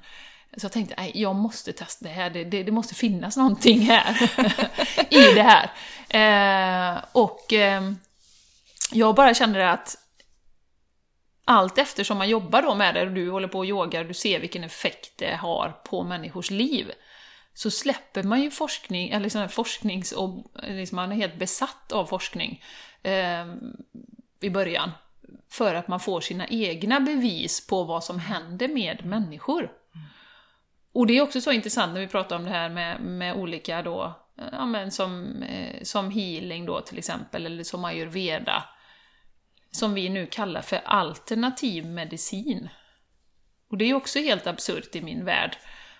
så 0.56 0.64
jag 0.64 0.72
tänkte, 0.72 0.94
nej, 0.98 1.12
jag 1.14 1.36
måste 1.36 1.72
testa 1.72 2.04
det 2.04 2.14
här, 2.14 2.30
det, 2.30 2.44
det, 2.44 2.62
det 2.62 2.72
måste 2.72 2.94
finnas 2.94 3.36
någonting 3.36 3.80
här 3.80 4.30
i 5.10 5.34
det 5.34 5.42
här. 5.42 5.70
Eh, 6.08 7.04
och 7.12 7.52
eh, 7.52 7.92
jag 8.92 9.14
bara 9.14 9.34
kände 9.34 9.70
att 9.70 9.96
allt 11.44 11.78
eftersom 11.78 12.18
man 12.18 12.28
jobbar 12.28 12.62
då 12.62 12.74
med 12.74 12.94
det, 12.94 13.02
och 13.02 13.12
du 13.12 13.30
håller 13.30 13.48
på 13.48 13.58
och 13.58 13.66
yogar, 13.66 14.04
du 14.04 14.14
ser 14.14 14.40
vilken 14.40 14.64
effekt 14.64 15.12
det 15.16 15.34
har 15.34 15.80
på 15.84 16.04
människors 16.04 16.50
liv, 16.50 16.92
så 17.54 17.70
släpper 17.70 18.22
man 18.22 18.42
ju 18.42 18.50
forskning, 18.50 19.08
eller 19.08 19.20
liksom 19.20 19.48
forsknings... 19.48 20.12
Och, 20.12 20.46
liksom 20.62 20.96
man 20.96 21.12
är 21.12 21.16
helt 21.16 21.38
besatt 21.38 21.92
av 21.92 22.06
forskning 22.06 22.62
eh, 23.02 23.46
i 24.40 24.50
början. 24.50 24.90
För 25.50 25.74
att 25.74 25.88
man 25.88 26.00
får 26.00 26.20
sina 26.20 26.48
egna 26.48 27.00
bevis 27.00 27.66
på 27.66 27.84
vad 27.84 28.04
som 28.04 28.18
händer 28.18 28.68
med 28.68 29.04
människor. 29.04 29.72
Och 30.98 31.06
det 31.06 31.18
är 31.18 31.22
också 31.22 31.40
så 31.40 31.52
intressant 31.52 31.94
när 31.94 32.00
vi 32.00 32.06
pratar 32.06 32.36
om 32.36 32.44
det 32.44 32.50
här 32.50 32.68
med, 32.68 33.00
med 33.00 33.34
olika 33.34 33.82
då, 33.82 34.14
ja 34.52 34.66
men 34.66 34.90
som, 34.90 35.42
eh, 35.42 35.82
som 35.82 36.10
healing 36.10 36.66
då 36.66 36.80
till 36.80 36.98
exempel, 36.98 37.46
eller 37.46 37.64
som 37.64 37.84
ayurveda. 37.84 38.64
Som 39.70 39.94
vi 39.94 40.08
nu 40.08 40.26
kallar 40.26 40.62
för 40.62 40.80
alternativ 40.84 41.86
medicin. 41.86 42.68
Och 43.70 43.78
det 43.78 43.84
är 43.84 43.94
också 43.94 44.18
helt 44.18 44.46
absurt 44.46 44.96
i 44.96 45.00
min 45.02 45.24
värld. 45.24 45.56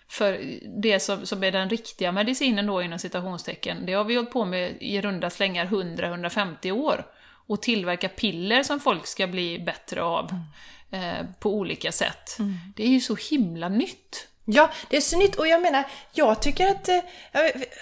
För 0.09 0.41
det 0.83 1.01
som, 1.01 1.27
som 1.27 1.45
är 1.45 1.53
den 1.53 1.71
riktiga 1.71 2.13
medicinen 2.13 2.67
då 2.67 2.83
inom 2.83 2.99
citationstecken, 2.99 3.87
det 3.87 3.93
har 3.93 4.05
vi 4.05 4.17
hållit 4.17 4.33
på 4.33 4.45
med 4.45 4.77
i 4.81 5.01
runda 5.01 5.31
slängar 5.31 5.67
100-150 5.67 6.73
år. 6.73 7.07
Och 7.47 7.63
tillverka 7.63 8.09
piller 8.09 8.63
som 8.63 8.81
folk 8.81 9.07
ska 9.07 9.27
bli 9.27 9.59
bättre 9.59 10.03
av 10.03 10.31
mm. 10.91 11.05
eh, 11.05 11.27
på 11.41 11.55
olika 11.55 11.93
sätt. 11.93 12.39
Mm. 12.39 12.55
Det 12.77 12.83
är 12.83 12.91
ju 12.91 13.01
så 13.01 13.17
himla 13.31 13.69
nytt. 13.69 14.29
Ja, 14.51 14.71
det 14.89 14.97
är 14.97 15.01
så 15.01 15.19
nytt 15.19 15.35
och 15.35 15.49
jag 15.49 15.63
menar, 15.63 15.85
jag 16.13 16.43
tycker 16.43 16.67
att, 16.67 16.89
eh, 16.89 16.99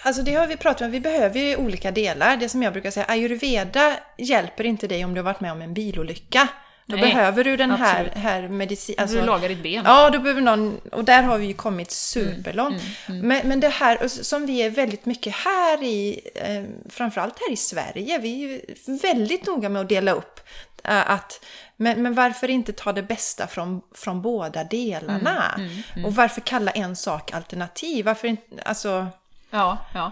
alltså 0.03 0.21
det 0.21 0.33
har 0.33 0.47
vi 0.47 0.57
pratat 0.57 0.81
om, 0.81 0.91
vi 0.91 0.99
behöver 0.99 1.39
ju 1.39 1.55
olika 1.55 1.91
delar. 1.91 2.37
Det 2.37 2.49
som 2.49 2.63
jag 2.63 2.73
brukar 2.73 2.91
säga, 2.91 3.05
ayurveda 3.05 3.93
hjälper 4.17 4.63
inte 4.63 4.87
dig 4.87 5.05
om 5.05 5.13
du 5.13 5.19
har 5.19 5.25
varit 5.25 5.39
med 5.39 5.51
om 5.51 5.61
en 5.61 5.73
bilolycka. 5.73 6.47
Då 6.85 6.95
Nej, 6.95 7.13
behöver 7.13 7.43
du 7.43 7.57
den 7.57 7.71
här, 7.71 8.11
här 8.15 8.47
medicin... 8.47 8.95
Alltså, 8.97 9.17
du 9.17 9.25
lagar 9.25 9.49
ditt 9.49 9.63
ben. 9.63 9.83
Ja, 9.85 10.09
då 10.09 10.19
behöver 10.19 10.41
någon... 10.41 10.77
Och 10.91 11.03
där 11.03 11.23
har 11.23 11.37
vi 11.37 11.45
ju 11.45 11.53
kommit 11.53 11.91
superlångt. 11.91 12.81
Mm, 12.81 12.93
mm, 13.07 13.19
mm. 13.19 13.27
Men, 13.27 13.49
men 13.49 13.59
det 13.59 13.67
här 13.67 14.07
som 14.07 14.45
vi 14.45 14.61
är 14.61 14.69
väldigt 14.69 15.05
mycket 15.05 15.35
här 15.35 15.83
i, 15.83 16.19
eh, 16.35 16.63
framförallt 16.89 17.39
här 17.39 17.53
i 17.53 17.57
Sverige, 17.57 18.17
vi 18.17 18.33
är 18.33 18.47
ju 18.47 18.61
väldigt 19.01 19.45
noga 19.45 19.69
med 19.69 19.81
att 19.81 19.89
dela 19.89 20.11
upp 20.11 20.39
eh, 20.83 21.11
att 21.11 21.45
men, 21.77 22.03
men 22.03 22.13
varför 22.13 22.49
inte 22.49 22.73
ta 22.73 22.93
det 22.93 23.03
bästa 23.03 23.47
från, 23.47 23.81
från 23.95 24.21
båda 24.21 24.63
delarna? 24.63 25.53
Mm, 25.55 25.69
mm, 25.69 25.83
mm. 25.93 26.05
Och 26.05 26.15
varför 26.15 26.41
kalla 26.41 26.71
en 26.71 26.95
sak 26.95 27.33
alternativ? 27.33 28.05
Varför 28.05 28.27
inte, 28.27 28.61
alltså... 28.61 29.07
Ja, 29.49 29.77
ja. 29.93 30.11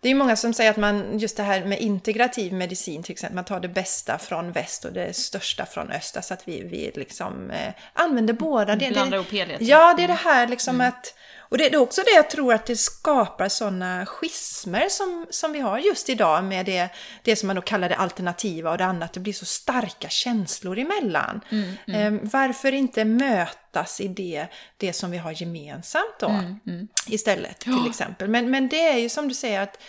Det 0.00 0.08
är 0.08 0.14
många 0.14 0.36
som 0.36 0.54
säger 0.54 0.70
att 0.70 0.76
man, 0.76 1.18
just 1.18 1.36
det 1.36 1.42
här 1.42 1.64
med 1.64 1.80
integrativ 1.80 2.52
medicin 2.52 3.02
till 3.02 3.12
exempel, 3.12 3.34
man 3.34 3.44
tar 3.44 3.60
det 3.60 3.68
bästa 3.68 4.18
från 4.18 4.52
väst 4.52 4.84
och 4.84 4.92
det 4.92 5.16
största 5.16 5.66
från 5.66 5.90
öst. 5.90 6.24
Så 6.24 6.34
att 6.34 6.48
vi, 6.48 6.62
vi 6.62 6.92
liksom 6.94 7.50
eh, 7.50 7.72
använder 7.92 8.34
båda. 8.34 8.76
Det, 8.76 8.90
Blandar 8.90 9.16
ihop 9.16 9.32
helheten. 9.32 9.66
Ja, 9.66 9.94
det 9.96 10.04
är 10.04 10.08
det 10.08 10.14
här 10.14 10.48
liksom 10.48 10.74
mm. 10.74 10.88
att 10.88 11.14
och 11.48 11.58
det 11.58 11.74
är 11.74 11.76
också 11.76 12.02
det 12.02 12.14
jag 12.14 12.30
tror 12.30 12.54
att 12.54 12.66
det 12.66 12.76
skapar 12.76 13.48
sådana 13.48 14.06
schismer 14.06 14.88
som, 14.88 15.26
som 15.30 15.52
vi 15.52 15.60
har 15.60 15.78
just 15.78 16.08
idag 16.08 16.44
med 16.44 16.66
det, 16.66 16.88
det 17.22 17.36
som 17.36 17.46
man 17.46 17.56
då 17.56 17.62
kallar 17.62 17.88
det 17.88 17.96
alternativa 17.96 18.70
och 18.70 18.78
det 18.78 18.84
andra, 18.84 19.04
att 19.04 19.12
det 19.12 19.20
blir 19.20 19.32
så 19.32 19.44
starka 19.44 20.08
känslor 20.08 20.78
emellan. 20.78 21.40
Mm, 21.48 21.74
mm. 21.86 22.14
Eh, 22.14 22.30
varför 22.32 22.72
inte 22.72 23.04
mötas 23.04 24.00
i 24.00 24.08
det, 24.08 24.46
det 24.76 24.92
som 24.92 25.10
vi 25.10 25.18
har 25.18 25.42
gemensamt 25.42 26.16
då 26.20 26.28
mm, 26.28 26.60
mm. 26.66 26.88
istället 27.06 27.58
till 27.58 27.72
ja. 27.84 27.88
exempel. 27.88 28.28
Men, 28.28 28.50
men 28.50 28.68
det 28.68 28.88
är 28.88 28.98
ju 28.98 29.08
som 29.08 29.28
du 29.28 29.34
säger 29.34 29.60
att 29.60 29.80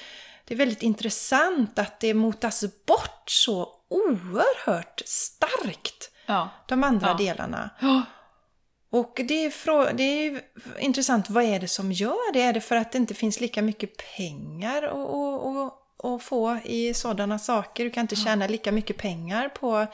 det 0.46 0.54
är 0.54 0.58
väldigt 0.58 0.84
intressant 0.84 1.80
att 1.80 2.00
det 2.00 2.14
motas 2.14 2.64
bort 2.86 3.24
så 3.26 3.70
oerhört 3.90 5.02
starkt. 5.06 6.12
Ja. 6.26 6.50
De 6.68 6.84
andra 6.84 7.08
ja. 7.08 7.14
delarna. 7.14 7.70
Och 8.92 9.22
det 9.28 9.46
är, 9.46 9.94
det 9.94 10.04
är 10.04 10.42
intressant, 10.80 11.30
vad 11.30 11.44
är 11.44 11.60
det 11.60 11.68
som 11.68 11.92
gör 11.92 12.34
det? 12.34 12.42
Är 12.42 12.54
det 12.54 12.62
för 12.62 12.76
att 12.76 12.92
det 12.92 12.98
inte 12.98 13.14
finns 13.14 13.40
lika 13.40 13.62
mycket 13.62 13.90
pengar 14.16 14.84
att 16.04 16.24
få 16.24 16.60
i 16.64 16.94
sådana 16.94 17.40
saker? 17.40 17.84
Du 17.84 17.90
kan 17.90 18.02
inte 18.02 18.16
tjäna 18.16 18.48
lika 18.48 18.72
mycket 18.72 18.98
pengar 18.98 19.50
på, 19.50 19.88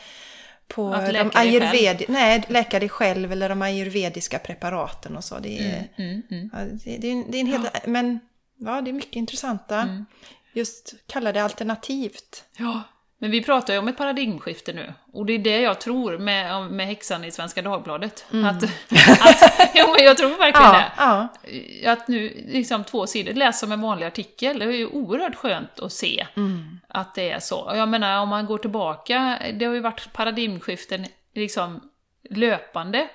på 0.68 0.96
de 1.14 1.32
ayurved 1.34 2.04
nej, 2.08 2.44
läka 2.48 2.80
dig 2.80 2.90
själv 2.90 3.32
eller 3.32 3.50
de 3.50 3.62
ayurvediska 3.62 4.40
preparaten 4.40 5.18
och 5.18 5.24
så. 5.24 5.40
Det 5.40 5.60
är, 5.60 5.90
mm, 5.96 6.22
mm, 6.30 6.50
mm. 6.54 6.80
det, 6.84 6.98
det, 6.98 7.08
är, 7.08 7.32
det 7.32 7.38
är 7.38 7.42
en 7.42 7.48
helt, 7.48 7.70
ja. 7.74 7.80
Men 7.86 8.20
ja, 8.58 8.82
det 8.82 8.92
är 8.92 8.94
mycket 8.94 9.16
intressanta. 9.16 9.82
Mm. 9.82 10.06
Just 10.54 10.94
kalla 11.08 11.32
det 11.32 11.44
alternativt. 11.44 12.44
Ja, 12.58 12.84
men 13.18 13.32
vi 13.32 13.44
pratar 13.44 13.74
ju 13.74 13.80
om 13.80 13.88
ett 13.88 13.98
paradigmskifte 13.98 14.74
nu, 14.74 14.94
och 15.14 15.26
det 15.26 15.34
är 15.34 15.40
det 15.40 15.60
jag 15.62 15.82
tror 15.82 16.18
med, 16.18 16.72
med 16.72 16.88
häxan 16.88 17.24
i 17.24 17.32
Svenska 17.32 17.62
Dagbladet. 17.62 18.26
Mm. 18.34 18.46
Att, 18.46 18.64
att, 18.64 19.72
jo, 19.76 19.88
men 19.98 20.06
jag 20.06 20.18
tror 20.18 20.30
verkligen 20.30 20.74
ja, 20.98 21.30
det. 21.44 21.82
Ja. 21.84 21.92
Att 21.92 22.08
nu, 22.08 22.44
liksom 22.48 22.84
två 22.84 23.08
sidor, 23.08 23.34
läs 23.34 23.60
som 23.60 23.72
en 23.72 23.82
vanlig 23.82 24.06
artikel, 24.06 24.60
det 24.60 24.66
är 24.66 24.70
ju 24.70 24.88
oerhört 24.88 25.36
skönt 25.36 25.80
att 25.80 25.92
se 25.92 26.28
mm. 26.36 26.80
att 26.88 27.16
det 27.16 27.32
är 27.32 27.40
så. 27.40 27.72
Jag 27.76 27.90
menar, 27.90 28.22
om 28.22 28.30
man 28.30 28.46
går 28.46 28.58
tillbaka, 28.58 29.40
det 29.54 29.66
har 29.66 29.74
ju 29.74 29.80
varit 29.80 30.14
paradigmskiften 30.14 31.06
liksom 31.34 31.90
löpande. 32.30 33.08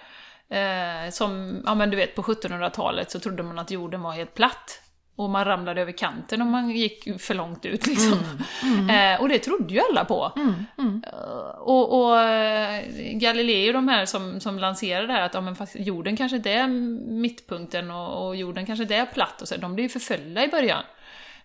Eh, 0.49 1.11
som, 1.11 1.63
ja 1.67 1.75
men 1.75 1.91
du 1.91 1.97
vet, 1.97 2.15
på 2.15 2.23
1700-talet 2.23 3.11
så 3.11 3.21
trodde 3.21 3.43
man 3.43 3.59
att 3.59 3.71
jorden 3.71 4.03
var 4.03 4.13
helt 4.13 4.35
platt 4.35 4.81
och 5.21 5.31
man 5.31 5.45
ramlade 5.45 5.81
över 5.81 5.93
kanten 5.93 6.43
om 6.43 6.51
man 6.51 6.71
gick 6.71 7.21
för 7.21 7.35
långt 7.35 7.67
ut. 7.67 7.87
Liksom. 7.87 8.19
Mm, 8.63 8.79
mm. 8.79 8.91
Eh, 9.15 9.21
och 9.21 9.29
det 9.29 9.39
trodde 9.39 9.75
ju 9.75 9.81
alla 9.81 10.05
på. 10.05 10.33
Mm, 10.37 10.67
mm. 10.79 11.05
Eh, 11.07 11.59
och, 11.59 12.01
och 12.01 12.21
eh, 12.21 12.85
Galilei 13.13 13.69
och 13.69 13.73
de 13.73 13.89
här 13.89 14.07
som, 14.07 14.41
som 14.41 14.59
lanserade 14.59 15.07
det 15.07 15.13
här 15.13 15.23
att 15.23 15.35
ja, 15.35 15.41
men 15.41 15.57
fast 15.57 15.77
jorden 15.77 16.17
kanske 16.17 16.37
inte 16.37 16.51
är 16.51 16.69
mittpunkten 17.11 17.91
och, 17.91 18.27
och 18.27 18.37
jorden 18.37 18.67
kanske 18.67 18.83
inte 18.83 18.97
är 18.97 19.07
platt, 19.07 19.43
och 19.43 19.49
så, 19.49 19.57
de 19.57 19.75
blev 19.75 19.83
ju 19.83 19.89
förföljda 19.89 20.45
i 20.45 20.49
början. 20.49 20.83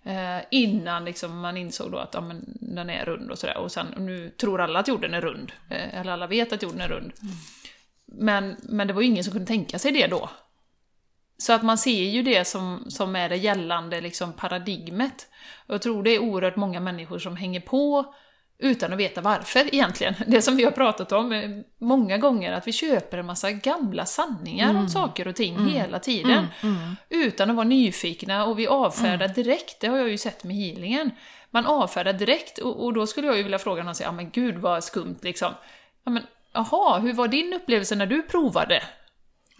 Eh, 0.03 0.45
innan 0.51 1.05
liksom 1.05 1.39
man 1.39 1.57
insåg 1.57 1.91
då 1.91 1.97
att 1.97 2.13
ja, 2.13 2.21
men 2.21 2.43
den 2.47 2.89
är 2.89 3.05
rund 3.05 3.31
och 3.31 3.37
sådär. 3.37 3.57
Och 3.57 3.71
sen 3.71 3.87
nu 3.97 4.29
tror 4.29 4.61
alla 4.61 4.79
att 4.79 4.87
jorden 4.87 5.13
är 5.13 5.21
rund. 5.21 5.51
Eh, 5.69 5.99
eller 5.99 6.11
alla 6.11 6.27
vet 6.27 6.53
att 6.53 6.63
jorden 6.63 6.81
är 6.81 6.87
rund. 6.87 7.11
Mm. 7.21 7.35
Men, 8.05 8.55
men 8.63 8.87
det 8.87 8.93
var 8.93 9.01
ju 9.01 9.07
ingen 9.07 9.23
som 9.23 9.33
kunde 9.33 9.47
tänka 9.47 9.79
sig 9.79 9.91
det 9.91 10.07
då. 10.07 10.29
Så 11.37 11.53
att 11.53 11.63
man 11.63 11.77
ser 11.77 12.03
ju 12.03 12.21
det 12.21 12.47
som, 12.47 12.85
som 12.87 13.15
är 13.15 13.29
det 13.29 13.35
gällande 13.35 14.01
liksom 14.01 14.33
paradigmet. 14.33 15.27
Och 15.67 15.73
jag 15.73 15.81
tror 15.81 16.03
det 16.03 16.15
är 16.15 16.19
oerhört 16.19 16.55
många 16.55 16.79
människor 16.79 17.19
som 17.19 17.35
hänger 17.35 17.59
på 17.59 18.13
utan 18.59 18.93
att 18.93 18.99
veta 18.99 19.21
varför 19.21 19.75
egentligen. 19.75 20.15
Det 20.27 20.41
som 20.41 20.55
vi 20.55 20.63
har 20.63 20.71
pratat 20.71 21.11
om 21.11 21.63
många 21.77 22.17
gånger, 22.17 22.53
att 22.53 22.67
vi 22.67 22.71
köper 22.71 23.17
en 23.17 23.25
massa 23.25 23.51
gamla 23.51 24.05
sanningar 24.05 24.69
mm. 24.69 24.81
om 24.81 24.89
saker 24.89 25.27
och 25.27 25.35
ting 25.35 25.55
mm. 25.55 25.67
hela 25.67 25.99
tiden. 25.99 26.47
Mm. 26.61 26.75
mm. 26.75 26.95
Utan 27.09 27.49
att 27.49 27.55
vara 27.55 27.67
nyfikna 27.67 28.45
och 28.45 28.59
vi 28.59 28.67
avfärdar 28.67 29.25
mm. 29.25 29.33
direkt, 29.33 29.79
det 29.81 29.87
har 29.87 29.97
jag 29.97 30.09
ju 30.09 30.17
sett 30.17 30.43
med 30.43 30.55
healingen. 30.55 31.11
Man 31.51 31.65
avfärdar 31.65 32.13
direkt 32.13 32.57
och, 32.57 32.85
och 32.85 32.93
då 32.93 33.07
skulle 33.07 33.27
jag 33.27 33.37
ju 33.37 33.43
vilja 33.43 33.59
fråga 33.59 33.83
någon, 33.83 33.95
ja 34.01 34.11
men 34.11 34.29
gud 34.29 34.57
vad 34.57 34.83
skumt 34.83 35.19
liksom. 35.21 35.53
Ja 36.03 36.11
men, 36.11 36.23
jaha, 36.53 36.99
hur 36.99 37.13
var 37.13 37.27
din 37.27 37.53
upplevelse 37.53 37.95
när 37.95 38.05
du 38.05 38.21
provade? 38.21 38.83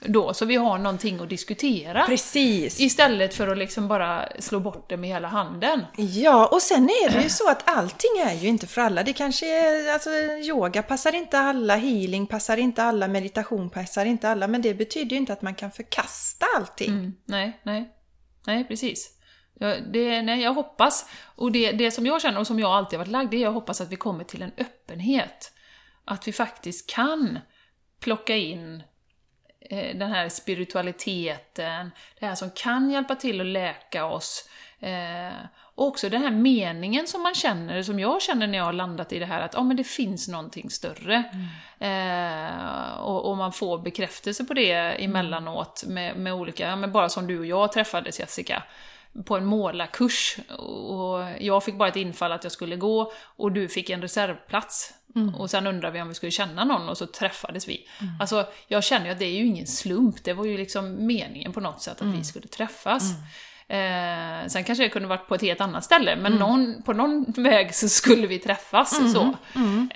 Då, 0.01 0.33
så 0.33 0.45
vi 0.45 0.55
har 0.55 0.77
någonting 0.77 1.19
att 1.19 1.29
diskutera. 1.29 2.05
Precis. 2.05 2.79
Istället 2.79 3.33
för 3.33 3.47
att 3.47 3.57
liksom 3.57 3.87
bara 3.87 4.29
slå 4.39 4.59
bort 4.59 4.89
det 4.89 4.97
med 4.97 5.09
hela 5.09 5.27
handen. 5.27 5.85
Ja, 5.97 6.47
och 6.47 6.61
sen 6.61 6.83
är 6.83 7.09
det 7.09 7.23
ju 7.23 7.29
så 7.29 7.49
att 7.49 7.69
allting 7.69 8.11
är 8.25 8.33
ju 8.33 8.47
inte 8.47 8.67
för 8.67 8.81
alla. 8.81 9.03
Det 9.03 9.13
kanske 9.13 9.47
är, 9.47 9.93
alltså 9.93 10.09
yoga 10.49 10.83
passar 10.83 11.15
inte 11.15 11.39
alla, 11.39 11.75
healing 11.75 12.27
passar 12.27 12.57
inte 12.57 12.83
alla, 12.83 13.07
meditation 13.07 13.69
passar 13.69 14.05
inte 14.05 14.29
alla, 14.29 14.47
men 14.47 14.61
det 14.61 14.73
betyder 14.73 15.11
ju 15.11 15.17
inte 15.17 15.33
att 15.33 15.41
man 15.41 15.55
kan 15.55 15.71
förkasta 15.71 16.45
allting. 16.57 16.89
Mm, 16.89 17.13
nej, 17.25 17.59
nej. 17.63 17.91
Nej, 18.47 18.63
precis. 18.63 19.11
Jag, 19.59 19.93
det, 19.93 20.21
nej, 20.21 20.41
jag 20.41 20.53
hoppas, 20.53 21.05
och 21.35 21.51
det, 21.51 21.71
det 21.71 21.91
som 21.91 22.05
jag 22.05 22.21
känner 22.21 22.39
och 22.39 22.47
som 22.47 22.59
jag 22.59 22.71
alltid 22.71 22.99
har 22.99 23.05
varit 23.05 23.11
lagd, 23.11 23.31
det 23.31 23.37
är 23.37 23.41
jag 23.41 23.51
hoppas 23.51 23.81
att 23.81 23.91
vi 23.91 23.95
kommer 23.95 24.23
till 24.23 24.41
en 24.41 24.51
öppenhet. 24.57 25.51
Att 26.05 26.27
vi 26.27 26.33
faktiskt 26.33 26.89
kan 26.89 27.39
plocka 27.99 28.35
in 28.35 28.83
den 29.69 30.11
här 30.11 30.29
spiritualiteten, 30.29 31.91
det 32.19 32.25
här 32.25 32.35
som 32.35 32.51
kan 32.51 32.89
hjälpa 32.89 33.15
till 33.15 33.41
att 33.41 33.47
läka 33.47 34.05
oss. 34.05 34.49
Eh, 34.79 35.33
och 35.75 35.87
också 35.87 36.09
den 36.09 36.21
här 36.21 36.31
meningen 36.31 37.07
som 37.07 37.23
man 37.23 37.35
känner, 37.35 37.83
som 37.83 37.99
jag 37.99 38.21
känner 38.21 38.47
när 38.47 38.57
jag 38.57 38.65
har 38.65 38.73
landat 38.73 39.13
i 39.13 39.19
det 39.19 39.25
här, 39.25 39.41
att 39.41 39.55
oh, 39.55 39.63
men 39.63 39.77
det 39.77 39.83
finns 39.83 40.27
någonting 40.27 40.69
större. 40.69 41.23
Mm. 41.79 42.47
Eh, 42.49 42.97
och, 42.99 43.29
och, 43.29 43.37
man 43.37 43.51
får 43.51 43.77
bekräftelse 43.77 44.43
på 44.43 44.53
det 44.53 44.71
emellanåt 44.73 45.83
med, 45.87 46.17
med 46.17 46.33
olika, 46.33 46.67
ja, 46.67 46.75
men 46.75 46.91
bara 46.91 47.09
som 47.09 47.27
du 47.27 47.39
och 47.39 47.45
jag 47.45 47.71
träffades 47.71 48.19
Jessica. 48.19 48.63
På 49.25 49.37
en 49.37 49.45
målarkurs. 49.45 50.37
Och 50.57 51.25
jag 51.39 51.63
fick 51.63 51.75
bara 51.75 51.89
ett 51.89 51.95
infall 51.95 52.31
att 52.31 52.43
jag 52.43 52.53
skulle 52.53 52.75
gå 52.75 53.11
och 53.35 53.51
du 53.51 53.67
fick 53.69 53.89
en 53.89 54.01
reservplats. 54.01 54.93
Och 55.37 55.49
sen 55.49 55.67
undrade 55.67 55.93
vi 55.93 56.01
om 56.01 56.07
vi 56.07 56.13
skulle 56.13 56.31
känna 56.31 56.65
någon 56.65 56.89
och 56.89 56.97
så 56.97 57.05
träffades 57.05 57.67
vi. 57.67 57.87
Alltså, 58.19 58.47
jag 58.67 58.83
känner 58.83 59.05
ju 59.05 59.11
att 59.11 59.19
det 59.19 59.25
är 59.25 59.31
ju 59.31 59.45
ingen 59.45 59.67
slump, 59.67 60.23
det 60.23 60.33
var 60.33 60.45
ju 60.45 60.57
liksom 60.57 61.05
meningen 61.05 61.53
på 61.53 61.59
något 61.59 61.81
sätt 61.81 62.01
att 62.01 62.07
vi 62.07 62.23
skulle 62.23 62.47
träffas. 62.47 63.03
Eh, 63.67 64.47
sen 64.47 64.63
kanske 64.63 64.83
det 64.83 64.89
kunde 64.89 65.07
varit 65.07 65.27
på 65.27 65.35
ett 65.35 65.41
helt 65.41 65.61
annat 65.61 65.83
ställe, 65.83 66.15
men 66.15 66.33
någon, 66.33 66.83
på 66.83 66.93
någon 66.93 67.25
väg 67.37 67.75
så 67.75 67.89
skulle 67.89 68.27
vi 68.27 68.39
träffas. 68.39 69.13
Så. 69.13 69.35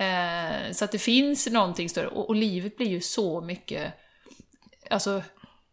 Eh, 0.04 0.72
så 0.72 0.86
att 0.86 0.92
det 0.92 1.00
finns 1.00 1.48
någonting 1.48 1.90
större, 1.90 2.08
och, 2.08 2.30
och 2.30 2.36
livet 2.36 2.78
blir 2.78 2.88
ju 2.88 3.02
så 3.02 3.42
mycket 3.42 3.94
alltså, 4.90 5.22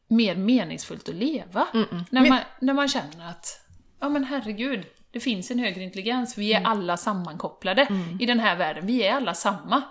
mer 0.08 0.36
meningsfullt 0.36 1.08
att 1.08 1.14
leva. 1.14 1.66
När, 2.10 2.28
man, 2.28 2.40
när 2.60 2.74
man 2.74 2.88
känner 2.88 3.30
att, 3.30 3.60
ja 4.00 4.08
men 4.08 4.24
herregud, 4.24 4.84
det 5.10 5.20
finns 5.20 5.50
en 5.50 5.58
högre 5.58 5.82
intelligens, 5.82 6.38
vi 6.38 6.52
är 6.52 6.64
alla 6.64 6.96
sammankopplade 6.96 7.88
i 8.20 8.26
den 8.26 8.40
här 8.40 8.56
världen, 8.56 8.86
vi 8.86 9.02
är 9.02 9.12
alla 9.12 9.34
samma. 9.34 9.82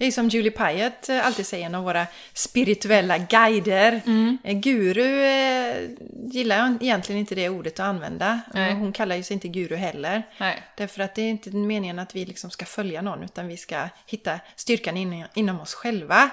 Det 0.00 0.06
är 0.06 0.10
som 0.10 0.28
Julie 0.28 0.50
Pyatt 0.50 1.08
eh, 1.08 1.26
alltid 1.26 1.46
säger, 1.46 1.66
en 1.66 1.74
av 1.74 1.84
våra 1.84 2.06
spirituella 2.34 3.18
guider. 3.18 4.00
Eh, 4.44 4.58
Guru 4.58 5.22
eh, 5.24 5.90
gillar 6.32 6.58
jag 6.58 6.82
egentligen 6.82 7.18
inte 7.18 7.34
det 7.34 7.48
ordet 7.48 7.72
att 7.72 7.86
använda. 7.86 8.40
Nej. 8.54 8.74
Hon 8.74 8.92
kallar 8.92 9.16
ju 9.16 9.22
sig 9.22 9.34
inte 9.34 9.48
guru 9.48 9.76
heller. 9.76 10.22
Nej. 10.38 10.62
Därför 10.76 11.02
att 11.02 11.14
det 11.14 11.22
är 11.22 11.30
inte 11.30 11.50
meningen 11.50 11.98
att 11.98 12.16
vi 12.16 12.24
liksom 12.24 12.50
ska 12.50 12.64
följa 12.64 13.02
någon, 13.02 13.22
utan 13.22 13.48
vi 13.48 13.56
ska 13.56 13.88
hitta 14.06 14.40
styrkan 14.56 14.96
in, 14.96 15.24
inom 15.34 15.60
oss 15.60 15.74
själva. 15.74 16.30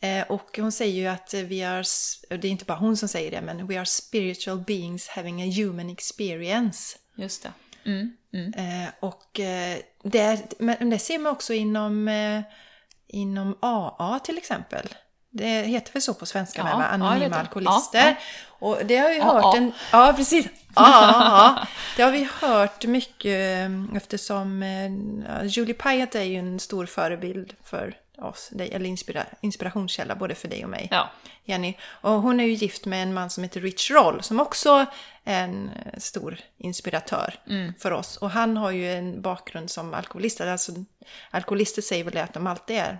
Eh, 0.00 0.22
och 0.30 0.58
hon 0.58 0.72
säger 0.72 0.94
ju 1.00 1.06
att 1.06 1.34
vi 1.34 1.60
är, 1.62 1.86
det 2.38 2.48
är 2.48 2.52
inte 2.52 2.64
bara 2.64 2.78
hon 2.78 2.96
som 2.96 3.08
säger 3.08 3.30
det, 3.30 3.40
men 3.40 3.66
we 3.66 3.78
are 3.78 3.86
spiritual 3.86 4.58
beings 4.60 5.08
having 5.08 5.42
a 5.42 5.52
human 5.56 5.90
experience. 5.90 6.98
Just 7.14 7.42
det. 7.42 7.52
Mm, 7.84 8.16
mm. 8.32 8.52
Eh, 8.84 8.88
och 9.00 9.40
eh, 9.40 9.78
det, 10.02 10.52
men 10.58 10.90
det 10.90 10.98
ser 10.98 11.18
man 11.18 11.32
också 11.32 11.52
inom, 11.52 12.10
inom 13.06 13.58
AA 13.62 14.18
till 14.24 14.38
exempel. 14.38 14.88
Det 15.32 15.46
heter 15.62 15.92
väl 15.92 16.02
så 16.02 16.14
på 16.14 16.26
svenska 16.26 16.58
Ja, 16.60 16.64
med, 16.64 16.74
va? 16.76 16.82
ja, 16.82 16.88
Anonyma 16.88 17.28
det. 17.28 17.40
alkoholister. 17.40 17.98
Ja, 18.08 18.14
Och 18.48 18.78
det 18.86 18.96
har 18.96 19.08
vi 19.08 19.18
Ja, 19.18 19.24
hört 19.24 19.42
ja. 19.42 19.56
en... 19.56 19.72
Ja, 19.92 20.12
precis. 20.16 20.46
Ja, 20.74 21.10
ja, 21.56 21.66
det 21.96 22.02
har 22.02 22.10
vi 22.10 22.28
hört 22.40 22.84
mycket 22.86 23.70
eftersom 23.96 24.62
Julie 25.44 25.74
Pyatt 25.74 26.14
är 26.14 26.22
ju 26.22 26.36
en 26.36 26.60
stor 26.60 26.86
förebild 26.86 27.54
för 27.64 27.94
oss, 28.22 28.50
eller 28.58 28.86
inspira, 28.86 29.24
inspirationskälla 29.40 30.14
både 30.14 30.34
för 30.34 30.48
dig 30.48 30.64
och 30.64 30.70
mig. 30.70 30.88
Ja. 30.90 31.10
Jenny. 31.44 31.76
Och 31.82 32.12
hon 32.12 32.40
är 32.40 32.44
ju 32.44 32.52
gift 32.52 32.86
med 32.86 33.02
en 33.02 33.14
man 33.14 33.30
som 33.30 33.42
heter 33.42 33.60
Rich 33.60 33.90
Roll 33.90 34.22
som 34.22 34.40
också 34.40 34.86
är 35.24 35.44
en 35.44 35.70
eh, 35.70 35.98
stor 35.98 36.40
inspiratör 36.56 37.34
för 37.78 37.90
oss. 37.90 38.16
Och 38.16 38.30
han 38.30 38.56
har 38.56 38.70
ju 38.70 38.92
en 38.92 39.22
bakgrund 39.22 39.70
som 39.70 39.94
alkoholist. 39.94 40.40
Alltså, 40.40 40.72
alkoholister 41.30 41.82
säger 41.82 42.04
väl 42.04 42.16
att 42.16 42.34
de 42.34 42.46
alltid 42.46 42.76
är 42.76 42.98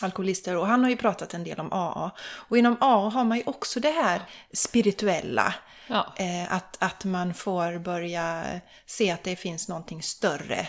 alkoholister. 0.00 0.56
Och 0.56 0.66
han 0.66 0.82
har 0.82 0.90
ju 0.90 0.96
pratat 0.96 1.34
en 1.34 1.44
del 1.44 1.60
om 1.60 1.72
AA. 1.72 2.10
Och 2.20 2.58
inom 2.58 2.76
AA 2.80 3.08
har 3.08 3.24
man 3.24 3.38
ju 3.38 3.44
också 3.46 3.80
det 3.80 3.90
här 3.90 4.22
spirituella. 4.52 5.54
Ja. 5.86 6.14
Eh, 6.16 6.52
att, 6.52 6.76
att 6.80 7.04
man 7.04 7.34
får 7.34 7.78
börja 7.78 8.44
se 8.86 9.10
att 9.10 9.24
det 9.24 9.36
finns 9.36 9.68
någonting 9.68 10.02
större. 10.02 10.68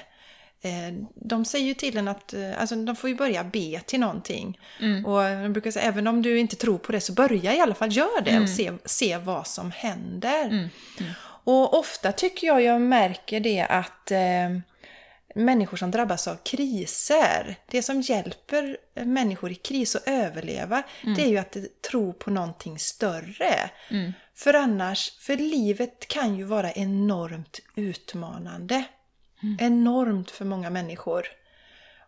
Eh, 0.66 0.94
de 1.16 1.46
säger 1.46 1.66
ju 1.66 1.74
till 1.74 1.98
en 1.98 2.08
att 2.08 2.34
eh, 2.34 2.62
alltså, 2.62 2.76
de 2.76 2.96
får 2.96 3.10
ju 3.10 3.16
börja 3.16 3.44
be 3.44 3.80
till 3.86 4.00
någonting. 4.00 4.60
Och 5.06 5.22
de 5.24 5.54
brukar 5.54 5.72
säga 5.72 5.86
även 5.86 6.08
om 6.08 6.22
du 6.22 6.40
inte 6.40 6.56
tror 6.56 6.78
på 6.78 6.92
det 6.92 7.02
så 7.02 7.14
börja 7.14 7.56
i 7.56 7.60
alla 7.60 7.76
fall 7.76 7.92
gör 7.96 8.22
det 8.22 8.32
och 8.40 8.50
se, 8.50 8.72
se 8.86 9.18
vad 9.18 9.48
som 9.48 9.72
händer. 9.72 10.70
Och 11.46 11.80
ofta 11.80 12.12
tycker 12.12 12.48
jag 12.48 12.62
jag 12.62 12.82
märker 12.82 13.40
det 13.40 13.62
att 13.62 14.12
eh, 14.12 14.20
människor 15.36 15.78
som 15.78 15.92
drabbas 15.92 16.28
av 16.28 16.36
kriser, 16.44 17.56
det 17.72 17.82
som 17.84 18.02
hjälper 18.02 18.78
människor 19.06 19.52
i 19.52 19.56
kris 19.56 19.96
att 19.96 20.08
överleva, 20.08 20.84
det 21.16 21.22
är 21.24 21.28
ju 21.30 21.38
att 21.38 21.58
tro 21.92 22.14
på 22.14 22.32
någonting 22.32 22.80
större. 22.80 23.70
För 24.36 24.54
annars, 24.54 25.12
för 25.20 25.38
livet 25.38 26.08
kan 26.08 26.36
ju 26.36 26.44
vara 26.44 26.72
enormt 26.72 27.60
utmanande. 27.76 28.84
Enormt 29.60 30.32
för 30.32 30.46
många 30.46 30.70
människor. 30.70 31.26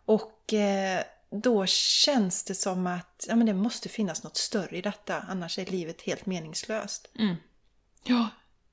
Och 0.04 0.52
eh, 0.52 1.02
då 1.30 1.66
känns 1.66 2.44
det 2.44 2.54
som 2.54 2.86
att 2.86 3.26
ja, 3.28 3.36
men 3.36 3.46
det 3.46 3.54
måste 3.54 3.88
finnas 3.88 4.24
något 4.24 4.36
större 4.36 4.76
i 4.76 4.80
detta, 4.80 5.24
annars 5.28 5.58
är 5.58 5.66
livet 5.66 6.02
helt 6.02 6.26
meningslöst. 6.26 7.10
Mm. 7.18 7.36
Ja. 8.04 8.28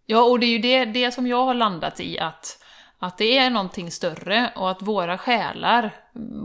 ja, 0.05 0.23
och 0.23 0.39
det 0.39 0.45
är 0.45 0.49
ju 0.49 0.59
det, 0.59 0.85
det 0.85 1.11
som 1.11 1.27
jag 1.27 1.45
har 1.45 1.53
landat 1.53 1.99
i, 1.99 2.19
att, 2.19 2.63
att 2.99 3.17
det 3.17 3.37
är 3.37 3.49
någonting 3.49 3.91
större 3.91 4.53
och 4.55 4.71
att 4.71 4.81
våra 4.81 5.17
själar, 5.17 5.91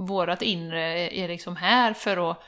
vårat 0.07 0.43
inre 0.43 1.11
är 1.11 1.29
liksom 1.29 1.57
här 1.57 1.93
för 1.93 2.31
att 2.31 2.43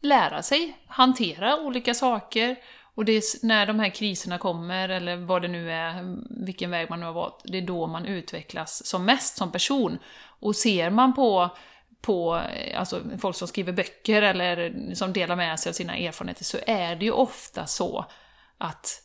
lära 0.00 0.42
sig 0.42 0.76
hantera 0.86 1.60
olika 1.60 1.94
saker. 1.94 2.56
Och 2.98 3.04
det 3.04 3.12
är 3.12 3.46
när 3.46 3.66
de 3.66 3.80
här 3.80 3.90
kriserna 3.90 4.38
kommer, 4.38 4.88
eller 4.88 5.16
vad 5.16 5.42
det 5.42 5.48
nu 5.48 5.72
är, 5.72 6.16
vilken 6.44 6.70
väg 6.70 6.90
man 6.90 7.00
nu 7.00 7.06
har 7.06 7.12
valt, 7.12 7.40
det 7.44 7.58
är 7.58 7.62
då 7.62 7.86
man 7.86 8.06
utvecklas 8.06 8.86
som 8.86 9.04
mest 9.04 9.36
som 9.36 9.52
person. 9.52 9.98
Och 10.40 10.56
ser 10.56 10.90
man 10.90 11.14
på, 11.14 11.56
på 12.00 12.42
eh, 12.54 12.80
alltså, 12.80 13.02
folk 13.18 13.36
som 13.36 13.48
skriver 13.48 13.72
böcker 13.72 14.22
eller 14.22 14.94
som 14.94 15.12
delar 15.12 15.36
med 15.36 15.60
sig 15.60 15.70
av 15.70 15.74
sina 15.74 15.96
erfarenheter, 15.96 16.44
så 16.44 16.58
är 16.66 16.96
det 16.96 17.04
ju 17.04 17.10
ofta 17.10 17.66
så 17.66 18.04
att 18.58 19.02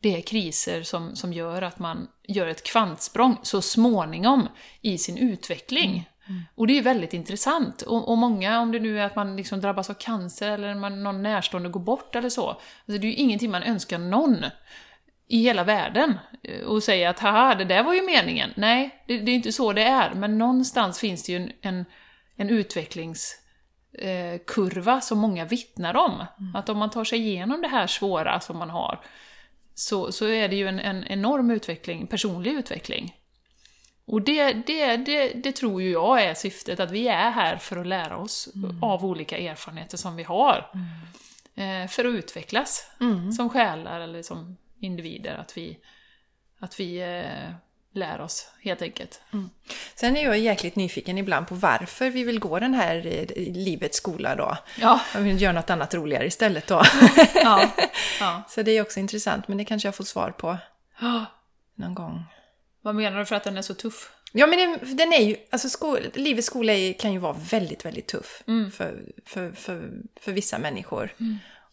det 0.00 0.16
är 0.16 0.20
kriser 0.20 0.82
som, 0.82 1.16
som 1.16 1.32
gör 1.32 1.62
att 1.62 1.78
man 1.78 2.08
gör 2.28 2.46
ett 2.46 2.62
kvantsprång 2.62 3.36
så 3.42 3.62
småningom 3.62 4.48
i 4.80 4.98
sin 4.98 5.18
utveckling. 5.18 6.09
Och 6.54 6.66
det 6.66 6.78
är 6.78 6.82
väldigt 6.82 7.14
intressant. 7.14 7.82
Och, 7.82 8.08
och 8.08 8.18
många, 8.18 8.60
om 8.60 8.72
det 8.72 8.80
nu 8.80 9.00
är 9.00 9.04
att 9.04 9.16
man 9.16 9.36
liksom 9.36 9.60
drabbas 9.60 9.90
av 9.90 9.94
cancer 9.94 10.52
eller 10.52 10.74
man, 10.74 11.02
någon 11.02 11.22
närstående 11.22 11.68
går 11.68 11.80
bort 11.80 12.16
eller 12.16 12.28
så, 12.28 12.48
alltså 12.48 12.62
det 12.86 13.06
är 13.06 13.10
ju 13.10 13.14
ingenting 13.14 13.50
man 13.50 13.62
önskar 13.62 13.98
någon 13.98 14.44
i 15.28 15.42
hela 15.42 15.64
världen 15.64 16.18
eh, 16.42 16.66
och 16.66 16.82
säga 16.82 17.10
att 17.10 17.18
haha, 17.18 17.54
det 17.54 17.64
där 17.64 17.82
var 17.82 17.94
ju 17.94 18.02
meningen. 18.02 18.50
Nej, 18.56 19.04
det, 19.06 19.18
det 19.18 19.32
är 19.32 19.34
inte 19.34 19.52
så 19.52 19.72
det 19.72 19.82
är, 19.82 20.14
men 20.14 20.38
någonstans 20.38 20.98
finns 20.98 21.22
det 21.22 21.32
ju 21.32 21.38
en, 21.38 21.52
en, 21.62 21.84
en 22.36 22.50
utvecklingskurva 22.50 25.00
som 25.00 25.18
många 25.18 25.44
vittnar 25.44 25.96
om. 25.96 26.24
Att 26.54 26.68
om 26.68 26.78
man 26.78 26.90
tar 26.90 27.04
sig 27.04 27.18
igenom 27.18 27.62
det 27.62 27.68
här 27.68 27.86
svåra 27.86 28.40
som 28.40 28.58
man 28.58 28.70
har, 28.70 29.00
så, 29.74 30.12
så 30.12 30.28
är 30.28 30.48
det 30.48 30.56
ju 30.56 30.68
en, 30.68 30.80
en 30.80 31.04
enorm 31.04 31.50
utveckling, 31.50 32.06
personlig 32.06 32.52
utveckling. 32.52 33.14
Och 34.10 34.22
det, 34.22 34.52
det, 34.52 34.96
det, 34.96 35.32
det 35.32 35.52
tror 35.52 35.82
ju 35.82 35.90
jag 35.90 36.22
är 36.22 36.34
syftet, 36.34 36.80
att 36.80 36.90
vi 36.90 37.08
är 37.08 37.30
här 37.30 37.56
för 37.56 37.76
att 37.76 37.86
lära 37.86 38.16
oss 38.16 38.48
av 38.82 39.04
olika 39.04 39.38
erfarenheter 39.38 39.96
som 39.96 40.16
vi 40.16 40.22
har. 40.22 40.70
Eh, 41.54 41.88
för 41.88 42.04
att 42.04 42.14
utvecklas 42.14 42.90
som 43.36 43.50
själar 43.50 44.00
eller 44.00 44.22
som 44.22 44.56
individer, 44.80 45.34
att 45.34 45.56
vi, 45.56 45.78
att 46.60 46.80
vi 46.80 47.00
eh, 47.00 47.54
lär 47.92 48.20
oss 48.20 48.52
helt 48.62 48.82
enkelt. 48.82 49.20
Sen 49.94 50.16
är 50.16 50.24
jag 50.24 50.38
jäkligt 50.38 50.76
nyfiken 50.76 51.18
ibland 51.18 51.48
på 51.48 51.54
varför 51.54 52.10
vi 52.10 52.24
vill 52.24 52.40
gå 52.40 52.58
den 52.58 52.74
här 52.74 53.06
eh, 53.06 53.52
livets 53.52 53.96
skola 53.96 54.36
då. 54.36 54.56
Ja, 54.80 55.00
Jag 55.14 55.20
vill 55.20 55.42
göra 55.42 55.52
något 55.52 55.70
annat 55.70 55.94
roligare 55.94 56.26
istället 56.26 56.66
då. 56.66 56.82
ja, 57.34 57.70
ja. 58.20 58.42
Så 58.48 58.62
det 58.62 58.70
är 58.70 58.82
också 58.82 59.00
intressant, 59.00 59.48
men 59.48 59.58
det 59.58 59.64
kanske 59.64 59.88
jag 59.88 59.94
får 59.94 60.04
svar 60.04 60.30
på 60.30 60.58
någon 61.74 61.94
gång. 61.94 62.24
Vad 62.82 62.94
menar 62.94 63.18
du 63.18 63.24
för 63.24 63.36
att 63.36 63.44
den 63.44 63.56
är 63.56 63.62
så 63.62 63.74
tuff? 63.74 64.10
Ja, 64.32 64.46
men 64.46 64.58
den, 64.58 64.96
den 64.96 65.12
är 65.12 65.22
ju, 65.22 65.36
alltså 65.50 65.68
skol, 65.68 66.10
livets 66.14 66.46
skola 66.46 66.72
är, 66.72 66.92
kan 66.92 67.12
ju 67.12 67.18
vara 67.18 67.36
väldigt, 67.50 67.84
väldigt 67.84 68.06
tuff 68.06 68.42
för, 68.72 69.04
för, 69.26 69.52
för, 69.52 69.90
för 70.20 70.32
vissa 70.32 70.58
människor. 70.58 71.14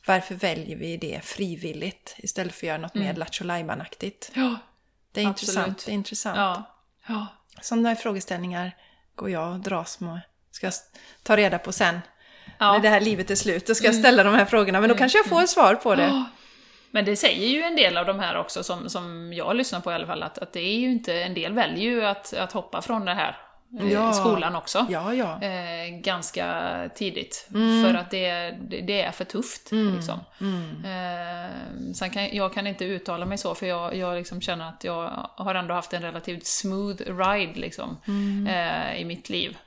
Varför 0.05 0.35
väljer 0.35 0.77
vi 0.77 0.97
det 0.97 1.21
frivilligt 1.23 2.15
istället 2.17 2.53
för 2.55 2.59
att 2.59 2.67
göra 2.67 2.77
något 2.77 2.93
mer 2.95 3.13
lattjo 3.13 3.51
aktigt 3.81 4.31
Ja, 4.33 4.55
Det 5.11 5.21
är 5.21 5.27
Absolut. 5.27 5.57
intressant. 5.57 5.85
Det 5.85 5.91
är 5.91 5.93
intressant. 5.93 6.37
ja, 6.37 6.63
ja. 7.07 7.27
Sådana 7.61 7.89
här 7.89 7.95
frågeställningar 7.95 8.75
går 9.15 9.29
jag 9.29 9.53
och 9.53 9.59
dras 9.59 9.99
med. 9.99 10.21
Ska 10.51 10.67
jag 10.67 10.73
ta 11.23 11.37
reda 11.37 11.59
på 11.59 11.71
sen. 11.71 11.99
Ja. 12.57 12.73
När 12.73 12.79
det 12.79 12.89
här 12.89 13.01
livet 13.01 13.31
är 13.31 13.35
slut, 13.35 13.67
då 13.67 13.75
ska 13.75 13.85
jag 13.85 13.95
ställa 13.95 14.23
de 14.23 14.33
här 14.35 14.45
frågorna. 14.45 14.81
Men 14.81 14.89
då 14.89 14.95
kanske 14.95 15.17
jag 15.17 15.25
får 15.25 15.43
ett 15.43 15.49
svar 15.49 15.75
på 15.75 15.95
det. 15.95 16.25
Men 16.91 17.05
det 17.05 17.15
säger 17.15 17.47
ju 17.47 17.61
en 17.61 17.75
del 17.75 17.97
av 17.97 18.05
de 18.05 18.19
här 18.19 18.37
också, 18.37 18.63
som, 18.63 18.89
som 18.89 19.33
jag 19.33 19.55
lyssnar 19.55 19.79
på 19.79 19.91
i 19.91 19.93
alla 19.93 20.07
fall, 20.07 20.23
att, 20.23 20.37
att 20.37 20.53
det 20.53 20.59
är 20.59 20.79
ju 20.79 20.91
inte, 20.91 21.13
en 21.13 21.33
del 21.33 21.53
väljer 21.53 21.91
ju 21.91 22.05
att, 22.05 22.33
att 22.33 22.51
hoppa 22.51 22.81
från 22.81 23.05
det 23.05 23.13
här. 23.13 23.46
Ja. 23.69 24.13
skolan 24.13 24.55
också. 24.55 24.85
Ja, 24.89 25.13
ja. 25.13 25.41
Eh, 25.41 25.89
ganska 25.99 26.89
tidigt. 26.95 27.47
Mm. 27.53 27.83
För 27.83 27.93
att 27.93 28.11
det, 28.11 28.51
det, 28.81 29.01
är 29.01 29.11
för 29.11 29.25
tufft. 29.25 29.71
Liksom. 29.71 30.19
Eh, 30.85 31.51
sen 31.93 32.09
kan, 32.09 32.35
jag 32.35 32.53
kan 32.53 32.67
inte 32.67 32.85
uttala 32.85 33.25
mig 33.25 33.37
så, 33.37 33.55
för 33.55 33.65
jag, 33.65 33.95
jag 33.95 34.15
liksom 34.17 34.41
känner 34.41 34.69
att 34.69 34.83
jag 34.83 35.29
har 35.35 35.55
ändå 35.55 35.73
haft 35.73 35.93
en 35.93 36.01
relativt 36.01 36.45
smooth 36.45 36.97
ride 37.01 37.53
liksom, 37.59 37.97
Mm. 38.07 38.47
eh, 38.47 39.01
i 39.01 39.05
mitt 39.05 39.29
liv. 39.29 39.57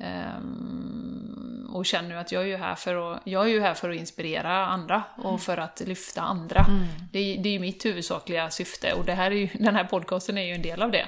Eh, 0.00 1.74
och 1.74 1.86
känner 1.86 2.16
att 2.16 2.32
jag 2.32 2.42
är 2.42 2.46
ju 2.46 2.56
här 2.56 2.74
för 2.74 3.12
att, 3.14 3.20
jag 3.24 3.44
är 3.44 3.48
ju 3.48 3.60
här 3.60 3.74
för 3.74 3.90
att 3.90 3.96
inspirera 3.96 4.66
andra 4.66 5.02
och 5.16 5.40
för 5.40 5.56
att 5.56 5.82
lyfta 5.86 6.20
andra. 6.22 6.66
Det, 7.12 7.18
är- 7.18 7.38
det 7.42 7.48
är 7.48 7.52
ju 7.52 7.58
mitt 7.58 7.84
huvudsakliga 7.84 8.50
syfte 8.50 8.92
och 8.92 9.04
det 9.04 9.12
här 9.12 9.30
är 9.30 9.34
ju, 9.34 9.48
den 9.58 9.74
här 9.74 9.84
podcasten 9.84 10.38
är 10.38 10.42
ju 10.42 10.52
en 10.54 10.62
del 10.62 10.82
av 10.82 10.90
det. 10.90 11.06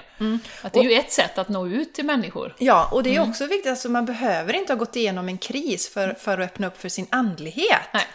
Att 0.63 0.73
det 0.73 0.79
är 0.79 0.85
ju 0.85 0.93
ett 0.93 1.13
sätt 1.13 1.39
att 1.39 1.49
nå 1.49 1.67
ut 1.67 1.95
till 1.95 2.05
människor. 2.07 2.36
Ja, 2.59 2.89
och 2.93 3.03
det 3.03 3.17
är 3.17 3.29
också 3.29 3.47
viktigt, 3.47 3.71
alltså 3.71 3.89
man 3.89 4.05
behöver 4.05 4.53
inte 4.53 4.73
ha 4.73 4.79
gått 4.79 4.97
igenom 4.97 5.29
en 5.29 5.39
kris 5.39 5.89
för, 5.89 6.15
för 6.21 6.39
att 6.39 6.45
öppna 6.45 6.67
upp 6.67 6.81
för 6.81 6.89
sin 6.89 7.07
andlighet. 7.11 7.89
Nej. 7.93 8.07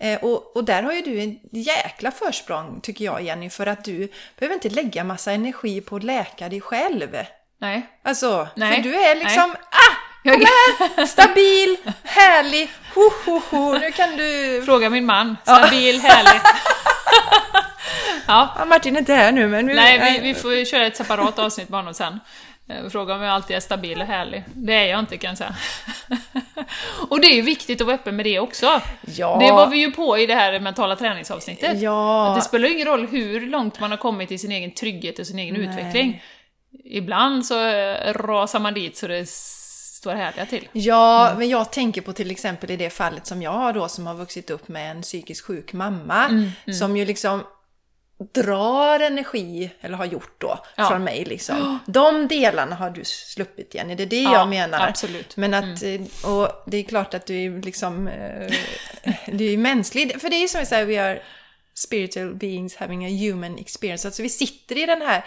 Eh, 0.00 0.24
och, 0.24 0.56
och 0.56 0.64
där 0.64 0.82
har 0.82 0.92
ju 0.92 1.02
du 1.02 1.20
en 1.20 1.38
jäkla 1.52 2.10
försprång, 2.10 2.80
tycker 2.82 3.04
jag 3.04 3.22
Jenny, 3.22 3.50
för 3.50 3.66
att 3.66 3.84
du 3.84 4.12
behöver 4.38 4.54
inte 4.54 4.70
lägga 4.70 5.04
massa 5.04 5.32
energi 5.32 5.80
på 5.80 5.96
att 5.96 6.02
läka 6.02 6.48
dig 6.48 6.60
själv. 6.60 7.16
Nej. 7.60 7.86
Alltså, 8.04 8.48
Nej. 8.54 8.74
för 8.74 8.82
du 8.82 8.94
är 8.94 9.14
liksom, 9.14 9.50
Nej. 9.50 9.60
ah! 9.70 10.08
Jag, 10.22 11.08
Stabil, 11.08 11.76
härlig, 12.04 12.70
ho, 12.94 13.10
ho, 13.24 13.40
ho. 13.50 13.78
Nu 13.78 13.92
kan 13.92 14.16
du... 14.16 14.62
fråga 14.64 14.90
min 14.90 15.06
man. 15.06 15.36
Stabil, 15.42 16.00
härlig. 16.00 16.40
ja. 18.26 18.54
Ja, 18.58 18.64
Martin 18.64 18.96
är 18.96 19.00
inte 19.00 19.14
här 19.14 19.32
nu, 19.32 19.48
men... 19.48 19.66
Nu, 19.66 19.74
Nej, 19.74 20.20
vi, 20.20 20.32
vi 20.32 20.34
får 20.34 20.64
köra 20.64 20.86
ett 20.86 20.96
separat 20.96 21.38
avsnitt 21.38 21.68
med 21.68 21.78
honom 21.78 21.94
sen. 21.94 22.20
Eh, 22.68 22.88
Fråga 22.88 23.14
om 23.14 23.22
jag 23.22 23.32
alltid 23.34 23.56
är 23.56 23.60
stabil 23.60 24.00
och 24.00 24.06
härlig. 24.06 24.44
Det 24.54 24.74
är 24.74 24.84
jag 24.84 25.00
inte 25.00 25.16
kan 25.16 25.28
jag 25.28 25.38
säga. 25.38 25.56
och 27.08 27.20
det 27.20 27.26
är 27.26 27.34
ju 27.34 27.42
viktigt 27.42 27.80
att 27.80 27.86
vara 27.86 27.96
öppen 27.96 28.16
med 28.16 28.26
det 28.26 28.40
också. 28.40 28.80
Ja. 29.16 29.38
Det 29.40 29.52
var 29.52 29.66
vi 29.66 29.76
ju 29.76 29.90
på 29.90 30.18
i 30.18 30.26
det 30.26 30.34
här 30.34 30.60
mentala 30.60 30.96
träningsavsnittet. 30.96 31.80
Ja. 31.80 32.28
Att 32.28 32.36
det 32.36 32.42
spelar 32.42 32.68
ingen 32.72 32.86
roll 32.86 33.06
hur 33.06 33.46
långt 33.46 33.80
man 33.80 33.90
har 33.90 33.98
kommit 33.98 34.32
i 34.32 34.38
sin 34.38 34.52
egen 34.52 34.70
trygghet 34.74 35.18
och 35.18 35.26
sin 35.26 35.38
egen 35.38 35.56
utveckling. 35.56 36.22
Ibland 36.84 37.46
så 37.46 37.66
eh, 37.68 38.12
rasar 38.12 38.60
man 38.60 38.74
dit 38.74 38.96
så 38.96 39.06
det 39.06 39.28
står 39.28 40.14
härliga 40.14 40.46
till. 40.46 40.68
Ja, 40.72 41.34
men 41.38 41.48
jag 41.48 41.72
tänker 41.72 42.00
på 42.00 42.12
till 42.12 42.30
exempel 42.30 42.70
i 42.70 42.76
det 42.76 42.90
fallet 42.90 43.26
som 43.26 43.42
jag 43.42 43.50
har 43.50 43.72
då 43.72 43.88
som 43.88 44.06
har 44.06 44.14
vuxit 44.14 44.50
upp 44.50 44.68
med 44.68 44.90
en 44.90 45.02
psykiskt 45.02 45.46
sjuk 45.46 45.72
mamma 45.72 46.24
Mm, 46.24 46.50
som 46.74 46.96
ju 46.96 47.04
liksom 47.04 47.42
drar 48.34 49.00
energi, 49.00 49.70
eller 49.80 49.96
har 49.96 50.04
gjort 50.04 50.40
då, 50.40 50.58
Ja. 50.76 50.88
från 50.88 51.04
mig 51.04 51.24
liksom. 51.24 51.78
De 51.86 52.28
delarna 52.28 52.74
har 52.76 52.90
du 52.90 53.04
sluppit 53.04 53.74
Jenny, 53.74 53.94
det 53.94 54.02
är 54.02 54.06
det 54.06 54.22
Ja, 54.22 54.32
jag 54.32 54.48
menar. 54.48 54.88
absolut. 54.88 55.36
Men 55.36 55.54
att, 55.54 55.82
eh, 55.82 56.30
och 56.32 56.48
det 56.66 56.76
är 56.76 56.82
klart 56.82 57.14
att 57.14 57.26
du 57.26 57.44
är 57.44 57.62
liksom, 57.62 58.08
eh, 58.08 58.52
du 59.32 59.52
är 59.52 59.56
mänsklig. 59.56 60.20
För 60.20 60.28
det 60.30 60.36
är 60.36 60.40
ju 60.40 60.48
som 60.48 60.60
vi 60.60 60.66
säger, 60.66 60.86
we 60.86 61.02
are 61.02 61.22
spiritual 61.74 62.34
beings 62.34 62.76
having 62.76 63.06
a 63.06 63.08
human 63.08 63.58
experience. 63.58 64.08
Alltså 64.08 64.22
vi 64.22 64.28
sitter 64.28 64.78
i 64.78 64.86
den 64.86 65.02
här 65.02 65.24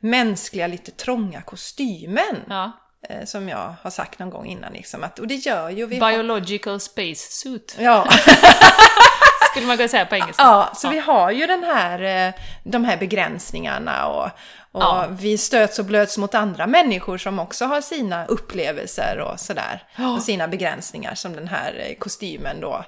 mänskliga, 0.00 0.66
lite 0.66 0.90
trånga 0.90 1.42
kostymen. 1.42 2.36
Ja. 2.48 2.72
Eh, 3.08 3.24
som 3.24 3.48
jag 3.48 3.74
har 3.82 3.90
sagt 3.90 4.18
någon 4.18 4.30
gång 4.30 4.46
innan. 4.46 4.72
Liksom, 4.72 5.04
att, 5.04 5.18
och 5.18 5.26
det 5.26 5.34
gör 5.34 5.70
ju... 5.70 5.86
Vi 5.86 5.98
har, 5.98 6.12
Biological 6.12 6.80
space 6.80 7.32
suit, 7.32 7.76
ja, 7.78 8.08
skulle 9.50 9.66
man 9.66 9.76
kunna 9.76 9.88
säga 9.88 10.06
på 10.06 10.14
engelska. 10.14 10.42
ja, 10.42 10.70
så 10.74 10.88
vi 10.90 10.98
har 10.98 11.30
ju 11.30 11.46
den 11.46 11.64
här, 11.64 12.26
eh, 12.28 12.34
de 12.64 12.84
här 12.84 12.96
begränsningarna 12.96 14.06
och, 14.06 14.24
och 14.72 14.82
Ja. 14.82 15.06
vi 15.10 15.38
stöts 15.38 15.78
och 15.78 15.84
blöts 15.84 16.18
mot 16.18 16.34
andra 16.34 16.66
människor 16.66 17.18
som 17.18 17.38
också 17.38 17.64
har 17.64 17.80
sina 17.80 18.26
upplevelser 18.26 19.18
och 19.20 19.40
sådär. 19.40 19.82
Och 20.16 20.22
sina 20.22 20.48
begränsningar 20.48 21.14
som 21.14 21.32
den 21.32 21.48
här 21.48 21.86
eh, 21.88 21.94
kostymen 21.98 22.60
då. 22.60 22.84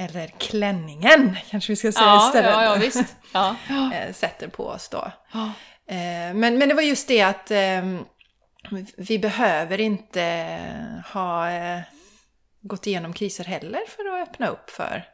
Eller 0.00 0.26
klänningen 0.26 1.36
kanske 1.50 1.72
vi 1.72 1.76
ska 1.76 1.92
säga 1.92 2.06
Ja, 2.06 2.26
istället. 2.26 2.50
ja, 2.50 2.64
ja, 2.64 2.74
visst. 2.74 3.16
Ja. 3.32 3.54
eh, 3.94 4.12
sätter 4.14 4.48
på 4.48 4.66
oss 4.66 4.88
då. 4.88 5.10
Men, 6.34 6.58
men 6.58 6.68
det 6.68 6.74
var 6.74 6.82
just 6.82 7.08
det 7.08 7.22
att 7.22 7.50
eh, 7.50 7.82
vi 8.96 9.18
behöver 9.18 9.80
inte 9.80 10.58
ha 11.12 11.46
gått 12.60 12.86
igenom 12.86 13.12
kriser 13.12 13.44
heller 13.44 13.80
för 13.88 14.22
att 14.22 14.28
öppna 14.28 14.48
upp 14.48 14.70
för. 14.70 15.04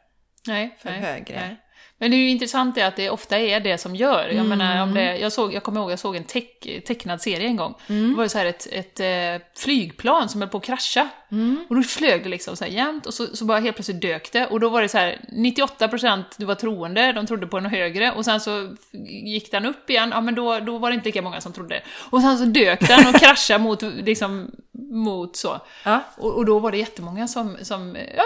Nej, 0.47 0.77
För 0.81 0.89
nej, 0.89 0.99
högre. 1.01 1.35
Nej. 1.39 1.55
Men 1.97 2.11
det 2.11 2.17
är 2.17 2.19
ju 2.19 2.29
intressant 2.29 2.77
att 2.81 2.95
det 2.95 3.09
ofta 3.09 3.39
är 3.39 3.59
det 3.59 3.77
som 3.77 3.95
gör. 3.95 4.29
Jag 4.29 4.45
menar, 4.45 4.81
om 4.83 4.89
Mm. 4.89 4.93
det, 4.93 5.17
jag, 5.17 5.31
såg, 5.31 5.53
jag 5.53 5.63
kommer 5.63 5.81
ihåg 5.81 5.91
jag 5.91 5.99
såg 5.99 6.15
en 6.15 6.23
teck, 6.23 6.67
tecknad 6.87 7.21
serie 7.21 7.47
en 7.47 7.55
gång. 7.55 7.73
Mm. 7.89 8.09
Det 8.09 8.15
var 8.15 8.23
ju 8.23 8.29
så 8.29 8.37
här 8.37 8.45
ett, 8.45 8.67
ett 8.71 8.99
eh, 8.99 9.47
flygplan 9.57 10.29
som 10.29 10.41
höll 10.41 10.49
på 10.49 10.57
att 10.57 10.63
krascha. 10.63 11.09
Mm. 11.35 11.65
Och 11.69 11.75
då 11.75 11.83
flög 11.83 12.23
det 12.23 12.29
liksom 12.29 12.55
så 12.55 12.63
här 12.63 12.71
jämnt 12.71 13.05
och 13.05 13.13
så, 13.13 13.35
så 13.35 13.45
bara 13.45 13.59
helt 13.59 13.75
plötsligt 13.75 14.01
dök 14.01 14.31
det. 14.31 14.45
Och 14.47 14.59
då 14.59 14.69
var 14.69 14.81
det 14.81 14.89
så 14.89 14.97
här 14.97 15.19
98% 15.31 16.23
du 16.37 16.45
var 16.45 16.55
troende, 16.55 17.11
de 17.13 17.27
trodde 17.27 17.47
på 17.47 17.59
något 17.59 17.71
högre. 17.71 18.11
Och 18.11 18.25
sen 18.25 18.39
så 18.41 18.75
gick 19.09 19.51
den 19.51 19.65
upp 19.65 19.89
igen, 19.89 20.09
ja 20.13 20.21
men 20.21 20.35
då, 20.35 20.59
då 20.59 20.77
var 20.77 20.89
det 20.89 20.95
inte 20.95 21.05
lika 21.09 21.21
många 21.21 21.41
som 21.41 21.53
trodde. 21.53 21.81
Och 22.09 22.21
sen 22.21 22.37
så 22.37 22.45
dök 22.45 22.87
den 22.87 23.07
och 23.07 23.15
kraschade 23.15 23.59
mot, 23.63 23.81
liksom, 23.81 24.51
mot 24.91 25.35
så. 25.35 25.59
Ja. 25.83 25.99
Och, 26.17 26.33
och 26.35 26.45
då 26.45 26.59
var 26.59 26.71
det 26.71 26.77
jättemånga 26.77 27.27
som, 27.27 27.57
som 27.61 27.95
ja, 28.17 28.23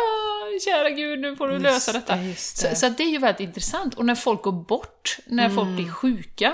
kära 0.65 0.89
gud, 0.89 1.19
nu 1.19 1.35
får 1.35 1.47
du 1.47 1.59
lösa 1.59 1.73
Just 1.73 1.93
detta. 2.07 2.15
det, 2.15 2.39
Så, 2.39 2.67
det. 2.67 2.75
så 2.75 2.85
att 2.85 2.97
det 2.97 3.03
är 3.03 3.09
ju 3.09 3.17
väldigt 3.17 3.39
intressant. 3.47 3.93
Och 3.93 4.05
när 4.05 4.15
folk 4.15 4.41
går 4.41 4.51
bort, 4.51 5.17
när 5.25 5.45
Mm. 5.45 5.55
folk 5.55 5.69
blir 5.69 5.91
sjuka, 5.91 6.53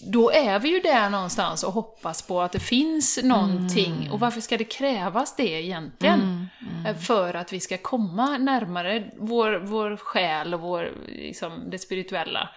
då 0.00 0.30
är 0.30 0.58
vi 0.58 0.68
ju 0.68 0.80
där 0.80 1.10
någonstans 1.10 1.62
och 1.62 1.72
hoppas 1.72 2.22
på 2.22 2.40
att 2.42 2.52
det 2.52 2.60
finns 2.60 3.18
någonting. 3.22 3.96
Mm. 4.00 4.12
Och 4.12 4.20
varför 4.20 4.40
ska 4.40 4.56
det 4.56 4.64
krävas 4.64 5.36
det 5.40 5.62
egentligen? 5.62 6.46
Eh, 6.86 6.96
För 6.96 7.34
att 7.34 7.52
vi 7.52 7.60
ska 7.60 7.78
komma 7.78 8.38
närmare 8.38 9.10
vår, 9.16 9.52
vår 9.64 9.96
själ 9.96 10.54
och 10.54 10.60
vår, 10.60 10.92
liksom, 11.08 11.70
det 11.70 11.78
spirituella. 11.78 12.48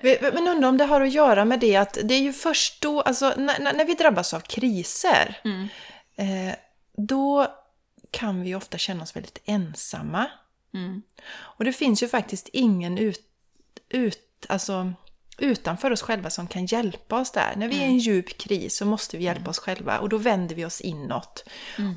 Vi- 0.00 0.18
Men 0.22 0.48
undrar 0.48 0.68
om 0.68 0.76
det 0.78 0.84
har 0.84 1.00
att 1.00 1.12
göra 1.12 1.44
med 1.44 1.60
det 1.60 1.76
att 1.76 1.98
det 2.04 2.14
är 2.14 2.20
ju 2.20 2.32
först 2.32 2.82
då, 2.82 3.00
alltså 3.00 3.34
när, 3.36 3.72
när 3.72 3.84
vi 3.84 3.94
drabbas 3.94 4.34
av 4.34 4.40
kriser, 4.40 5.40
Mm. 5.44 5.68
eh, 6.16 6.54
då 6.96 7.46
kan 8.10 8.42
vi 8.42 8.54
ofta 8.54 8.78
känna 8.78 9.02
oss 9.02 9.16
väldigt 9.16 9.38
ensamma. 9.44 10.26
Mm. 10.74 11.02
Och 11.32 11.64
det 11.64 11.72
finns 11.72 12.02
ju 12.02 12.08
faktiskt 12.08 12.48
ingen 12.52 12.98
ut, 12.98 13.20
ut, 13.88 14.46
alltså, 14.48 14.92
utanför 15.40 15.90
oss 15.90 16.02
själva 16.02 16.30
som 16.30 16.46
kan 16.46 16.66
hjälpa 16.66 17.20
oss 17.20 17.30
där. 17.30 17.54
När 17.56 17.68
vi 17.68 17.76
är 17.76 17.80
i 17.80 17.84
en 17.84 17.98
djup 17.98 18.38
kris 18.38 18.76
så 18.76 18.84
måste 18.84 19.16
vi 19.16 19.24
hjälpa 19.24 19.50
oss 19.50 19.58
själva 19.58 19.98
och 19.98 20.08
då 20.08 20.18
vänder 20.18 20.54
vi 20.54 20.64
oss 20.64 20.80
inåt. 20.80 21.44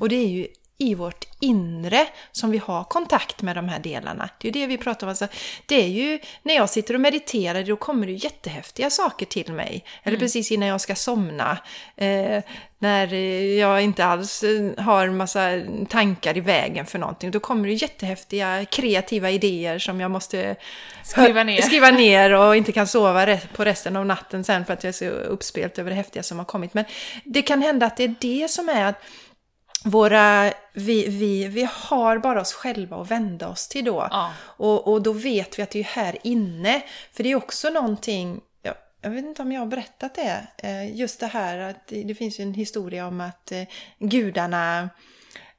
Och 0.00 0.08
det 0.08 0.16
är 0.16 0.28
ju 0.28 0.46
i 0.84 0.94
vårt 0.94 1.24
inre 1.40 2.06
som 2.32 2.50
vi 2.50 2.58
har 2.58 2.84
kontakt 2.84 3.42
med 3.42 3.56
de 3.56 3.68
här 3.68 3.78
delarna. 3.78 4.28
Det 4.38 4.48
är 4.48 4.52
ju 4.52 4.60
det 4.60 4.66
vi 4.66 4.78
pratar 4.78 5.06
om. 5.06 5.08
Alltså, 5.08 5.26
det 5.66 5.74
är 5.74 5.88
ju 5.88 6.18
när 6.42 6.54
jag 6.54 6.70
sitter 6.70 6.94
och 6.94 7.00
mediterar, 7.00 7.62
då 7.62 7.76
kommer 7.76 8.06
det 8.06 8.12
jättehäftiga 8.12 8.90
saker 8.90 9.26
till 9.26 9.52
mig. 9.52 9.84
Eller 10.02 10.18
precis 10.18 10.52
innan 10.52 10.68
jag 10.68 10.80
ska 10.80 10.94
somna. 10.94 11.58
Eh, 11.96 12.42
när 12.78 13.14
jag 13.58 13.82
inte 13.82 14.04
alls 14.04 14.42
eh, 14.42 14.84
har 14.84 15.08
massa 15.08 15.48
tankar 15.88 16.36
i 16.36 16.40
vägen 16.40 16.86
för 16.86 16.98
någonting. 16.98 17.30
Då 17.30 17.40
kommer 17.40 17.68
det 17.68 17.74
jättehäftiga 17.74 18.64
kreativa 18.64 19.30
idéer 19.30 19.78
som 19.78 20.00
jag 20.00 20.10
måste 20.10 20.56
Skriva 21.02 21.44
ner. 21.44 21.62
skriva 21.62 21.90
ner 21.90 22.32
och 22.32 22.56
inte 22.56 22.72
kan 22.72 22.86
sova 22.86 23.38
på 23.56 23.64
resten 23.64 23.96
av 23.96 24.06
natten 24.06 24.44
sen 24.44 24.64
för 24.64 24.72
att 24.72 24.84
jag 24.84 24.88
är 24.88 24.92
så 24.92 25.04
uppspelt 25.04 25.78
över 25.78 25.90
det 25.90 25.96
häftiga 25.96 26.22
som 26.22 26.38
har 26.38 26.44
kommit. 26.44 26.74
Men 26.74 26.84
det 27.24 27.42
kan 27.42 27.62
hända 27.62 27.86
att 27.86 27.96
det 27.96 28.04
är 28.04 28.14
det 28.20 28.50
som 28.50 28.68
är 28.68 28.84
att 28.84 29.02
våra, 29.84 30.52
vi, 30.72 31.08
vi, 31.08 31.48
vi 31.48 31.68
har 31.72 32.18
bara 32.18 32.40
oss 32.40 32.52
själva 32.52 32.96
att 32.96 33.10
vända 33.10 33.48
oss 33.48 33.68
till 33.68 33.84
då. 33.84 34.08
Ja. 34.10 34.32
Och, 34.40 34.92
och 34.92 35.02
då 35.02 35.12
vet 35.12 35.58
vi 35.58 35.62
att 35.62 35.70
det 35.70 35.80
är 35.80 35.84
här 35.84 36.18
inne. 36.22 36.82
För 37.12 37.22
det 37.22 37.30
är 37.30 37.36
också 37.36 37.70
någonting, 37.70 38.40
jag, 38.62 38.74
jag 39.00 39.10
vet 39.10 39.24
inte 39.24 39.42
om 39.42 39.52
jag 39.52 39.60
har 39.60 39.66
berättat 39.66 40.14
det, 40.14 40.46
eh, 40.56 40.96
just 40.96 41.20
det 41.20 41.26
här 41.26 41.58
att 41.58 41.86
det, 41.86 42.14
finns 42.14 42.40
ju 42.40 42.42
en 42.42 42.54
historia 42.54 43.06
om 43.06 43.20
att 43.20 43.52
eh, 43.52 43.62
gudarna 43.98 44.90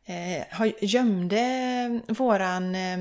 eh, 0.05 0.71
gömde 0.82 2.01
våran, 2.07 2.76
eh, 2.76 2.97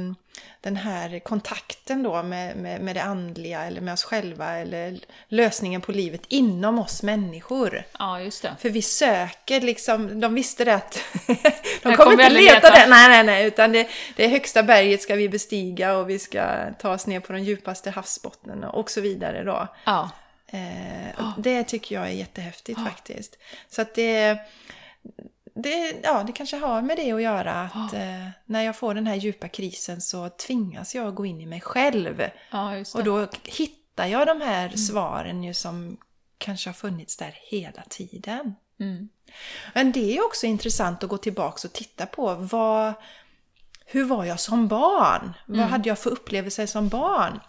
den 0.60 0.76
här 0.76 1.18
kontakten 1.18 2.02
då 2.02 2.22
med, 2.22 2.56
med, 2.56 2.80
med 2.80 2.96
det 2.96 3.02
andliga 3.02 3.64
eller 3.64 3.80
med 3.80 3.94
oss 3.94 4.04
själva 4.04 4.50
eller 4.56 4.98
lösningen 5.28 5.80
på 5.80 5.92
livet 5.92 6.20
inom 6.28 6.78
oss 6.78 7.02
människor. 7.02 7.84
Ja, 7.98 8.20
just 8.20 8.42
det. 8.42 8.56
För 8.60 8.70
vi 8.70 8.82
söker 8.82 9.60
liksom, 9.60 10.20
de 10.20 10.34
visste 10.34 10.64
det 10.64 10.74
att 10.74 10.98
de 11.82 11.96
kommer 11.96 12.12
inte 12.12 12.28
leta 12.28 12.54
leta. 12.54 12.70
det. 12.70 12.86
Nej, 12.88 13.08
nej, 13.08 13.24
nej, 13.24 13.46
utan 13.46 13.72
det, 13.72 13.88
det 14.16 14.28
högsta 14.28 14.62
berget 14.62 15.02
ska 15.02 15.14
vi 15.14 15.28
bestiga 15.28 15.96
och 15.96 16.10
vi 16.10 16.18
ska 16.18 16.72
ta 16.78 16.92
oss 16.94 17.06
ner 17.06 17.20
på 17.20 17.32
de 17.32 17.38
djupaste 17.42 17.90
havsbottnen 17.90 18.64
och 18.64 18.90
så 18.90 19.00
vidare 19.00 19.44
då. 19.44 19.68
Ja. 19.84 20.10
Eh, 20.46 21.32
Det 21.38 21.64
tycker 21.64 21.94
jag 21.94 22.04
är 22.06 22.10
jättehäftigt 22.12 22.80
faktiskt. 22.80 23.38
Så 23.68 23.82
att 23.82 23.94
det, 23.94 24.38
det, 25.54 26.00
ja, 26.02 26.22
det 26.26 26.32
kanske 26.32 26.56
har 26.56 26.82
med 26.82 26.96
det 26.96 27.12
att 27.12 27.22
göra 27.22 27.60
att 27.62 27.92
eh, 27.92 28.28
när 28.44 28.62
jag 28.62 28.76
får 28.76 28.94
den 28.94 29.06
här 29.06 29.14
djupa 29.14 29.48
krisen 29.48 30.00
så 30.00 30.28
tvingas 30.28 30.94
jag 30.94 31.14
gå 31.14 31.26
in 31.26 31.40
i 31.40 31.46
mig 31.46 31.60
själv. 31.60 32.22
ja. 32.50 32.98
Och 32.98 33.04
då 33.04 33.26
hittar 33.44 34.06
jag 34.06 34.26
de 34.26 34.40
här 34.40 34.68
svaren 34.68 35.44
ju 35.44 35.54
som 35.54 35.96
kanske 36.38 36.68
har 36.68 36.74
funnits 36.74 37.16
där 37.16 37.34
hela 37.50 37.82
tiden. 37.88 38.54
Men 39.74 39.92
det 39.92 40.16
är 40.16 40.24
också 40.24 40.46
intressant 40.46 41.04
att 41.04 41.10
gå 41.10 41.18
tillbaka 41.18 41.68
och 41.68 41.72
titta 41.72 42.06
på 42.06 42.34
vad, 42.34 42.92
hur 43.86 44.04
var 44.04 44.24
jag 44.24 44.40
som 44.40 44.68
barn? 44.68 45.34
Vad 45.46 45.58
hade 45.66 45.88
jag 45.88 45.98
för 45.98 46.10
upplevelser 46.10 46.66
som 46.66 46.88
barn? 46.88 47.40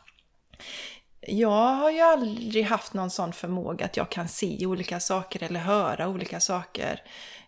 Jag 1.27 1.73
har 1.73 1.91
ju 1.91 2.01
aldrig 2.01 2.65
haft 2.65 2.93
någon 2.93 3.09
sån 3.09 3.33
förmåga 3.33 3.85
att 3.85 3.97
jag 3.97 4.09
kan 4.09 4.27
se 4.27 4.65
olika 4.65 4.99
saker 4.99 5.43
eller 5.43 5.59
höra 5.59 6.07
olika 6.07 6.39
saker. 6.39 7.01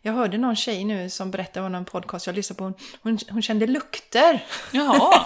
Jag 0.07 0.13
hörde 0.13 0.37
någon 0.37 0.55
tjej 0.55 0.83
nu 0.83 1.09
som 1.09 1.31
berättade 1.31 1.65
om 1.65 1.75
en 1.75 1.85
podcast 1.85 2.27
jag 2.27 2.35
lyssnade 2.35 2.57
på, 2.57 2.63
hon, 2.63 2.73
hon, 3.01 3.17
hon 3.29 3.41
kände 3.41 3.67
lukter. 3.67 4.45
Jaha. 4.71 5.25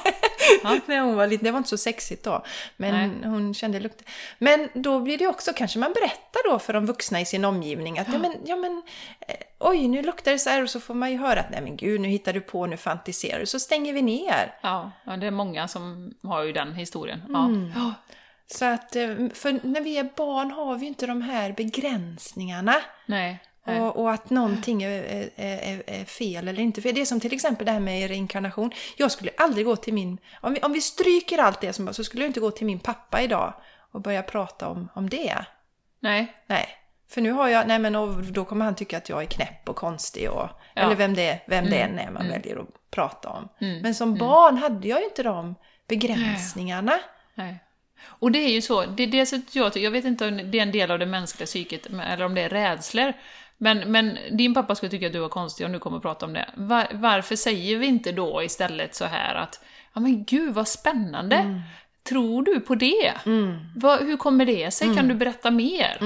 När 0.86 1.02
hon 1.02 1.16
var 1.16 1.28
liten, 1.28 1.46
det 1.46 1.52
var 1.52 1.58
inte 1.58 1.70
så 1.70 1.78
sexigt 1.78 2.24
då. 2.24 2.44
Men 2.78 3.24
hon 3.24 3.54
kände 3.54 3.80
lukter. 3.80 4.06
Men 4.38 4.70
då 4.74 5.00
blir 5.00 5.18
det 5.18 5.28
också, 5.28 5.54
kanske 5.54 5.80
man 5.80 5.94
berättar 5.94 6.52
då 6.52 6.60
för 6.60 6.74
de 6.74 6.86
vuxna 6.86 7.22
i 7.22 7.26
sin 7.26 7.46
omgivning 7.46 8.00
att 8.00 8.08
ja, 8.12 8.18
men, 8.18 8.34
ja 8.46 8.56
men 8.56 8.84
eh, 9.28 9.36
oj 9.60 9.88
nu 9.88 10.02
luktar 10.02 10.32
det 10.32 10.40
så 10.40 10.50
här 10.50 10.64
och 10.64 10.70
så 10.70 10.80
får 10.80 10.94
man 10.94 11.12
ju 11.12 11.18
höra 11.18 11.40
att 11.40 11.52
nej 11.52 11.62
men 11.62 11.78
gud 11.78 12.02
nu 12.02 12.08
hittar 12.08 12.34
du 12.34 12.42
på, 12.42 12.66
nu 12.66 12.78
fantiserar 12.78 13.40
du. 13.40 13.46
Så 13.46 13.60
stänger 13.60 13.94
vi 13.94 14.02
ner. 14.02 14.58
Ja, 14.62 14.92
ja, 15.06 15.18
det 15.18 15.28
är 15.28 15.32
många 15.32 15.68
som 15.68 16.14
har 16.24 16.44
ju 16.44 16.54
den 16.54 16.76
historien. 16.76 17.24
Ja. 17.30 17.46
Mm. 17.46 17.72
Så 18.48 18.66
att, 18.66 18.96
eh, 18.96 19.10
för 19.34 19.68
när 19.68 19.82
vi 19.82 19.98
är 19.98 20.10
barn 20.16 20.52
har 20.52 20.76
vi 20.76 20.82
ju 20.82 20.88
inte 20.88 21.08
de 21.08 21.22
här 21.22 21.52
begränsningarna. 21.52 22.76
Nej. 23.06 23.40
Nej. 23.66 23.82
Och, 23.82 23.98
och 23.98 24.12
att 24.12 24.30
någonting 24.30 24.84
är, 24.84 25.30
är, 25.36 25.84
är, 25.88 26.06
fel 26.06 26.48
eller 26.48 26.64
inte 26.64 26.82
fel. 26.82 26.96
Det 26.96 27.02
är 27.02 27.06
som 27.06 27.20
till 27.20 27.34
exempel 27.34 27.66
det 27.66 27.72
här 27.72 27.80
med 27.80 28.08
reinkarnation. 28.08 28.72
Jag 28.98 29.12
skulle 29.12 29.32
aldrig 29.38 29.66
gå 29.66 29.76
till 29.76 29.94
min... 29.94 30.18
Om 30.42 30.54
vi, 30.54 30.60
om 30.60 30.74
vi 30.74 30.82
stryker 30.82 31.38
allt 31.38 31.62
det 31.62 31.74
som, 31.74 31.94
så 31.94 32.04
skulle 32.04 32.24
jag 32.24 32.30
inte 32.30 32.40
gå 32.40 32.52
till 32.52 32.66
min 32.66 32.80
pappa 32.80 33.22
idag 33.22 33.54
och 33.92 34.02
börja 34.02 34.24
prata 34.24 34.68
om, 34.68 34.90
om 34.96 35.10
det. 35.10 35.46
Nej. 36.00 36.34
Nej. 36.48 36.68
För 37.10 37.22
nu 37.22 37.32
har 37.32 37.48
jag, 37.48 37.68
nej 37.68 37.80
men 37.80 37.96
och 37.96 38.24
då 38.24 38.46
kommer 38.46 38.66
han 38.66 38.76
tycka 38.76 38.98
att 38.98 39.10
jag 39.10 39.22
är 39.22 39.26
knäpp 39.26 39.70
och 39.70 39.76
konstig 39.76 40.30
och, 40.32 40.50
Ja. 40.74 40.82
eller 40.82 40.96
vem 40.96 41.14
det, 41.14 41.42
vem 41.48 41.66
det 41.66 41.82
Mm, 41.82 42.00
än 42.00 42.08
är 42.08 42.12
man 42.12 42.26
mm. 42.26 42.42
väljer 42.42 42.62
att 42.62 42.68
prata 42.92 43.30
om. 43.30 43.50
Mm, 43.62 43.82
Men 43.82 43.96
som 43.96 44.18
barn 44.18 44.58
hade 44.58 44.88
jag 44.88 45.00
ju 45.00 45.06
inte 45.06 45.24
de 45.24 45.56
begränsningarna. 45.88 47.00
Nej. 47.36 47.60
Och 48.04 48.32
det 48.32 48.40
är 48.40 48.50
ju 48.50 48.62
så, 48.62 48.86
det 48.86 49.04
är 49.04 49.08
det 49.08 49.26
som 49.26 49.46
jag, 49.52 49.78
jag 49.78 49.92
vet 49.92 50.06
inte 50.06 50.28
om 50.28 50.52
det 50.52 50.58
är 50.58 50.64
en 50.64 50.72
del 50.72 50.92
av 50.92 51.00
det 51.00 51.06
mänskliga 51.06 51.46
psyket, 51.46 51.86
eller 51.86 52.26
om 52.26 52.36
det 52.36 52.42
är 52.42 52.50
rädslor. 52.50 53.14
Men, 53.64 53.92
men 53.92 54.18
din 54.32 54.54
pappa 54.54 54.76
skulle 54.76 54.90
tycka 54.90 55.08
att 55.08 55.14
du 55.14 55.20
var 55.20 55.30
konstig 55.30 55.66
om 55.66 55.72
du 55.72 55.80
kommer 55.80 55.98
att 55.98 56.04
prata 56.04 56.26
om 56.26 56.34
det. 56.34 56.50
Var, 56.56 56.88
varför 56.94 57.36
säger 57.36 57.78
vi 57.78 57.86
inte 57.88 58.12
då 58.12 58.44
istället 58.44 58.96
så 58.96 59.06
här 59.06 59.36
att 59.36 59.64
Ja 59.94 60.02
men 60.02 60.24
gud 60.24 60.54
vad 60.54 60.68
spännande! 60.68 61.36
Tror 62.10 62.44
du 62.44 62.60
på 62.60 62.76
det? 62.76 63.14
Vad, 63.76 64.00
hur 64.00 64.18
kommer 64.18 64.46
det 64.46 64.72
sig? 64.72 64.88
Kan 64.96 65.08
du 65.08 65.14
berätta 65.14 65.52
mer? 65.52 65.98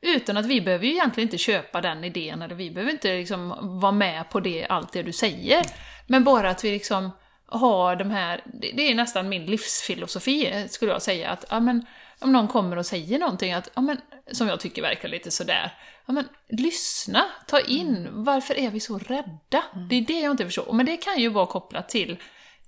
Utan 0.00 0.36
att 0.36 0.46
vi 0.46 0.60
behöver 0.60 0.86
ju 0.86 0.92
egentligen 0.92 1.26
inte 1.26 1.38
köpa 1.38 1.80
den 1.80 2.04
idén, 2.04 2.42
eller 2.42 2.54
vi 2.54 2.70
behöver 2.70 2.92
inte 2.92 3.16
liksom 3.16 3.54
vara 3.80 3.92
med 3.92 4.30
på 4.30 4.40
det, 4.40 4.66
allt 4.66 4.92
det 4.92 5.02
du 5.02 5.12
säger. 5.12 5.62
Men 6.06 6.24
bara 6.24 6.50
att 6.50 6.64
vi 6.64 6.70
liksom 6.70 7.10
har 7.46 7.96
de 7.96 8.10
här, 8.10 8.40
det, 8.44 8.70
det 8.76 8.90
är 8.90 8.94
nästan 8.94 9.28
min 9.28 9.46
livsfilosofi 9.46 10.66
skulle 10.68 10.92
jag 10.92 11.02
säga, 11.02 11.30
att 11.30 11.44
ja, 11.50 11.60
men, 11.60 11.86
om 12.20 12.32
någon 12.32 12.48
kommer 12.48 12.76
och 12.76 12.86
säger 12.86 13.18
någonting 13.18 13.52
att, 13.52 13.70
ja, 13.74 13.82
men, 13.82 14.00
som 14.32 14.48
jag 14.48 14.60
tycker 14.60 14.82
verkar 14.82 15.08
lite 15.08 15.30
sådär, 15.30 15.72
ja, 16.06 16.12
men, 16.12 16.28
lyssna, 16.48 17.24
ta 17.46 17.60
in, 17.60 18.08
varför 18.12 18.58
är 18.58 18.70
vi 18.70 18.80
så 18.80 18.98
rädda? 18.98 19.64
Det 19.88 19.96
är 19.96 20.00
det 20.00 20.20
jag 20.20 20.30
inte 20.30 20.44
förstår. 20.44 20.72
Men 20.72 20.86
det 20.86 20.96
kan 20.96 21.18
ju 21.18 21.28
vara 21.28 21.46
kopplat 21.46 21.88
till 21.88 22.18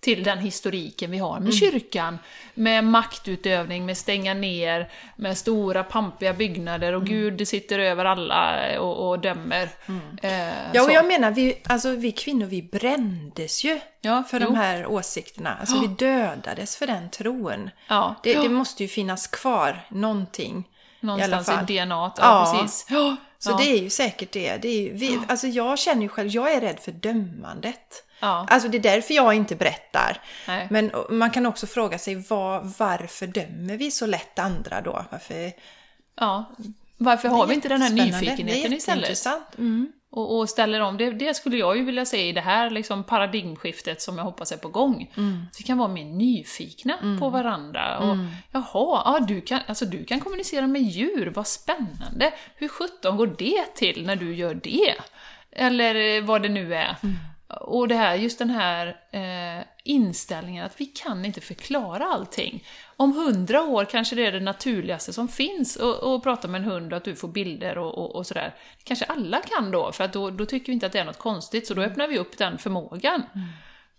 till 0.03 0.23
den 0.25 0.39
historiken 0.39 1.11
vi 1.11 1.19
har 1.19 1.41
med 1.41 1.55
kyrkan, 1.55 2.19
med 2.55 2.85
maktutövning, 2.85 3.87
med 3.87 3.97
stänga 3.97 4.35
ner, 4.35 4.91
med 5.17 5.39
stora 5.39 5.85
pampiga 5.85 6.33
byggnader 6.33 6.93
och 6.93 7.05
Gud 7.07 7.49
sitter 7.49 7.79
över 7.79 8.05
alla 8.05 8.61
och, 8.81 9.09
och 9.09 9.19
dömer. 9.19 9.69
Eh, 10.23 10.33
Ja, 10.73 10.81
och 10.83 10.87
så. 10.87 10.93
jag 10.93 11.07
menar, 11.07 11.31
vi, 11.31 11.59
alltså, 11.65 11.91
vi 11.91 12.13
kvinnor 12.13 12.47
vi 12.47 12.63
brändes 12.63 13.65
ju 13.65 13.81
Ja, 14.01 14.23
för 14.31 14.41
jo. 14.41 14.47
de 14.47 14.55
här 14.57 14.87
åsikterna. 14.87 15.57
Alltså 15.61 15.81
vi 15.81 15.87
dödades 15.87 16.77
för 16.77 16.87
den 16.87 17.11
tron. 17.11 17.71
Ja, 17.89 18.15
Det, 18.23 18.35
det 18.35 18.49
måste 18.49 18.83
ju 18.83 18.89
finnas 18.89 19.27
kvar 19.27 19.81
någonting. 19.89 20.65
Någonstans 21.01 21.49
i 21.49 21.53
i, 21.53 21.59
alla 21.59 21.59
fall. 21.59 21.67
DNA, 21.67 21.95
ja, 21.95 22.13
Ja. 22.19 22.59
precis. 22.63 22.87
Så 23.43 23.51
ja. 23.51 23.57
det 23.57 23.65
är 23.65 23.83
ju 23.83 23.91
säkert 23.91 24.33
det. 24.33 24.57
det 24.57 24.69
är 24.69 24.83
ju, 24.83 24.93
vi, 24.93 25.21
alltså 25.29 25.47
jag 25.47 25.79
känner 25.79 26.03
ju 26.03 26.09
själv, 26.09 26.31
jag 26.31 26.53
är 26.53 26.61
rädd 26.61 26.81
för 26.81 26.93
dömandet. 26.93 28.05
Ja. 28.21 28.47
Alltså 28.51 28.69
det 28.69 28.79
är 28.79 28.83
därför 28.83 29.15
jag 29.15 29.35
inte 29.35 29.57
berättar. 29.57 30.21
Nej. 30.49 30.67
Men 30.71 30.93
man 31.11 31.31
kan 31.31 31.47
också 31.47 31.67
fråga 31.67 31.99
sig 31.99 32.15
var, 32.15 32.75
varför 32.79 33.27
dömer 33.27 33.77
vi 33.77 33.91
så 33.91 34.07
lätt 34.07 34.39
andra 34.39 34.81
då? 34.81 35.05
Varför, 35.11 35.53
ja. 36.15 36.45
Varför 36.97 37.29
har 37.29 37.47
vi 37.47 37.55
inte 37.55 37.69
den 37.69 37.83
här 37.83 37.91
nyfikenheten 37.91 38.47
Det 38.47 38.53
är 38.53 38.57
istället? 38.57 38.79
jätteintressant. 38.79 39.59
Mm. 39.59 39.93
Och, 40.15 40.39
och 40.39 40.49
ställer 40.49 40.81
om. 40.81 40.97
Det, 40.97 41.11
det 41.11 41.35
skulle 41.35 41.57
jag 41.57 41.77
ju 41.77 41.85
vilja 41.85 42.05
se 42.05 42.29
i 42.29 42.33
det 42.33 42.41
här 42.41 42.71
liksom 42.71 43.05
paradigmskiftet 43.05 44.03
som 44.03 44.19
jag 44.19 44.25
hoppas 44.25 44.53
är 44.53 44.57
på 44.57 44.69
gång. 44.69 45.11
Mm. 45.17 45.47
Vi 45.59 45.65
kan 45.65 45.79
vara 45.79 45.89
mer 45.89 46.05
nyfikna 46.05 47.19
på 47.21 47.29
varandra. 47.29 47.99
Och, 47.99 48.17
Jaha, 48.53 49.03
ja, 49.05 49.19
du, 49.29 49.41
kan, 49.41 49.61
alltså, 49.67 49.85
du 49.85 50.05
kan 50.05 50.21
kommunicera 50.21 50.67
med 50.67 50.83
djur, 50.83 51.33
vad 51.35 51.47
spännande! 51.47 52.33
Hur 52.55 52.69
sjutton 52.69 53.17
går 53.17 53.35
det 53.39 53.75
till 53.75 54.07
när 54.07 54.17
du 54.17 54.35
gör 54.35 54.55
det? 54.55 54.95
Eller 55.51 56.17
eh, 56.17 56.25
vad 56.25 56.43
det 56.43 56.49
nu 56.49 56.75
är. 56.75 56.97
Mm. 57.03 57.17
Och 57.61 57.89
det 57.89 57.95
här, 57.95 58.15
just 58.15 58.39
den 58.39 58.51
här 58.51 58.87
eh, 59.11 59.65
inställningen 59.85 60.67
att 60.67 60.81
vi 60.81 60.87
kan 60.87 61.25
inte 61.25 61.41
förklara 61.41 62.05
allting. 62.05 62.65
Om 62.97 63.13
hundra 63.13 63.63
år 63.63 63.85
kanske 63.85 64.17
det 64.17 64.27
är 64.27 64.33
det 64.33 64.41
naturligaste 64.41 65.13
som 65.13 65.29
finns 65.29 65.77
att 65.77 66.23
prata 66.23 66.49
med 66.49 66.59
en 66.59 66.65
hund 66.65 66.93
och 66.93 66.97
att 66.97 67.05
du 67.05 67.17
får 67.17 67.29
bilder 67.29 67.79
och, 67.79 67.99
och, 67.99 68.17
och 68.17 68.27
sådär. 68.27 68.55
Kanske 68.85 69.05
alla 69.05 69.41
kan 69.41 69.71
då, 69.71 69.93
för 69.93 70.05
att 70.05 70.13
då, 70.13 70.31
då 70.31 70.47
tycker 70.47 70.67
vi 70.67 70.73
inte 70.73 70.87
att 70.87 70.93
det 70.93 70.99
är 70.99 71.05
något 71.05 71.19
konstigt, 71.19 71.67
så 71.67 71.75
då 71.75 71.83
öppnar 71.83 72.09
vi 72.09 72.19
upp 72.19 72.39
den 72.39 72.59
förmågan. 72.59 73.23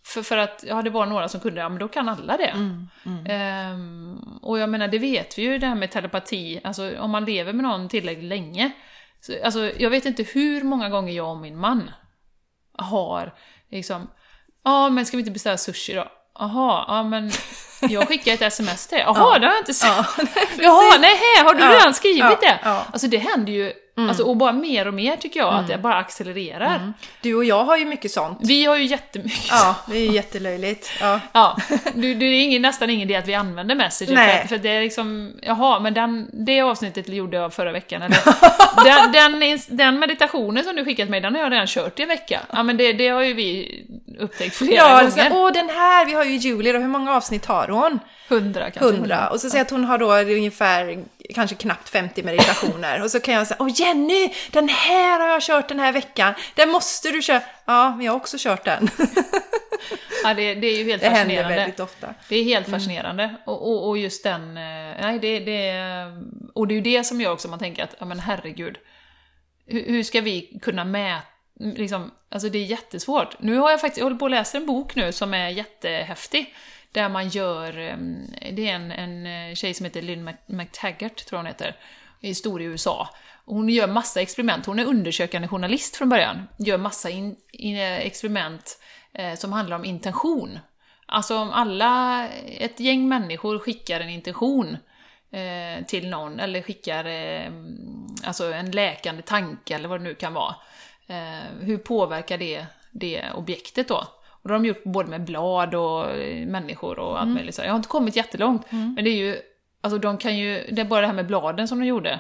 För, 0.05 0.23
för 0.23 0.37
att, 0.37 0.63
ja 0.67 0.81
det 0.81 0.89
var 0.89 1.05
några 1.05 1.29
som 1.29 1.39
kunde, 1.39 1.61
ja 1.61 1.69
men 1.69 1.79
då 1.79 1.87
kan 1.87 2.09
alla 2.09 2.37
det. 2.37 2.53
Ehm, 3.29 4.39
och 4.41 4.59
jag 4.59 4.69
menar, 4.69 4.87
det 4.87 4.99
vet 4.99 5.37
vi 5.37 5.41
ju 5.41 5.57
det 5.57 5.67
här 5.67 5.75
med 5.75 5.91
telepati, 5.91 6.61
alltså 6.63 6.99
om 6.99 7.11
man 7.11 7.25
lever 7.25 7.53
med 7.53 7.63
någon 7.63 7.89
tillräckligt 7.89 8.29
länge. 8.29 8.71
Så, 9.21 9.33
alltså, 9.43 9.71
jag 9.77 9.89
vet 9.89 10.05
inte 10.05 10.23
hur 10.23 10.63
många 10.63 10.89
gånger 10.89 11.13
jag 11.13 11.29
och 11.29 11.37
min 11.37 11.57
man 11.57 11.91
har 12.77 13.33
liksom, 13.71 14.09
ja 14.63 14.89
men 14.89 15.05
ska 15.05 15.17
vi 15.17 15.21
inte 15.21 15.31
beställa 15.31 15.57
sushi 15.57 15.93
då? 15.93 16.07
Jaha, 16.39 16.85
ja 16.87 17.03
men 17.03 17.31
jag 17.81 18.07
skickar 18.07 18.33
ett 18.33 18.41
sms 18.41 18.87
till 18.87 18.95
dig. 18.97 19.05
Jaha, 19.07 19.39
det 19.39 19.47
har 19.47 19.53
jag 19.53 19.61
inte 19.61 19.73
sett. 19.73 19.89
Jaha, 20.57 20.97
nej, 20.99 21.17
har 21.45 21.53
du 21.53 21.63
Ja, 21.63 21.73
redan 21.73 21.93
skrivit 21.93 22.19
ja, 22.19 22.37
det? 22.41 22.59
ja. 22.63 22.85
Alltså 22.93 23.07
det 23.07 23.17
händer 23.17 23.53
ju, 23.53 23.73
alltså, 23.95 24.23
och 24.23 24.37
bara 24.37 24.51
mer 24.51 24.87
och 24.87 24.93
mer 24.93 25.15
tycker 25.15 25.39
jag, 25.39 25.53
att 25.53 25.67
det 25.67 25.77
bara 25.77 25.95
accelererar. 25.95 26.93
Du 27.21 27.35
och 27.35 27.45
jag 27.45 27.63
har 27.63 27.77
ju 27.77 27.85
mycket 27.85 28.11
sånt. 28.11 28.37
Vi 28.41 28.65
har 28.65 28.77
ju 28.77 28.85
jättemycket 28.85 29.47
Ja, 29.49 29.75
det 29.87 29.97
är 29.97 30.01
ju 30.01 30.11
jättelöjligt. 30.11 30.91
Ja. 31.01 31.19
Ja, 31.33 31.57
det, 31.93 32.13
det 32.13 32.25
är 32.25 32.43
ingen, 32.43 32.61
nästan 32.61 32.89
ingen 32.89 33.09
idé 33.09 33.15
att 33.19 33.27
vi 33.27 33.33
använder 33.33 33.75
Messenger 33.75 34.13
Nej. 34.15 34.41
för, 34.41 34.47
för 34.47 34.57
det 34.57 34.69
är 34.69 34.81
liksom, 34.81 35.33
jaha, 35.41 35.79
men 35.79 35.93
den, 35.93 36.29
det 36.45 36.61
avsnittet 36.61 37.09
gjorde 37.09 37.37
jag 37.37 37.53
förra 37.53 37.71
veckan, 37.71 38.01
eller 38.01 38.17
den, 39.11 39.39
den, 39.39 39.59
den 39.77 39.99
meditationen 39.99 40.63
som 40.63 40.75
du 40.75 40.85
skickat 40.85 41.09
mig, 41.09 41.21
den 41.21 41.35
har 41.35 41.41
jag 41.41 41.51
redan 41.51 41.67
kört 41.67 41.99
i 41.99 42.01
en 42.03 42.07
vecka. 42.09 42.39
Ja 42.51 42.63
men 42.63 42.77
det, 42.77 42.93
det 42.93 43.07
har 43.07 43.21
ju 43.21 43.33
vi 43.33 43.79
upptäckt 44.19 44.55
flera 44.55 44.75
Ja, 44.75 44.97
gånger. 44.97 45.29
så, 45.29 45.37
åh 45.45 45.51
den 45.51 45.69
här, 45.69 46.05
vi 46.05 46.13
har 46.13 46.23
ju 46.23 46.35
Julie 46.37 46.73
då, 46.73 46.79
hur 46.79 46.87
många 46.87 47.13
avsnitt 47.13 47.45
har 47.45 47.67
hon? 47.67 47.99
Hundra 48.29 48.71
kanske. 48.71 48.95
Hundra. 48.97 49.27
Och 49.29 49.41
så 49.41 49.49
säger 49.49 49.59
jag 49.59 49.65
att 49.65 49.71
hon 49.71 49.85
har 49.85 49.97
då 49.97 50.13
ungefär, 50.15 51.03
kanske 51.35 51.55
knappt 51.55 51.89
50 51.89 52.23
meditationer. 52.23 53.03
Och 53.03 53.11
så 53.11 53.19
kan 53.19 53.33
jag 53.33 53.47
säga, 53.47 53.57
åh 53.59 53.69
Jenny, 53.75 54.33
den 54.51 54.69
här 54.69 55.19
har 55.19 55.27
jag 55.27 55.41
kört 55.41 55.67
den 55.67 55.79
här 55.79 55.91
veckan. 55.91 56.33
Den 56.55 56.69
måste 56.69 57.11
du 57.11 57.21
köra. 57.21 57.41
Ja, 57.65 57.95
men 57.95 58.05
jag 58.05 58.11
har 58.13 58.19
också 58.19 58.37
kört 58.39 58.65
den. 58.65 58.89
Ja, 60.23 60.33
det, 60.33 60.55
det 60.55 60.67
är 60.67 60.77
ju 60.77 60.83
helt 60.83 61.01
Det 61.01 61.09
händer 61.09 61.23
fascinerande. 61.35 61.55
väldigt 61.55 61.79
ofta. 61.79 62.13
Det 62.29 62.35
är 62.35 62.43
helt 62.43 62.69
fascinerande. 62.69 63.35
Och, 63.45 63.69
och, 63.69 63.87
och 63.89 63.97
just 63.97 64.23
den, 64.23 64.41
eh, 64.57 65.01
nej 65.01 65.19
det, 65.19 65.39
det, 65.39 65.73
och 66.53 66.67
det 66.67 66.73
är 66.73 66.75
ju 66.75 66.81
det 66.81 67.03
som 67.03 67.21
gör 67.21 67.31
också 67.31 67.47
man 67.47 67.59
tänker 67.59 67.83
att, 67.83 67.95
ja 67.99 68.05
men 68.05 68.19
herregud, 68.19 68.77
hur, 69.65 69.85
hur 69.87 70.03
ska 70.03 70.21
vi 70.21 70.59
kunna 70.61 70.85
mäta, 70.85 71.21
liksom, 71.59 72.11
alltså 72.31 72.49
det 72.49 72.57
är 72.57 72.63
jättesvårt. 72.65 73.35
Nu 73.39 73.57
har 73.57 73.71
jag 73.71 73.81
faktiskt, 73.81 73.97
jag 73.97 74.05
håller 74.05 74.17
på 74.17 74.25
att 74.25 74.31
läsa 74.31 74.57
en 74.57 74.65
bok 74.65 74.95
nu 74.95 75.11
som 75.11 75.33
är 75.33 75.49
jättehäftig, 75.49 76.55
där 76.93 77.09
man 77.09 77.29
gör, 77.29 77.77
ehm, 77.77 78.25
det 78.51 78.69
är 78.69 78.75
en, 78.75 78.91
en 78.91 79.25
eh, 79.25 79.55
tjej 79.55 79.73
som 79.73 79.83
heter 79.83 80.01
Lynn 80.01 80.29
McTaggart, 80.45 81.25
tror 81.25 81.37
jag 81.37 81.39
hon 81.39 81.45
heter, 81.45 81.75
i 82.19 82.35
stor 82.35 82.61
i 82.61 82.65
USA. 82.65 83.09
Hon 83.45 83.69
gör 83.69 83.87
massa 83.87 84.21
experiment, 84.21 84.65
hon 84.65 84.79
är 84.79 84.85
undersökande 84.85 85.47
journalist 85.47 85.95
från 85.95 86.09
början, 86.09 86.47
gör 86.59 86.77
massa 86.77 87.09
in, 87.09 87.35
in, 87.51 87.77
eh, 87.77 87.97
experiment 87.99 88.79
eh, 89.13 89.35
som 89.35 89.53
handlar 89.53 89.75
om 89.75 89.85
intention. 89.85 90.59
Alltså 91.05 91.37
om 91.37 91.51
alla, 91.51 92.27
ett 92.45 92.79
gäng 92.79 93.07
människor 93.07 93.59
skickar 93.59 93.99
en 93.99 94.09
intention 94.09 94.77
eh, 95.31 95.85
till 95.85 96.09
någon, 96.09 96.39
eller 96.39 96.61
skickar 96.61 97.05
eh, 97.05 97.51
alltså 98.23 98.53
en 98.53 98.71
läkande 98.71 99.21
tanke 99.21 99.75
eller 99.75 99.89
vad 99.89 99.99
det 99.99 100.03
nu 100.03 100.15
kan 100.15 100.33
vara. 100.33 100.55
Eh, 101.07 101.43
hur 101.59 101.77
påverkar 101.77 102.37
det 102.37 102.65
det 102.91 103.31
objektet 103.35 103.87
då? 103.87 104.07
Och 104.43 104.49
då 104.49 104.53
har 104.55 104.59
de 104.59 104.65
gjort 104.67 104.83
både 104.83 105.09
med 105.09 105.23
blad 105.23 105.75
och 105.75 106.11
eh, 106.11 106.47
människor 106.47 106.99
och 106.99 107.19
allt 107.21 107.29
möjligt. 107.33 107.55
Så 107.55 107.61
Jag 107.61 107.69
har 107.69 107.75
inte 107.75 107.89
kommit 107.89 108.15
jättelångt, 108.15 108.65
men 108.95 109.03
det 109.03 109.09
är 109.09 109.15
ju, 109.17 109.37
alltså 109.81 109.97
de 109.97 110.17
kan 110.17 110.37
ju, 110.37 110.67
det 110.71 110.81
är 110.81 110.85
bara 110.85 111.01
det 111.01 111.07
här 111.07 111.13
med 111.13 111.27
bladen 111.27 111.67
som 111.67 111.79
de 111.79 111.85
gjorde. 111.85 112.19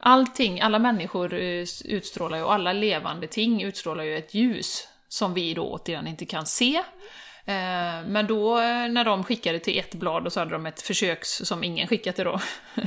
allting, 0.00 0.60
alla 0.60 0.78
människor 0.78 1.34
eh, 1.34 1.64
utstrålar 1.84 2.38
ju, 2.38 2.44
och 2.44 2.52
alla 2.52 2.72
levande 2.72 3.26
ting 3.26 3.62
utstrålar 3.62 4.04
ju 4.04 4.16
ett 4.16 4.34
ljus 4.34 4.88
som 5.08 5.34
vi 5.34 5.54
då 5.54 5.72
återigen 5.72 6.06
inte 6.06 6.26
kan 6.26 6.46
se. 6.46 6.76
Eh, 7.44 8.02
Men 8.06 8.26
då 8.26 8.56
när 8.90 9.04
de 9.04 9.24
skickade 9.24 9.58
till 9.58 9.78
ett 9.78 9.94
blad 9.94 10.26
och 10.26 10.32
så 10.32 10.40
hade 10.40 10.52
de 10.52 10.66
ett 10.66 10.82
försök 10.82 11.24
som 11.24 11.64
ingen 11.64 11.88
skickat 11.88 12.16
till 12.16 12.24
då. 12.24 12.40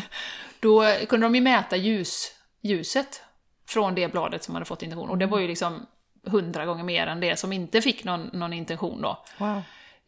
Då 0.59 0.83
kunde 1.09 1.25
de 1.25 1.35
ju 1.35 1.41
mäta 1.41 1.75
ljus, 1.75 2.31
ljuset 2.61 3.21
från 3.69 3.95
det 3.95 4.11
bladet 4.11 4.43
som 4.43 4.53
hade 4.55 4.65
fått 4.65 4.83
intention. 4.83 5.09
Och 5.09 5.17
det 5.17 5.25
var 5.25 5.39
ju 5.39 5.47
liksom 5.47 5.85
hundra 6.25 6.65
gånger 6.65 6.83
mer 6.83 7.07
än 7.07 7.19
det 7.19 7.39
som 7.39 7.53
inte 7.53 7.81
fick 7.81 8.03
någon, 8.03 8.29
någon 8.33 8.53
intention 8.53 9.01
då. 9.01 9.23
Wow. 9.37 9.61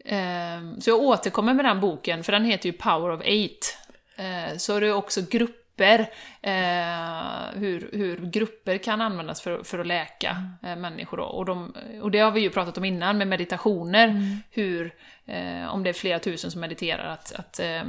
Ehm, 0.05 0.81
Så 0.81 0.89
jag 0.89 0.99
återkommer 0.99 1.53
med 1.53 1.65
den 1.65 1.79
boken, 1.79 2.23
för 2.23 2.31
den 2.31 2.45
heter 2.45 2.69
ju 2.69 2.73
Power 2.73 3.11
of 3.11 3.21
Eight. 3.23 3.77
Eh, 4.15 4.57
Så 4.57 4.79
det 4.79 4.87
är 4.87 4.93
också 4.93 5.21
grupper, 5.29 5.99
eh, 6.41 7.59
hur, 7.59 7.89
hur 7.93 8.25
grupper 8.25 8.77
kan 8.77 9.01
användas 9.01 9.41
för, 9.41 9.63
för 9.63 9.79
att 9.79 9.87
läka 9.87 10.43
eh, 10.63 10.75
människor. 10.75 11.17
Då. 11.17 11.23
Och, 11.23 11.45
de, 11.45 11.75
och 12.01 12.11
det 12.11 12.19
har 12.19 12.31
vi 12.31 12.41
ju 12.41 12.49
pratat 12.49 12.77
om 12.77 12.85
innan 12.85 13.17
med 13.17 13.27
meditationer, 13.27 14.37
hur, 14.51 14.93
eh, 15.25 15.73
om 15.73 15.83
det 15.83 15.89
är 15.89 15.93
flera 15.93 16.19
tusen 16.19 16.51
som 16.51 16.61
mediterar, 16.61 17.05
att, 17.05 17.31
att 17.31 17.59
eh, 17.59 17.83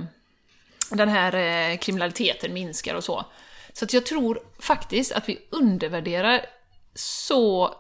den 0.91 1.09
här 1.09 1.77
kriminaliteten 1.77 2.53
minskar 2.53 2.95
och 2.95 3.05
så. 3.05 3.24
Så 3.72 3.87
jag 3.93 4.07
tror 4.07 4.41
faktiskt 4.61 5.12
att 5.12 5.29
vi 5.29 5.39
undervärderar 5.51 6.41
så 6.95 7.74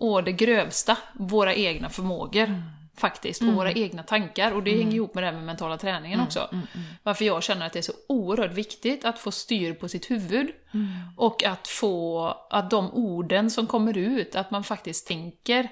å 0.00 0.20
det 0.20 0.32
grövsta 0.32 0.96
våra 1.14 1.54
egna 1.54 1.90
förmågor. 1.90 2.62
Faktiskt, 2.96 3.42
och 3.42 3.54
våra 3.54 3.72
egna 3.72 4.02
tankar. 4.02 4.52
Och 4.52 4.62
det 4.62 4.70
hänger 4.70 4.94
ihop 4.94 5.14
med 5.14 5.22
det 5.22 5.26
här 5.26 5.34
med 5.34 5.44
mentala 5.44 5.78
träningen 5.78 6.20
också. 6.20 6.48
Varför 7.02 7.24
jag 7.24 7.42
känner 7.42 7.66
att 7.66 7.72
det 7.72 7.78
är 7.78 7.82
så 7.82 7.92
oerhört 8.08 8.52
viktigt 8.52 9.04
att 9.04 9.18
få 9.18 9.30
styr 9.30 9.74
på 9.74 9.88
sitt 9.88 10.10
huvud. 10.10 10.48
Och 11.16 11.44
att 11.44 11.68
få, 11.68 12.26
att 12.50 12.70
de 12.70 12.90
orden 12.92 13.50
som 13.50 13.66
kommer 13.66 13.96
ut, 13.96 14.34
att 14.34 14.50
man 14.50 14.64
faktiskt 14.64 15.06
tänker 15.06 15.68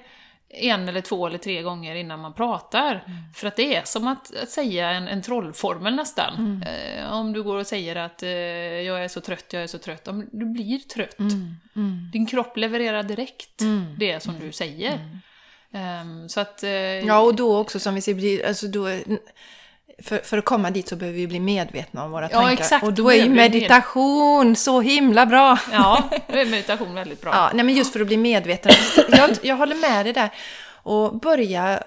en 0.49 0.89
eller 0.89 1.01
två 1.01 1.27
eller 1.27 1.37
tre 1.37 1.61
gånger 1.61 1.95
innan 1.95 2.19
man 2.19 2.33
pratar. 2.33 3.03
För 3.35 3.47
att 3.47 3.55
det 3.55 3.75
är 3.75 3.83
som 3.83 4.07
att, 4.07 4.35
att 4.43 4.49
säga 4.49 4.89
en, 4.89 5.07
en 5.07 5.21
trollformel 5.21 5.95
nästan. 5.95 6.63
Eh, 6.67 7.13
om 7.13 7.33
du 7.33 7.43
går 7.43 7.57
och 7.57 7.67
säger 7.67 7.95
att 7.95 8.23
eh, 8.23 8.29
jag 8.29 9.03
är 9.03 9.07
så 9.07 9.21
trött, 9.21 9.45
jag 9.53 9.63
är 9.63 9.67
så 9.67 9.77
trött. 9.77 10.05
Men 10.05 10.29
Du 10.31 10.45
blir 10.45 10.79
trött. 10.79 11.17
Din 12.11 12.25
kropp 12.25 12.57
levererar 12.57 13.03
direkt 13.03 13.61
det 13.97 14.19
som 14.23 14.39
du 14.39 14.51
säger. 14.51 14.99
Ehm, 15.73 16.29
så 16.29 16.39
att... 16.39 16.63
eh, 16.63 16.69
Ja, 16.71 17.19
och 17.19 17.35
då 17.35 17.57
också 17.57 17.79
som 17.79 17.95
vi 17.95 18.01
ser, 18.01 18.47
alltså 18.47 18.67
då, 18.67 18.87
för, 20.03 20.17
för 20.17 20.37
att 20.37 20.45
komma 20.45 20.71
dit 20.71 20.87
så 20.87 20.95
behöver 20.95 21.17
vi 21.17 21.27
bli 21.27 21.39
medvetna 21.39 22.03
om 22.03 22.11
våra 22.11 22.29
Ja, 22.31 22.39
tankar. 22.41 22.53
exakt. 22.53 22.83
Och 22.85 22.93
då 22.93 23.09
är 23.09 23.15
ju 23.15 23.21
Bli 23.21 23.29
med- 23.29 23.51
meditation 23.51 24.55
så 24.55 24.81
himla 24.81 25.25
bra. 25.25 25.59
Ja, 25.71 26.09
då 26.27 26.37
är 26.37 26.45
meditation 26.45 26.93
väldigt 26.95 27.21
bra. 27.21 27.31
Ja, 27.33 27.51
nej 27.53 27.65
men 27.65 27.75
just 27.75 27.93
för 27.93 27.99
att 27.99 28.07
bli 28.07 28.17
medveten. 28.17 28.71
Jag, 29.11 29.29
jag 29.41 29.55
håller 29.55 29.75
med 29.75 30.05
dig 30.05 30.13
där. 30.13 30.29
Och 30.83 31.19
börja 31.19 31.83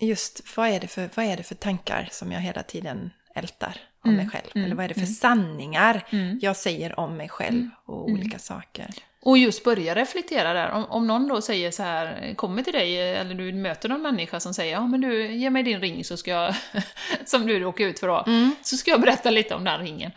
just, 0.00 0.56
vad 0.56 0.68
är, 0.68 0.80
det 0.80 0.88
för, 0.88 1.08
vad 1.14 1.26
är 1.26 1.36
det 1.36 1.42
för 1.42 1.54
tankar 1.54 2.08
som 2.12 2.32
jag 2.32 2.40
hela 2.40 2.62
tiden 2.62 3.10
ältar 3.34 3.76
om 4.04 4.14
mig 4.16 4.28
själv? 4.32 4.64
Eller 4.66 4.74
vad 4.74 4.84
är 4.84 4.88
det 4.88 4.94
för 4.94 5.06
sanningar 5.06 6.04
jag 6.40 6.56
säger 6.56 7.00
om 7.00 7.16
mig 7.16 7.28
själv 7.28 7.68
och 7.86 8.08
olika 8.10 8.38
saker? 8.38 8.86
Och 9.20 9.38
just 9.38 9.64
börja 9.64 9.94
reflektera 9.94 10.52
där. 10.52 10.70
Om, 10.70 10.84
om 10.84 11.06
någon 11.06 11.28
då 11.28 11.40
säger 11.40 11.70
så 11.70 11.82
här, 11.82 12.34
kommer 12.34 12.62
till 12.62 12.72
dig, 12.72 13.16
eller 13.16 13.34
du 13.34 13.52
möter 13.52 13.88
någon 13.88 14.02
människa 14.02 14.40
som 14.40 14.54
säger 14.54 14.72
ja 14.72 14.86
men 14.86 15.00
du, 15.00 15.32
ge 15.32 15.50
mig 15.50 15.62
din 15.62 15.80
ring 15.80 16.04
så 16.04 16.16
ska 16.16 16.30
jag, 16.30 16.54
som 17.24 17.46
du 17.46 17.58
råkar 17.60 17.84
ut 17.84 17.98
för 17.98 18.08
då, 18.08 18.24
så 18.62 18.76
ska 18.76 18.90
jag 18.90 19.00
berätta 19.00 19.30
lite 19.30 19.54
om 19.54 19.64
den 19.64 19.80
ringen. 19.80 20.12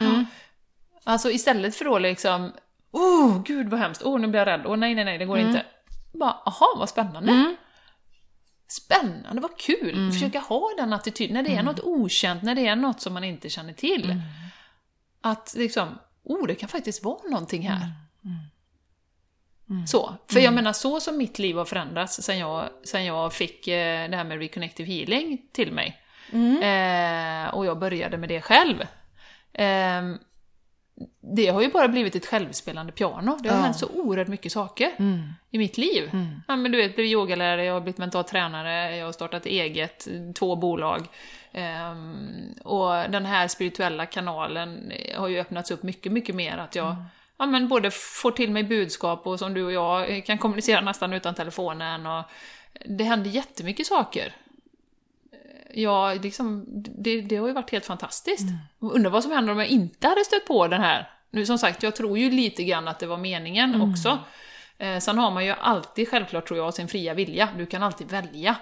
Alltså 1.04 1.32
istället 1.32 1.76
för 1.76 1.86
då 1.86 2.00
liksom, 2.00 2.52
oh 2.92 3.44
gud 3.44 3.70
vad 3.70 3.80
hemskt, 3.80 4.02
oh 4.04 4.20
nu 4.20 4.28
blir 4.28 4.40
jag 4.40 4.48
rädd, 4.48 4.66
oh 4.66 4.78
nej 4.78 4.96
nej 4.96 5.06
nej 5.06 5.18
det 5.18 5.26
går 5.26 5.38
inte. 5.48 5.66
Bara, 6.14 6.32
aha 6.46 6.76
vad 6.78 6.90
spännande. 6.90 7.32
Spännande, 8.68 9.42
vad 9.42 9.58
kul! 9.58 10.12
Försöka 10.14 10.40
ha 10.40 10.70
den 10.78 10.94
attityden 10.94 11.34
när 11.34 11.44
det 11.44 11.56
är 11.56 11.64
något 11.64 11.80
okänt, 11.80 12.44
när 12.44 12.56
det 12.56 12.68
är 12.68 12.76
något 12.76 13.02
som 13.02 13.14
man 13.14 13.24
inte 13.24 13.50
känner 13.50 13.74
till. 13.74 14.22
Att 15.22 15.54
liksom, 15.58 15.88
oh 16.24 16.48
det 16.48 16.56
kan 16.56 16.70
faktiskt 16.70 17.04
vara 17.04 17.30
någonting 17.30 17.70
här. 17.70 17.80
Så. 19.88 20.16
För 20.32 20.40
jag 20.40 20.54
menar, 20.54 20.74
så 20.74 21.00
som 21.00 21.18
mitt 21.18 21.40
liv 21.40 21.58
har 21.58 21.66
förändrats 21.66 22.22
sen 22.22 22.40
jag, 22.40 22.70
sen 22.84 23.06
jag 23.06 23.34
fick 23.34 23.68
eh, 23.68 24.10
det 24.10 24.18
här 24.18 24.24
med 24.24 24.40
reconnective 24.40 24.92
healing 24.94 25.38
till 25.54 25.72
mig. 25.72 25.98
Eh, 26.64 27.54
och 27.54 27.66
jag 27.66 27.80
började 27.80 28.18
med 28.18 28.30
det 28.30 28.42
själv. 28.42 28.82
Eh, 29.54 30.02
det 31.36 31.48
har 31.48 31.62
ju 31.62 31.72
bara 31.72 31.88
blivit 31.88 32.16
ett 32.16 32.26
självspelande 32.26 32.92
piano. 32.92 33.38
Det 33.44 33.50
har 33.50 33.56
Ja. 33.58 33.64
hänt 33.64 33.78
så 33.80 33.88
oerhört 33.94 34.28
mycket 34.28 34.52
saker 34.52 34.92
i 35.52 35.58
mitt 35.58 35.78
liv. 35.78 36.10
Ja, 36.48 36.56
men 36.56 36.72
du 36.72 36.78
vet, 36.78 36.96
blivit 36.96 37.12
yogalärare, 37.14 37.66
jag 37.66 37.74
har 37.74 37.82
blivit 37.82 37.98
mental 37.98 38.24
tränare, 38.24 38.96
jag 38.98 39.06
har 39.06 39.14
startat 39.14 39.46
eget, 39.46 40.08
två 40.40 40.56
bolag. 40.56 41.08
Ehm, 41.52 42.54
och 42.64 42.90
den 42.92 43.26
här 43.26 43.48
spirituella 43.48 44.06
kanalen 44.06 44.92
har 45.16 45.28
ju 45.28 45.40
öppnats 45.40 45.72
upp 45.72 45.84
mycket, 45.84 46.12
mycket 46.12 46.36
mer. 46.36 46.58
Att 46.58 46.76
jag 46.76 46.96
ja, 47.42 47.46
men 47.48 47.68
både 47.68 47.92
får 47.92 48.32
till 48.32 48.52
mig 48.52 48.64
budskap 48.64 49.28
och 49.28 49.40
som 49.40 49.54
du 49.54 49.64
och 49.64 49.72
jag 49.72 50.26
kan 50.26 50.38
kommunicera 50.38 50.82
nästan 50.82 51.14
utan 51.14 51.36
telefonen. 51.36 52.06
Och 52.06 52.24
det 52.86 53.04
händer 53.04 53.30
jättemycket 53.30 53.88
saker. 53.88 54.36
Ja, 55.74 56.14
liksom, 56.14 56.66
det, 56.98 57.22
det 57.22 57.36
har 57.36 57.48
ju 57.48 57.54
varit 57.54 57.72
helt 57.72 57.86
fantastiskt. 57.86 58.46
Undrar 58.80 59.12
vad 59.12 59.24
som 59.24 59.32
händer 59.32 59.54
om 59.54 59.60
jag 59.60 59.68
inte 59.68 60.08
hade 60.08 60.26
stött 60.26 60.46
på 60.48 60.68
den 60.68 60.82
här. 60.82 61.10
Nu 61.30 61.46
som 61.46 61.58
sagt, 61.58 61.84
jag 61.84 61.96
tror 61.96 62.18
ju 62.18 62.32
lite 62.32 62.64
grann 62.64 62.88
att 62.88 63.00
det 63.00 63.08
var 63.08 63.18
meningen 63.18 63.82
också. 63.82 64.20
Eh, 64.78 65.00
sen 65.00 65.18
har 65.18 65.32
man 65.32 65.46
ju 65.46 65.52
alltid, 65.52 66.10
självklart 66.10 66.48
tror 66.48 66.60
jag, 66.60 66.74
sin 66.74 66.88
fria 66.88 67.14
vilja. 67.14 67.50
Du 67.58 67.66
kan 67.66 67.84
alltid 67.84 68.10
välja. 68.10 68.56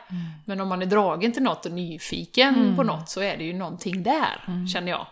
Men 0.45 0.61
om 0.61 0.67
man 0.67 0.81
är 0.81 0.85
dragen 0.85 1.31
till 1.31 1.43
något 1.43 1.65
och 1.65 1.71
nyfiken 1.71 2.75
på 2.75 2.83
något 2.83 3.09
så 3.09 3.21
är 3.21 3.37
det 3.37 3.43
ju 3.43 3.53
någonting 3.53 4.03
där, 4.03 4.67
känner 4.73 4.91
jag. 4.91 5.07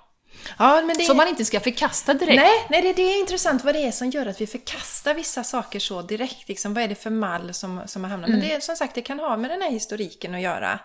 Ja, 0.60 0.82
men 0.86 0.98
det 0.98 1.04
Som 1.04 1.18
man 1.18 1.28
inte 1.28 1.46
ska 1.46 1.60
förkasta 1.60 2.14
direkt. 2.14 2.36
Nej, 2.42 2.66
nej 2.70 2.82
det, 2.82 2.94
det 2.94 3.02
är 3.02 3.20
intressant 3.20 3.64
vad 3.64 3.76
det 3.76 3.80
är 3.88 3.92
som 3.92 4.10
gör 4.10 4.26
att 4.26 4.42
vi 4.42 4.48
förkastar 4.48 5.14
vissa 5.14 5.44
saker 5.44 5.80
så 5.80 6.02
direkt. 6.02 6.48
Liksom, 6.50 6.74
vad 6.74 6.84
är 6.84 6.88
det 6.88 6.96
för 6.96 7.10
mall 7.10 7.54
som, 7.54 7.82
som 7.86 8.04
har 8.04 8.12
hamnat? 8.12 8.30
Men 8.30 8.40
det 8.40 8.54
är 8.54 8.60
som 8.60 8.76
sagt, 8.76 8.96
det 8.96 9.02
kan 9.02 9.20
ha 9.20 9.38
med 9.38 9.52
den 9.52 9.62
här 9.62 9.72
historiken 9.72 10.36
att 10.36 10.42
göra. 10.42 10.80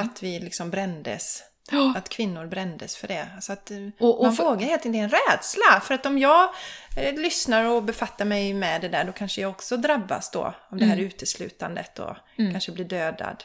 Att 0.00 0.22
vi 0.22 0.38
liksom 0.40 0.70
brändes. 0.70 1.42
Ja. 1.70 1.94
Att 1.96 2.08
kvinnor 2.08 2.46
brändes 2.46 2.96
för 2.96 3.08
det. 3.08 3.26
Så 3.40 3.52
att 3.52 3.70
eh, 3.70 3.76
Och- 3.98 4.18
och 4.18 4.24
man 4.26 4.36
för- 4.36 4.44
vågar 4.44 4.66
helt 4.66 4.86
enkelt, 4.86 4.92
det 4.92 4.98
är 4.98 5.02
en 5.04 5.32
rädsla. 5.32 5.80
För 5.84 5.94
att 5.94 6.06
om 6.06 6.18
jag 6.18 6.48
eh, 6.96 7.14
lyssnar 7.14 7.64
och 7.64 7.82
befattar 7.82 8.24
mig 8.24 8.54
med 8.54 8.80
det 8.80 8.88
där, 8.88 9.04
då 9.04 9.12
kanske 9.12 9.40
jag 9.40 9.50
också 9.50 9.76
drabbas 9.76 10.30
då 10.30 10.54
av 10.68 10.78
det 10.78 10.84
här 10.84 10.96
uteslutandet 10.96 11.98
och 11.98 12.16
kanske 12.36 12.72
blir 12.72 12.84
dödad 12.84 13.44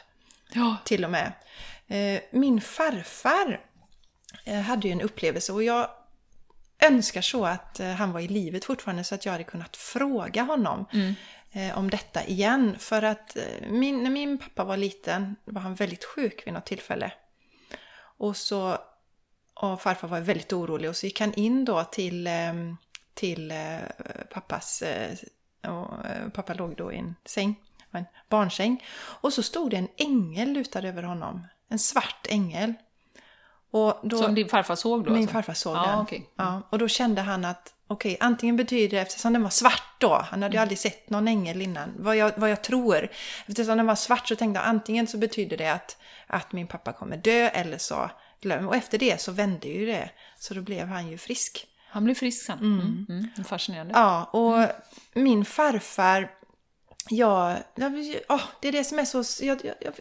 Ja. 0.52 0.76
till 0.84 1.04
och 1.04 1.10
med. 1.10 1.32
Eh, 1.88 2.20
Min 2.32 2.60
farfar 2.60 3.60
hade 4.64 4.88
ju 4.88 4.92
en 4.92 5.00
upplevelse 5.00 5.52
och 5.52 5.62
jag 5.62 5.88
önskar 6.80 7.20
så 7.20 7.46
att 7.46 7.80
eh, 7.80 7.88
han 7.90 8.12
var 8.12 8.20
i 8.20 8.28
livet 8.28 8.64
fortfarande 8.64 9.04
så 9.04 9.14
att 9.14 9.24
jag 9.24 9.32
hade 9.32 9.44
kunnat 9.44 9.76
fråga 9.76 10.42
honom 10.42 10.86
eh, 11.52 11.78
om 11.78 11.90
detta 11.90 12.24
igen. 12.24 12.76
För 12.78 13.02
att 13.02 13.36
eh, 13.36 13.42
min, 13.70 14.02
när 14.02 14.10
min 14.10 14.38
pappa 14.38 14.64
var 14.64 14.76
liten 14.76 15.36
var 15.44 15.60
han 15.60 15.74
väldigt 15.74 16.04
sjuk 16.04 16.46
vid 16.46 16.54
något 16.54 16.66
tillfälle. 16.66 17.12
Och 18.18 18.36
så 18.36 18.78
och 19.54 19.82
farfar 19.82 20.08
var 20.08 20.20
väldigt 20.20 20.52
orolig 20.52 20.90
och 20.90 20.96
så 20.96 21.06
gick 21.06 21.20
han 21.20 21.34
in 21.34 21.64
då 21.64 21.84
till, 21.84 22.26
eh, 22.26 22.54
till 23.14 23.50
eh, 23.50 23.78
pappas, 24.30 24.82
eh, 24.82 25.16
och 25.62 26.06
eh, 26.06 26.28
pappa 26.28 26.54
låg 26.54 26.76
då 26.76 26.92
i 26.92 26.96
en 26.96 27.14
säng, 27.24 27.60
en 27.90 28.04
barnsäng. 28.28 28.84
Och 28.96 29.32
så 29.32 29.42
stod 29.42 29.70
det 29.70 29.76
en 29.76 29.88
ängel 29.96 30.52
lutad 30.52 30.88
över 30.88 31.02
honom, 31.02 31.46
en 31.68 31.78
svart 31.78 32.26
ängel. 32.28 32.74
Och 33.70 34.00
då, 34.02 34.22
Som 34.22 34.34
din 34.34 34.48
farfar 34.48 34.76
såg 34.76 35.04
då? 35.04 35.10
min 35.10 35.22
alltså? 35.22 35.32
farfar 35.32 35.54
såg 35.54 35.76
Ja, 35.76 35.86
den. 35.86 35.98
okej. 35.98 36.28
Ja, 36.36 36.62
och 36.70 36.78
då 36.78 36.88
kände 36.88 37.22
han 37.22 37.44
att 37.44 37.72
okej, 37.86 38.16
antingen 38.20 38.56
betyder 38.56 38.96
det, 38.96 39.02
eftersom 39.02 39.32
den 39.32 39.42
var 39.42 39.50
svart 39.50 39.82
då, 39.98 40.14
han 40.14 40.26
Mm. 40.28 40.42
hade 40.42 40.56
ju 40.56 40.60
aldrig 40.62 40.78
sett 40.78 41.10
någon 41.10 41.28
ängel 41.28 41.62
innan, 41.62 41.92
vad 41.98 42.16
jag, 42.16 42.32
vad 42.36 42.50
jag 42.50 42.62
tror. 42.62 43.08
Eftersom 43.46 43.76
den 43.76 43.86
var 43.86 43.94
svart 43.94 44.28
så 44.28 44.36
tänkte 44.36 44.60
jag 44.60 44.68
antingen 44.68 45.06
så 45.06 45.18
betyder 45.18 45.56
det 45.56 45.72
att, 45.72 45.96
att 46.26 46.52
min 46.52 46.66
pappa 46.66 46.92
kommer 46.92 47.16
dö 47.16 47.48
eller 47.48 47.78
så 47.78 48.10
glöm. 48.40 48.68
Och 48.68 48.76
efter 48.76 48.98
det 48.98 49.20
så 49.20 49.32
vände 49.32 49.68
ju 49.68 49.86
det, 49.86 50.10
så 50.38 50.54
då 50.54 50.60
blev 50.62 50.86
han 50.86 51.08
ju 51.08 51.18
frisk. 51.18 51.66
Han 51.88 52.04
blev 52.04 52.14
frisk 52.14 52.44
sen. 52.46 52.58
Mm. 52.58 53.06
Mm. 53.08 53.44
Fascinerande. 53.44 53.94
Ja, 53.96 54.24
och 54.24 54.66
min 55.12 55.44
farfar, 55.44 56.30
ja, 57.08 57.56
ja, 58.28 58.40
det 58.60 58.68
är 58.68 58.72
det 58.72 58.84
som 58.84 58.98
är 58.98 59.04
så... 59.04 59.44
Jag, 59.44 59.60
jag, 59.64 59.94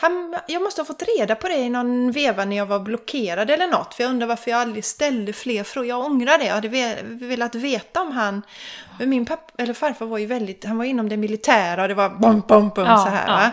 han, 0.00 0.36
jag 0.46 0.62
måste 0.62 0.80
ha 0.80 0.86
fått 0.86 1.02
reda 1.18 1.34
på 1.34 1.48
det 1.48 1.54
i 1.54 1.70
någon 1.70 2.12
veva 2.12 2.44
när 2.44 2.56
jag 2.56 2.66
var 2.66 2.80
blockerad 2.80 3.50
eller 3.50 3.66
något. 3.66 3.94
För 3.94 4.02
jag 4.02 4.10
undrar 4.10 4.26
varför 4.26 4.50
jag 4.50 4.60
aldrig 4.60 4.84
ställde 4.84 5.32
fler 5.32 5.64
frågor. 5.64 5.88
Jag 5.88 6.04
ångrar 6.04 6.38
det. 6.38 6.44
Jag 6.44 6.54
hade 6.54 6.96
velat 7.02 7.54
veta 7.54 8.00
om 8.00 8.12
han... 8.12 8.42
Men 9.00 9.08
Min 9.10 9.26
pappa, 9.26 9.52
eller 9.62 9.74
farfar 9.74 10.06
var 10.06 10.18
ju 10.18 10.26
väldigt... 10.26 10.64
Han 10.64 10.78
var 10.78 10.84
inom 10.84 11.08
det 11.08 11.16
militära 11.16 11.82
och 11.82 11.88
det 11.88 11.94
var 11.94 12.08
bom, 12.08 12.42
bom, 12.48 12.68
bom 12.68 12.86
så 12.86 13.08
här 13.08 13.50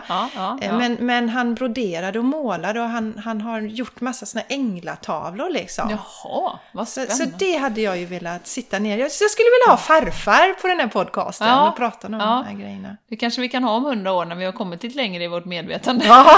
Eh. 0.61 0.77
Men, 0.77 0.93
men 0.99 1.29
han 1.29 1.55
broderade 1.55 2.19
och 2.19 2.25
målade 2.25 2.81
och 2.81 2.89
han, 2.89 3.21
han 3.25 3.41
har 3.41 3.61
gjort 3.61 4.01
massa 4.01 4.25
såna 4.25 4.43
änglatavlor 4.47 5.49
liksom. 5.49 5.89
Jaha, 5.89 6.59
vad 6.71 6.87
Så, 6.87 6.91
spännande. 7.01 7.15
så 7.15 7.45
det 7.45 7.57
hade 7.57 7.81
jag 7.81 7.97
ju 7.97 8.05
velat 8.05 8.47
sitta 8.47 8.79
ner. 8.79 8.97
Jag, 8.97 9.11
så 9.11 9.23
jag 9.23 9.31
skulle 9.31 9.47
vilja 9.61 9.71
ha 9.71 9.77
farfar 9.77 10.61
på 10.61 10.67
den 10.67 10.79
här 10.79 10.87
podcasten 10.87 11.47
Ja, 11.47 11.69
och 11.69 11.77
prata 11.77 12.07
om 12.07 12.13
ja. 12.13 12.19
de 12.19 12.45
här 12.45 12.53
grejerna. 12.63 12.97
Det 13.09 13.15
kanske 13.15 13.41
vi 13.41 13.49
kan 13.49 13.63
ha 13.63 13.71
om 13.71 13.85
hundra 13.85 14.11
år 14.11 14.25
när 14.25 14.35
vi 14.35 14.45
har 14.45 14.51
kommit 14.51 14.83
lite 14.83 14.97
längre 14.97 15.23
i 15.23 15.27
vårt 15.27 15.45
medvetande. 15.45 16.05
Ja. 16.05 16.37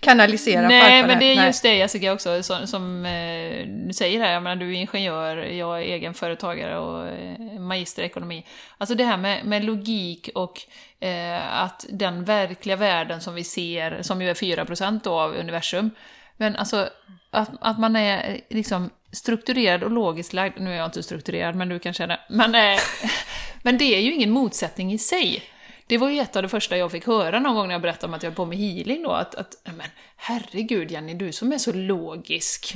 Kanalisera 0.00 0.68
Nej, 0.68 0.80
farfar. 0.80 1.06
men 1.08 1.18
det 1.18 1.24
är 1.32 1.36
Nej. 1.36 1.46
just 1.46 1.62
det 1.62 1.74
Jessica 1.74 2.12
också, 2.12 2.42
som, 2.42 2.66
som 2.66 3.06
eh, 3.06 3.66
du 3.86 3.92
säger 3.92 4.20
här, 4.20 4.32
jag 4.32 4.42
menar, 4.42 4.56
du 4.56 4.70
är 4.70 4.74
ingenjör, 4.74 5.36
jag 5.36 5.78
är 5.78 5.82
egenföretagare 5.82 6.78
och 6.78 7.08
eh, 7.08 7.35
magister 7.58 8.02
i 8.02 8.06
ekonomi. 8.06 8.46
Alltså 8.78 8.94
det 8.94 9.04
här 9.04 9.16
med, 9.16 9.44
med 9.44 9.64
logik 9.64 10.30
och 10.34 10.62
eh, 11.00 11.62
att 11.62 11.86
den 11.90 12.24
verkliga 12.24 12.76
världen 12.76 13.20
som 13.20 13.34
vi 13.34 13.44
ser, 13.44 14.02
som 14.02 14.22
ju 14.22 14.30
är 14.30 14.34
4% 14.34 15.00
då 15.04 15.20
av 15.20 15.34
universum, 15.34 15.90
men 16.36 16.56
alltså 16.56 16.88
att, 17.30 17.50
att 17.60 17.78
man 17.78 17.96
är 17.96 18.30
eh, 18.30 18.56
liksom 18.56 18.90
strukturerad 19.12 19.82
och 19.84 19.90
logiskt 19.90 20.32
lagd, 20.32 20.60
nu 20.60 20.72
är 20.72 20.76
jag 20.76 20.86
inte 20.86 21.02
strukturerad 21.02 21.54
men 21.54 21.68
du 21.68 21.78
kan 21.78 21.92
känna, 21.92 22.20
men, 22.28 22.54
eh, 22.54 22.80
men 23.62 23.78
det 23.78 23.84
är 23.84 24.00
ju 24.00 24.14
ingen 24.14 24.30
motsättning 24.30 24.92
i 24.92 24.98
sig. 24.98 25.42
Det 25.86 25.98
var 25.98 26.10
ju 26.10 26.20
ett 26.20 26.36
av 26.36 26.42
det 26.42 26.48
första 26.48 26.76
jag 26.76 26.92
fick 26.92 27.06
höra 27.06 27.40
någon 27.40 27.54
gång 27.54 27.66
när 27.66 27.74
jag 27.74 27.82
berättade 27.82 28.06
om 28.06 28.14
att 28.14 28.22
jag 28.22 28.30
höll 28.30 28.36
på 28.36 28.44
med 28.44 28.58
healing 28.58 29.02
då, 29.02 29.10
att, 29.10 29.34
att 29.34 29.56
men 29.64 29.88
herregud 30.16 30.90
Jenny, 30.90 31.14
du 31.14 31.32
som 31.32 31.52
är 31.52 31.58
så 31.58 31.72
logisk. 31.72 32.74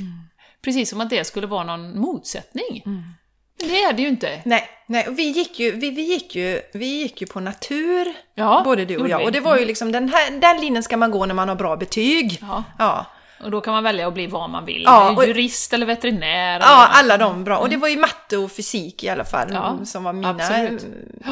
Precis 0.61 0.89
som 0.89 1.01
att 1.01 1.09
det 1.09 1.27
skulle 1.27 1.47
vara 1.47 1.63
någon 1.63 1.99
motsättning. 1.99 2.81
Men 2.85 3.13
det 3.71 3.83
är 3.83 3.93
det 3.93 4.01
ju 4.01 4.07
inte. 4.07 4.39
Nej, 4.45 4.69
nej 4.85 5.07
och 5.07 5.19
vi, 5.19 5.23
gick 5.23 5.59
ju, 5.59 5.71
vi, 5.71 5.89
vi, 5.89 6.01
gick 6.01 6.35
ju, 6.35 6.61
vi 6.73 6.85
gick 6.85 7.21
ju 7.21 7.27
på 7.27 7.39
natur, 7.39 8.13
Ja, 8.35 8.61
både 8.65 8.85
du 8.85 8.97
och 8.97 9.09
jag. 9.09 9.23
Och 9.23 9.31
det 9.31 9.39
var 9.39 9.57
ju 9.57 9.65
liksom, 9.65 9.91
den, 9.91 10.09
här, 10.09 10.31
den 10.31 10.61
linjen 10.61 10.83
ska 10.83 10.97
man 10.97 11.11
gå 11.11 11.25
när 11.25 11.33
man 11.35 11.49
har 11.49 11.55
bra 11.55 11.75
betyg. 11.77 12.37
Ja. 12.41 12.63
Ja, 12.79 13.05
Och 13.43 13.51
då 13.51 13.61
kan 13.61 13.73
man 13.73 13.83
välja 13.83 14.07
att 14.07 14.13
bli 14.13 14.27
vad 14.27 14.49
man 14.49 14.65
vill. 14.65 14.83
Ja, 14.85 15.11
och- 15.11 15.25
Jurist 15.27 15.73
eller 15.73 15.85
veterinär. 15.85 16.59
ja 16.59 16.87
eller- 16.99 16.99
alla 16.99 17.17
de 17.17 17.43
bra. 17.43 17.57
Och 17.57 17.69
det 17.69 17.77
var 17.77 17.87
ju 17.87 17.97
matte 17.97 18.37
och 18.37 18.51
fysik 18.51 19.03
i 19.03 19.09
alla 19.09 19.25
fall 19.25 19.47
Ja, 19.53 19.79
som 19.85 20.03
var 20.03 20.13
mina 20.13 20.29
absolut. 20.29 20.83
eh, 21.25 21.31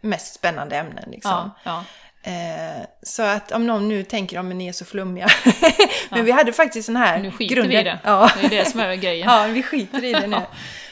mest 0.00 0.34
spännande 0.34 0.76
ämnen. 0.76 1.04
Liksom. 1.10 1.30
Ja, 1.32 1.50
ja. 1.64 1.84
Eh, 2.22 2.82
så 3.02 3.22
att 3.22 3.52
om 3.52 3.66
någon 3.66 3.88
nu 3.88 4.04
tänker 4.04 4.38
om 4.38 4.48
ni 4.48 4.68
är 4.68 4.72
så 4.72 4.84
flummiga. 4.84 5.28
Men 6.10 6.24
vi 6.24 6.30
hade 6.30 6.52
faktiskt 6.52 6.86
sån 6.86 6.96
här 6.96 7.18
Nu 7.18 7.30
skiter 7.30 7.54
grunden. 7.54 7.70
vi 7.70 7.78
i 7.80 7.82
det. 7.82 7.98
Ja. 8.04 8.30
Det 8.40 8.46
är 8.46 8.50
det 8.64 8.70
som 8.70 8.80
är 8.80 8.94
grejen. 8.94 9.28
ja, 9.30 9.46
vi 9.46 9.62
skiter 9.62 10.04
i 10.04 10.12
det 10.12 10.26
nu. 10.26 10.36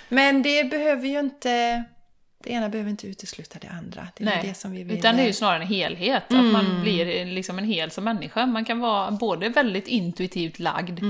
Men 0.09 0.43
det 0.43 0.71
behöver 0.71 1.09
ju 1.09 1.21
inte... 1.21 1.85
Det 2.45 2.51
ena 2.51 2.69
behöver 2.69 2.91
inte 2.91 3.07
utesluta 3.07 3.59
det 3.59 3.69
andra. 3.69 4.09
Det 4.17 4.23
är 4.23 4.25
Nej, 4.25 4.45
det 4.49 4.55
som 4.55 4.73
vi 4.73 4.83
vill. 4.83 4.99
utan 4.99 5.17
det 5.17 5.23
är 5.23 5.27
ju 5.27 5.33
snarare 5.33 5.63
en 5.63 5.69
helhet. 5.69 6.25
Att 6.29 6.45
man 6.45 6.81
blir 6.83 7.25
liksom 7.25 7.59
en 7.59 7.65
hel 7.65 7.91
som 7.91 8.05
människa. 8.05 8.47
Man 8.47 8.65
kan 8.65 8.81
vara 8.81 9.11
både 9.11 9.49
väldigt 9.49 9.89
intuitivt 9.89 10.59
lagd 10.59 11.01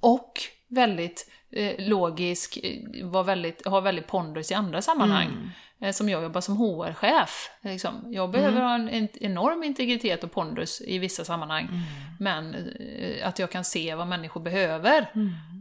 och 0.00 0.32
väldigt 0.68 1.30
eh, 1.52 1.72
logisk, 1.78 2.58
eh, 2.62 3.06
vara 3.06 3.22
väldigt, 3.22 3.66
ha 3.66 3.80
väldigt 3.80 4.06
pondus 4.06 4.50
i 4.50 4.54
andra 4.54 4.82
sammanhang. 4.82 5.52
Eh, 5.80 5.92
som 5.92 6.08
jag 6.08 6.22
jobbar 6.22 6.40
som 6.40 6.56
HR-chef. 6.56 7.50
Liksom. 7.60 8.12
Jag 8.12 8.30
behöver 8.30 8.60
ha 8.60 8.74
en, 8.74 8.88
en 8.88 9.08
enorm 9.20 9.62
integritet 9.64 10.24
och 10.24 10.32
pondus 10.32 10.82
i 10.86 10.98
vissa 10.98 11.24
sammanhang. 11.24 11.68
Men 12.18 12.54
eh, 12.54 13.28
att 13.28 13.38
jag 13.38 13.50
kan 13.50 13.64
se 13.64 13.94
vad 13.94 14.06
människor 14.06 14.40
behöver. 14.40 15.06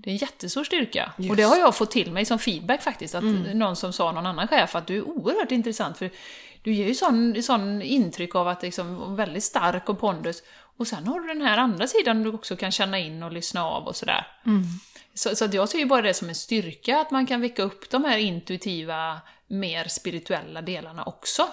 Det 0.06 0.12
är 0.12 0.14
en 0.14 0.18
jättestor 0.18 0.64
styrka. 0.64 1.12
Och 1.30 1.36
det 1.36 1.44
har 1.44 1.58
jag 1.58 1.76
fått 1.76 1.92
till 1.92 2.12
mig 2.12 2.26
som 2.26 2.40
feedback 2.40 2.82
faktiskt. 2.82 3.16
Att 3.16 3.24
Någon 3.56 3.76
som 3.76 3.94
sa 3.94 4.12
någon 4.12 4.26
annan 4.26 4.48
chef 4.48 4.76
att 4.76 4.88
du 4.88 4.98
är 4.98 5.02
oerhört 5.02 5.52
intressant. 5.52 5.98
för 5.98 6.10
du 6.64 6.74
ger 6.74 6.88
ju 6.88 6.96
sån, 6.96 7.44
sån 7.44 7.82
intryck 7.82 8.36
av 8.36 8.48
att 8.48 8.62
liksom 8.62 9.16
väldigt 9.16 9.44
stark 9.44 9.90
och 9.90 10.00
pondus. 10.00 10.44
Och 10.78 10.88
sen 10.88 11.08
har 11.08 11.20
du 11.20 11.28
den 11.28 11.42
här 11.42 11.58
andra 11.58 11.88
sidan 11.88 12.24
du 12.24 12.34
också 12.34 12.56
kan 12.56 12.72
känna 12.72 13.00
in 13.00 13.24
och 13.24 13.32
lyssna 13.32 13.66
av 13.66 13.88
och 13.88 13.96
sådär. 13.96 14.28
Så, 15.14 15.36
så 15.36 15.46
att 15.46 15.54
jag 15.54 15.70
ser 15.70 15.80
ju 15.80 15.86
bara 15.86 16.02
det 16.02 16.14
som 16.14 16.30
en 16.30 16.36
styrka 16.36 17.00
att 17.02 17.12
man 17.12 17.26
kan 17.26 17.42
väcka 17.42 17.64
upp 17.64 17.90
de 17.90 18.04
här 18.06 18.18
intuitiva, 18.18 19.22
mer 19.48 19.88
spirituella 19.88 20.62
delarna 20.62 21.04
också. 21.04 21.48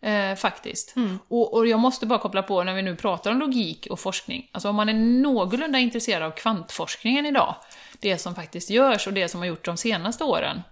Eh, 0.00 0.36
faktiskt. 0.36 0.94
Och, 1.28 1.54
och 1.54 1.66
jag 1.66 1.80
måste 1.80 2.06
bara 2.06 2.18
koppla 2.18 2.42
på 2.42 2.64
när 2.64 2.74
vi 2.74 2.82
nu 2.82 2.96
pratar 2.96 3.30
om 3.30 3.38
logik 3.38 3.86
och 3.90 4.00
forskning. 4.00 4.48
Alltså 4.52 4.68
om 4.68 4.76
man 4.76 4.88
är 4.88 4.94
någorlunda 5.22 5.78
intresserad 5.78 6.22
av 6.22 6.30
kvantforskningen 6.30 7.26
idag, 7.26 7.54
det 8.00 8.18
som 8.18 8.34
faktiskt 8.34 8.70
görs 8.70 9.06
och 9.06 9.12
det 9.12 9.28
som 9.28 9.40
har 9.40 9.46
gjorts 9.46 9.64
de 9.64 9.76
senaste 9.76 10.24
åren, 10.24 10.62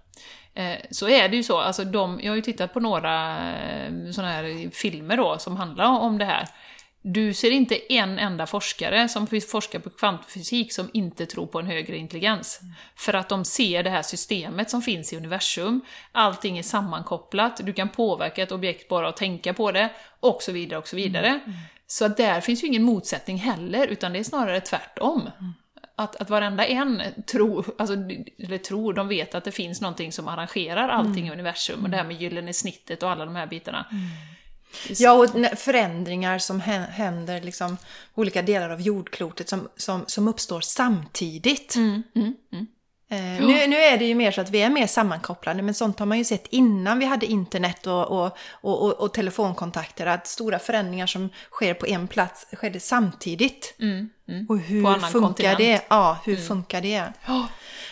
eh, 0.53 0.77
så 0.91 1.09
är 1.09 1.29
det 1.29 1.35
ju 1.35 1.43
så, 1.43 1.57
alltså 1.57 1.83
de, 1.83 2.19
jag 2.23 2.31
har 2.31 2.35
ju 2.35 2.41
tittat 2.41 2.73
på 2.73 2.79
några 2.79 3.37
eh, 3.53 4.11
sådana 4.11 4.33
här 4.33 4.69
filmer 4.71 5.17
då 5.17 5.37
som 5.37 5.57
handlar 5.57 5.85
om 5.85 6.17
det 6.17 6.25
här. 6.25 6.47
Du 7.01 7.33
ser 7.33 7.51
inte 7.51 7.93
en 7.93 8.19
enda 8.19 8.47
forskare 8.47 9.09
som 9.09 9.27
forskar 9.27 9.79
på 9.79 9.89
kvantfysik 9.89 10.73
som 10.73 10.89
inte 10.93 11.25
tror 11.25 11.47
på 11.47 11.59
en 11.59 11.65
högre 11.65 11.97
intelligens. 11.97 12.59
För 12.95 13.13
att 13.13 13.29
de 13.29 13.45
ser 13.45 13.83
det 13.83 13.89
här 13.89 14.01
systemet 14.01 14.69
som 14.69 14.81
finns 14.81 15.13
i 15.13 15.17
universum, 15.17 15.81
allting 16.11 16.57
är 16.57 16.63
sammankopplat, 16.63 17.61
du 17.63 17.73
kan 17.73 17.89
påverka 17.89 18.43
ett 18.43 18.51
objekt 18.51 18.89
bara 18.89 19.09
att 19.09 19.17
tänka 19.17 19.53
på 19.53 19.71
det, 19.71 19.89
och 20.19 20.43
så 20.43 20.51
vidare, 20.51 20.79
och 20.79 20.87
så 20.87 20.95
vidare. 20.95 21.39
Så 21.87 22.05
att 22.05 22.17
där 22.17 22.41
finns 22.41 22.63
ju 22.63 22.67
ingen 22.67 22.83
motsättning 22.83 23.37
heller, 23.37 23.87
utan 23.87 24.13
det 24.13 24.19
är 24.19 24.23
snarare 24.23 24.61
tvärtom. 24.61 25.29
Att, 25.99 26.15
att 26.15 26.29
varenda 26.29 26.65
en 26.65 27.01
tror, 27.25 27.65
alltså, 27.77 27.95
eller 28.37 28.57
tror, 28.57 28.93
de 28.93 29.07
vet 29.07 29.35
att 29.35 29.43
det 29.43 29.51
finns 29.51 29.81
någonting 29.81 30.11
som 30.11 30.27
arrangerar 30.27 30.89
allting 30.89 31.27
i 31.27 31.31
universum, 31.31 31.83
och 31.83 31.89
det 31.89 31.97
här 31.97 32.03
med 32.03 32.21
gyllene 32.21 32.53
snittet 32.53 33.03
och 33.03 33.09
alla 33.09 33.25
de 33.25 33.35
här 33.35 33.47
bitarna. 33.47 33.85
Ja, 34.89 35.13
och 35.13 35.59
förändringar 35.59 36.39
som 36.39 36.61
hä- 36.61 36.89
händer 36.89 37.41
liksom 37.41 37.77
olika 38.15 38.41
delar 38.41 38.69
av 38.69 38.81
jordklotet 38.81 39.49
som, 39.49 39.67
som, 39.75 40.03
som 40.07 40.27
uppstår 40.27 40.61
samtidigt. 40.61 41.75
Mm, 41.75 42.03
Eh, 43.11 43.19
nu, 43.19 43.67
nu 43.67 43.75
är 43.75 43.97
det 43.97 44.05
ju 44.05 44.15
mer 44.15 44.31
så 44.31 44.41
att 44.41 44.49
vi 44.49 44.61
är 44.61 44.69
mer 44.69 44.87
sammankopplade, 44.87 45.61
men 45.61 45.73
sånt 45.73 45.99
har 45.99 46.05
man 46.05 46.17
ju 46.17 46.23
sett 46.23 46.47
innan 46.49 46.99
vi 46.99 47.05
hade 47.05 47.25
internet 47.25 47.87
och, 47.87 48.07
och, 48.07 48.37
och, 48.51 48.83
och, 48.83 48.93
och 48.93 49.13
telefonkontakter, 49.13 50.05
att 50.05 50.27
stora 50.27 50.59
förändringar 50.59 51.07
som 51.07 51.29
sker 51.51 51.73
på 51.73 51.85
en 51.87 52.07
plats 52.07 52.45
skedde 52.53 52.79
samtidigt. 52.79 53.75
Och 54.49 54.57
hur 54.59 54.79
Mm, 54.79 54.83
På 54.83 54.89
annan 54.89 55.11
funkar 55.11 55.27
kontinent. 55.27 55.57
det? 55.57 55.81
Ja, 55.89 56.17
hur 56.25 56.35
funkar 56.35 56.81
det? 56.81 57.03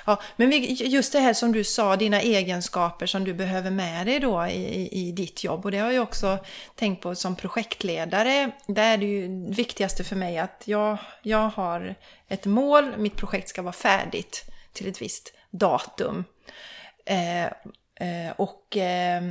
Ja, 0.06 0.22
men 0.36 0.50
vi, 0.50 0.74
just 0.74 1.14
det 1.14 1.20
här 1.20 1.34
som 1.34 1.52
du 1.52 1.64
sa, 1.64 1.96
dina 1.96 2.22
egenskaper 2.22 3.06
som 3.06 3.24
du 3.24 3.34
behöver 3.34 3.72
med 3.72 4.08
dig 4.08 4.20
då 4.20 4.46
i, 4.48 4.52
i, 4.52 5.08
i 5.08 5.12
ditt 5.12 5.44
jobb. 5.44 5.66
Och 5.66 5.72
det 5.72 5.78
har 5.78 5.92
jag 5.92 6.04
också 6.04 6.38
tänkt 6.76 7.02
på 7.04 7.16
som 7.16 7.36
projektledare. 7.36 8.52
Där 8.68 8.94
är 8.94 8.98
det 8.98 9.06
ju 9.06 9.46
viktigaste 9.50 10.04
för 10.04 10.16
mig 10.16 10.38
att 10.38 10.64
jag, 10.66 10.98
jag 11.22 11.50
har 11.50 11.96
ett 12.28 12.46
mål, 12.46 12.98
mitt 12.98 13.16
projekt 13.16 13.50
ska 13.50 13.62
vara 13.62 13.74
färdigt 13.74 14.44
till 14.78 14.88
ett 14.88 15.02
visst 15.02 15.34
datum. 15.52 16.24
Eh, 17.06 17.46
eh, 17.96 18.32
och, 18.38 18.78
eh, 18.78 19.24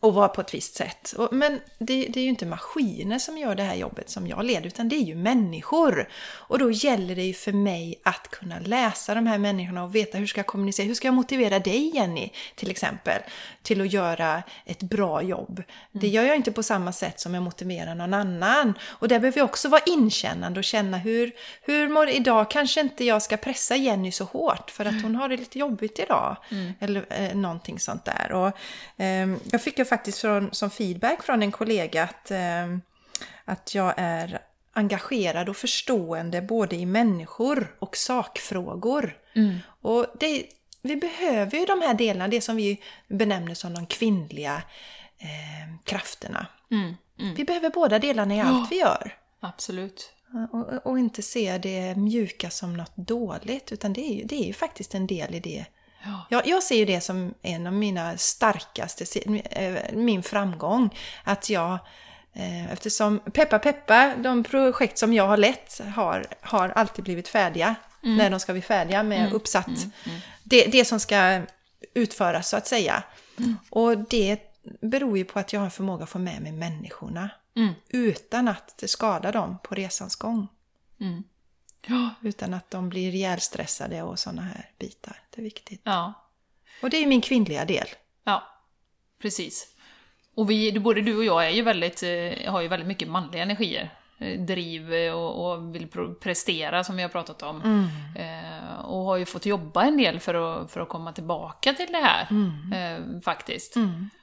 och 0.00 0.14
vara 0.14 0.28
på 0.28 0.40
ett 0.40 0.54
visst 0.54 0.74
sätt. 0.74 1.14
Men 1.30 1.60
det, 1.78 2.06
det 2.08 2.20
är 2.20 2.24
ju 2.24 2.28
inte 2.28 2.46
maskiner 2.46 3.18
som 3.18 3.38
gör 3.38 3.54
det 3.54 3.62
här 3.62 3.74
jobbet 3.74 4.10
som 4.10 4.26
jag 4.26 4.44
leder, 4.44 4.66
utan 4.66 4.88
det 4.88 4.96
är 4.96 5.02
ju 5.02 5.14
människor. 5.14 6.08
Och 6.24 6.58
då 6.58 6.70
gäller 6.70 7.14
det 7.14 7.22
ju 7.22 7.34
för 7.34 7.52
mig 7.52 8.00
att 8.02 8.28
kunna 8.30 8.58
läsa 8.58 9.14
de 9.14 9.26
här 9.26 9.38
människorna 9.38 9.84
och 9.84 9.94
veta 9.94 10.18
hur 10.18 10.26
ska 10.26 10.38
jag 10.38 10.46
kommunicera, 10.46 10.86
hur 10.86 10.94
ska 10.94 11.08
jag 11.08 11.14
motivera 11.14 11.58
dig 11.58 11.94
Jenny 11.94 12.30
till 12.54 12.70
exempel, 12.70 13.22
till 13.62 13.80
att 13.80 13.92
göra 13.92 14.42
ett 14.64 14.82
bra 14.82 15.22
jobb. 15.22 15.62
Det 15.92 16.08
gör 16.08 16.24
jag 16.24 16.36
inte 16.36 16.52
på 16.52 16.62
samma 16.62 16.92
sätt 16.92 17.20
som 17.20 17.34
jag 17.34 17.42
motiverar 17.42 17.94
någon 17.94 18.14
annan. 18.14 18.74
Och 18.84 19.08
där 19.08 19.18
behöver 19.18 19.38
jag 19.38 19.44
också 19.44 19.68
vara 19.68 19.82
inkännande 19.86 20.60
och 20.60 20.64
känna 20.64 20.98
hur, 20.98 21.32
hur 21.62 21.88
mår 21.88 22.08
idag 22.08 22.50
kanske 22.50 22.80
inte 22.80 23.04
jag 23.04 23.22
ska 23.22 23.36
pressa 23.36 23.76
Jenny 23.76 24.12
så 24.12 24.24
hårt 24.24 24.70
för 24.70 24.84
att 24.84 25.02
hon 25.02 25.16
har 25.16 25.28
det 25.28 25.36
lite 25.36 25.58
jobbigt 25.58 25.98
idag. 25.98 26.36
Eller 26.80 27.06
eh, 27.10 27.36
någonting 27.36 27.80
sånt 27.80 28.04
där. 28.04 28.32
Och, 28.32 28.52
ehm, 28.96 29.40
jag 29.50 29.62
fick 29.62 29.78
ju 29.78 29.84
faktiskt 29.84 29.95
från, 30.04 30.54
som 30.54 30.70
feedback 30.70 31.22
från 31.22 31.42
en 31.42 31.52
kollega 31.52 32.02
att, 32.02 32.30
ehm, 32.30 32.82
att 33.44 33.74
jag 33.74 33.94
är 33.96 34.38
engagerad 34.72 35.48
och 35.48 35.56
förstående 35.56 36.42
både 36.42 36.76
i 36.76 36.86
människor 36.86 37.76
och 37.78 37.96
sakfrågor. 37.96 39.16
Och 39.80 40.06
det, 40.20 40.46
vi 40.82 40.96
behöver 40.96 41.58
ju 41.58 41.64
de 41.64 41.82
här 41.82 41.94
delarna, 41.94 42.28
det 42.28 42.40
som 42.40 42.56
vi 42.56 42.82
benämner 43.08 43.54
som 43.54 43.74
de 43.74 43.86
kvinnliga 43.86 44.62
eh, 45.18 45.76
krafterna. 45.84 46.46
Vi 47.36 47.44
behöver 47.44 47.70
båda 47.70 47.98
delarna 47.98 48.34
i 48.36 48.40
allt 48.40 48.72
vi 48.72 48.78
gör. 48.78 49.14
Absolut. 49.40 50.12
Och, 50.52 50.86
och 50.86 50.98
inte 50.98 51.22
se 51.22 51.58
det 51.58 51.94
mjuka 51.94 52.50
som 52.50 52.76
något 52.76 52.96
dåligt, 52.96 53.72
utan 53.72 53.92
det 53.92 54.00
är 54.00 54.14
ju, 54.14 54.24
det 54.24 54.34
är 54.36 54.46
ju 54.46 54.52
faktiskt 54.52 54.94
en 54.94 55.06
del 55.06 55.34
i 55.34 55.40
det. 55.40 55.64
Ja. 56.04 56.26
Jag, 56.30 56.46
jag 56.46 56.62
ser 56.62 56.76
ju 56.76 56.84
det 56.84 57.00
som 57.00 57.34
en 57.42 57.66
av 57.66 57.72
mina 57.72 58.16
starkaste, 58.16 59.04
eh, 59.50 59.74
min 59.92 60.22
framgång. 60.22 60.98
Att 61.24 61.50
jag 61.50 61.78
Eh, 62.38 62.72
Eftersom 62.72 63.18
peppa 63.18 63.58
peppa, 63.58 64.14
de 64.16 64.44
projekt 64.44 64.98
som 64.98 65.12
jag 65.12 65.26
har 65.26 65.36
lett 65.36 65.80
har, 65.94 66.26
har 66.40 66.68
alltid 66.68 67.04
blivit 67.04 67.28
färdiga. 67.28 67.74
När 68.16 68.30
de 68.30 68.40
ska 68.40 68.52
bli 68.52 68.62
färdiga 68.62 69.02
med 69.02 69.32
uppsatt. 69.32 69.66
Det, 70.42 70.66
det 70.66 70.84
som 70.84 71.00
ska 71.00 71.42
utföras 71.94 72.48
så 72.48 72.56
att 72.56 72.66
säga. 72.66 73.02
Och 73.70 73.98
det 73.98 74.40
beror 74.80 75.18
ju 75.18 75.24
på 75.24 75.38
att 75.38 75.52
jag 75.52 75.60
har 75.60 75.64
en 75.64 75.70
förmåga 75.70 76.04
att 76.04 76.10
få 76.10 76.18
med 76.18 76.42
mig 76.42 76.52
människorna. 76.52 77.30
Utan 77.88 78.48
att 78.48 78.74
det 78.78 78.88
skadar 78.88 79.32
dem 79.32 79.58
på 79.62 79.74
resans 79.74 80.16
gång. 80.16 80.48
Ja. 81.86 82.10
Utan 82.22 82.54
att 82.54 82.70
de 82.70 82.88
blir 82.88 83.14
ihjälstressade 83.14 84.02
och 84.02 84.18
sådana 84.18 84.42
här 84.42 84.70
bitar. 84.78 85.20
Det 85.30 85.40
är 85.40 85.42
viktigt. 85.42 85.80
Ja. 85.84 86.12
Och 86.82 86.90
det 86.90 86.96
är 86.96 87.06
min 87.06 87.20
kvinnliga 87.20 87.64
del. 87.64 87.86
Ja, 88.24 88.42
precis. 89.18 89.76
Och 90.34 90.50
vi, 90.50 90.80
både 90.80 91.00
du 91.00 91.16
och 91.16 91.24
jag 91.24 91.46
är 91.46 91.50
ju 91.50 91.62
väldigt, 91.62 92.02
eh, 92.02 92.52
har 92.52 92.60
ju 92.60 92.68
väldigt 92.68 92.88
mycket 92.88 93.08
manliga 93.08 93.42
energier. 93.42 93.94
Eh, 94.18 94.40
Driv 94.40 94.92
och, 95.14 95.52
och 95.52 95.74
vill 95.74 95.88
prestera 96.20 96.84
som 96.84 96.96
vi 96.96 97.02
har 97.02 97.08
pratat 97.08 97.42
om. 97.42 97.88
Eh, 98.16 98.84
och 98.84 99.04
har 99.04 99.16
ju 99.16 99.24
fått 99.24 99.46
jobba 99.46 99.84
en 99.84 99.96
del 99.96 100.20
för 100.20 100.34
att, 100.34 100.70
för 100.72 100.80
att 100.80 100.88
komma 100.88 101.12
tillbaka 101.12 101.72
till 101.72 101.86
det 101.92 101.98
här. 101.98 102.28
Eh, 102.74 103.20
faktiskt. 103.20 103.74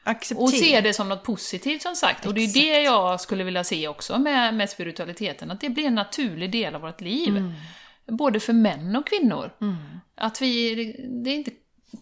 Acceptera. 0.04 0.44
Och 0.44 0.50
se 0.50 0.82
det 0.82 0.94
som 0.94 1.10
något 1.10 1.24
positivt 1.24 1.82
som 1.82 1.96
sagt. 1.96 2.26
Och 2.26 2.34
det 2.34 2.42
är 2.42 2.54
det 2.54 2.82
jag 2.82 3.22
skulle 3.22 3.44
vilja 3.44 3.64
se 3.64 3.88
också 3.88 4.20
med, 4.20 4.54
med 4.54 4.70
spiritualiteten. 4.70 5.52
Att 5.52 5.62
det 5.62 5.70
blir 5.70 5.86
en 5.86 5.96
naturlig 5.96 6.52
del 6.52 6.76
av 6.76 6.82
vårt 6.82 7.02
liv. 7.02 7.54
Både 8.08 8.40
för 8.40 8.54
män 8.54 8.96
och 8.96 9.08
kvinnor. 9.08 9.52
Att 10.16 10.42
vi, 10.42 10.76
det 11.24 11.30
är 11.30 11.36
inte 11.36 11.52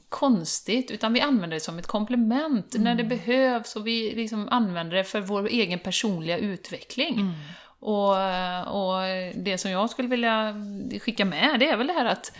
konstigt, 0.10 0.92
utan 0.92 1.14
vi 1.14 1.22
använder 1.22 1.56
det 1.56 1.60
som 1.60 1.80
ett 1.80 1.88
komplement 1.88 2.76
när 2.80 2.96
det 2.96 3.04
behövs 3.04 3.76
och 3.76 3.88
vi 3.88 4.16
liksom 4.16 4.50
använder 4.50 4.98
det 4.98 5.04
för 5.04 5.22
vår 5.22 5.48
egen 5.48 5.80
personliga 5.80 6.38
utveckling. 6.38 7.34
Och, 7.82 8.12
och 8.68 9.02
det 9.36 9.58
som 9.58 9.72
jag 9.72 9.90
skulle 9.90 10.08
vilja 10.08 10.56
skicka 11.02 11.26
med, 11.26 11.60
det 11.60 11.70
är 11.70 11.78
väl 11.78 11.88
det 11.88 11.94
här 11.94 12.06
att 12.06 12.32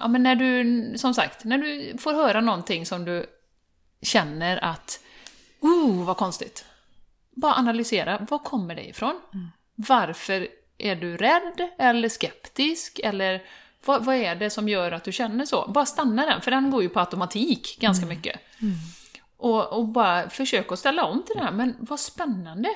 Ja 0.00 0.08
men 0.08 0.22
när 0.22 0.34
du, 0.34 0.98
som 0.98 1.14
sagt, 1.14 1.44
när 1.44 1.58
du 1.58 1.98
får 1.98 2.12
höra 2.12 2.40
någonting 2.40 2.86
som 2.86 3.04
du 3.04 3.26
känner 4.02 4.64
att 4.64 5.00
Oh, 5.60 6.04
vad 6.04 6.16
konstigt. 6.16 6.64
Bara 7.30 7.54
analysera, 7.54 8.26
var 8.30 8.38
kommer 8.38 8.74
det 8.74 8.88
ifrån? 8.88 9.20
Varför 9.74 10.48
är 10.78 10.96
du 10.96 11.16
rädd 11.16 11.68
eller 11.78 12.08
skeptisk? 12.08 13.00
Eller 13.04 13.42
vad, 13.84 14.04
vad 14.04 14.16
är 14.16 14.34
det 14.34 14.50
som 14.50 14.68
gör 14.68 14.92
att 14.92 15.04
du 15.04 15.12
känner 15.12 15.44
så? 15.44 15.70
Bara 15.74 15.86
stanna 15.86 16.26
den, 16.26 16.40
för 16.40 16.50
den 16.50 16.70
går 16.70 16.82
ju 16.82 16.88
på 16.88 17.00
automatik 17.00 17.78
ganska 17.80 18.06
mycket. 18.06 18.40
Och, 19.36 19.72
och 19.72 19.88
bara 19.88 20.30
försök 20.30 20.72
att 20.72 20.78
ställa 20.78 21.04
om 21.04 21.22
till 21.22 21.36
det 21.36 21.42
här, 21.42 21.52
men 21.52 21.76
vad 21.78 22.00
spännande! 22.00 22.68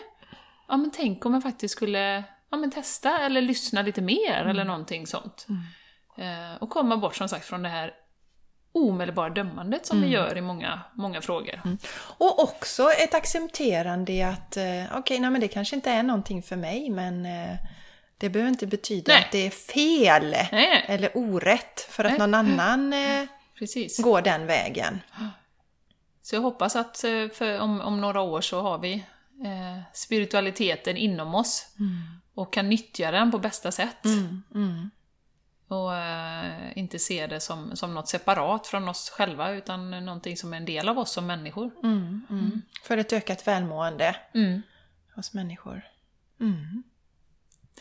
Ja 0.73 0.77
men 0.77 0.91
tänk 0.91 1.27
om 1.27 1.35
jag 1.35 1.43
faktiskt 1.43 1.73
skulle 1.73 2.25
ja, 2.51 2.57
men 2.57 2.71
testa 2.71 3.19
eller 3.19 3.41
lyssna 3.41 3.83
lite 3.83 4.01
mer 4.01 4.45
eller 4.47 4.65
någonting 4.65 5.07
sånt. 5.07 5.47
Eh, 6.19 6.63
och 6.63 6.71
komma 6.71 6.97
bort 6.97 7.17
som 7.17 7.29
sagt 7.29 7.47
från 7.47 7.63
det 7.63 7.69
här 7.69 7.95
omedelbara 8.73 9.31
dömandet 9.31 9.87
som 9.87 10.01
vi 10.01 10.09
gör 10.09 10.37
i 10.37 10.41
många, 10.41 10.81
många 10.95 11.21
frågor. 11.21 11.61
Och 11.95 12.43
också 12.43 12.91
ett 12.91 13.15
accepterande 13.15 14.13
i 14.13 14.23
att 14.23 14.57
eh, 14.57 14.85
okej, 14.99 15.21
nej 15.21 15.31
men 15.31 15.41
det 15.41 15.49
kanske 15.49 15.77
inte 15.77 15.91
är 15.91 16.03
någonting 16.03 16.43
för 16.43 16.57
mig, 16.57 16.91
men 16.91 17.27
eh, 17.27 17.57
det 18.19 18.31
behöver 18.31 18.51
inte 18.51 18.67
betyda 18.67 19.13
Nej. 19.13 19.23
att 19.25 19.33
det 19.33 19.47
är 19.47 19.51
fel 19.51 20.37
Nej. 20.53 20.85
eller 20.89 21.11
orätt 21.15 21.81
för 21.91 22.05
att 22.05 22.11
Nej. 22.11 22.19
någon 22.19 22.35
annan 22.35 22.93
eh, 22.93 23.27
Precis. 23.59 23.99
går 23.99 24.23
den 24.23 24.47
vägen. 24.47 25.01
Så 26.23 26.35
jag 26.35 26.43
hoppas 26.43 26.77
att 26.77 27.05
eh, 27.05 27.29
för 27.29 27.61
om, 27.61 27.81
om 27.81 28.01
några 28.01 28.21
år 28.21 28.41
så 28.41 28.61
har 28.61 28.79
vi 28.79 29.05
eh, 29.45 29.79
spiritualiteten 29.93 30.97
inom 30.97 31.35
oss 31.35 31.67
och 32.35 32.53
kan 32.53 32.69
nyttja 32.69 33.11
den 33.11 33.31
på 33.31 33.39
bästa 33.39 33.73
sätt. 33.73 34.05
Och 35.69 35.95
eh, 35.97 36.79
inte 36.79 36.99
se 36.99 37.27
det 37.27 37.41
som, 37.41 37.77
som 37.77 37.95
något 37.95 38.09
separat 38.09 38.67
från 38.67 38.89
oss 38.89 39.11
själva 39.11 39.51
utan 39.51 39.91
någonting 39.91 40.37
som 40.37 40.53
är 40.53 40.57
en 40.57 40.65
del 40.65 40.89
av 40.89 40.99
oss 40.99 41.11
som 41.13 41.27
människor. 41.27 41.71
För 42.85 42.99
ett 42.99 43.13
ökat 43.13 43.47
välmående 43.47 44.17
Mm. 44.35 44.63
hos 45.15 45.35
människor. 45.35 45.83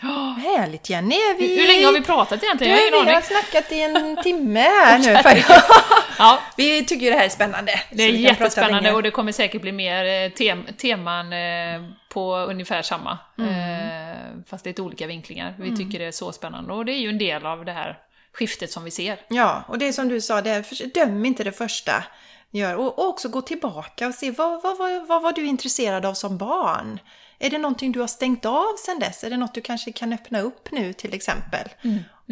Mm. 0.04 0.36
Härligt 0.36 0.90
Jenny! 0.90 1.20
Vi... 1.38 1.62
Hur 1.62 1.68
länge 1.68 1.86
har 1.86 1.94
vi 1.94 2.02
pratat 2.02 2.44
egentligen? 2.44 2.78
Jag 2.78 2.92
har 2.92 3.00
Du, 3.00 3.06
vi 3.06 3.14
har 3.14 3.22
snackat 3.22 3.72
i 3.72 3.82
en 3.82 4.18
timme 4.24 4.60
här 4.60 5.00
nu. 5.00 5.16
För... 5.24 5.44
Ja, 6.18 6.40
vi 6.58 6.86
tycker 6.86 7.06
ju 7.06 7.12
det 7.12 7.18
här 7.18 7.26
är 7.26 7.30
spännande. 7.30 7.72
det 7.92 8.04
är 8.04 8.10
jättespännande 8.10 8.92
och 8.92 9.04
det 9.04 9.12
kommer 9.12 9.32
säkert 9.32 9.62
bli 9.62 9.72
mer 9.72 10.26
eh, 10.26 10.32
tem 10.32 10.66
teman 10.78 11.34
eh, 11.34 11.82
på 12.10 12.36
ungefär 12.36 12.82
samma. 12.82 13.18
Mm. 13.38 13.50
Eh, 13.50 14.18
fast 14.50 14.66
lite 14.66 14.82
olika 14.82 15.08
vinklingar. 15.08 15.56
Vi 15.60 15.78
tycker 15.78 16.00
det 16.00 16.06
är 16.06 16.12
så 16.12 16.32
spännande 16.32 16.74
och 16.74 16.86
det 16.86 16.92
är 16.92 17.00
ju 17.00 17.10
en 17.10 17.18
del 17.18 17.46
av 17.46 17.66
det 17.66 17.72
här 17.72 17.98
skiftet 18.34 18.72
som 18.72 18.84
vi 18.84 18.92
ser. 18.92 19.20
Ja, 19.28 19.64
och 19.68 19.78
det 19.78 19.88
är 19.88 19.92
som 19.92 20.10
du 20.10 20.22
sa, 20.22 20.42
det 20.42 20.50
är, 20.50 20.94
döm 20.94 21.26
inte 21.26 21.44
det 21.44 21.52
första. 21.52 22.04
Gör, 22.52 22.76
och, 22.76 23.08
också 23.10 23.30
gå 23.30 23.42
tillbaka 23.42 24.08
och 24.08 24.14
se 24.14 24.32
vad, 24.32 24.62
vad, 24.62 24.78
vad, 24.78 25.08
vad 25.08 25.22
var 25.22 25.32
du 25.34 25.46
intresserad 25.46 26.06
av 26.06 26.14
som 26.14 26.38
barn? 26.38 27.00
Är 27.40 27.50
det 27.50 27.58
någonting 27.58 27.92
du 27.92 28.00
har 28.00 28.08
stängt 28.08 28.46
av 28.46 28.76
sen 28.86 29.00
dess? 29.00 29.24
Är 29.24 29.30
det 29.30 29.38
något 29.38 29.54
du 29.54 29.62
kanske 29.62 29.92
kan 29.92 30.14
öppna 30.14 30.42
upp 30.42 30.72
nu 30.72 30.94
till 30.94 31.14
exempel? 31.14 31.70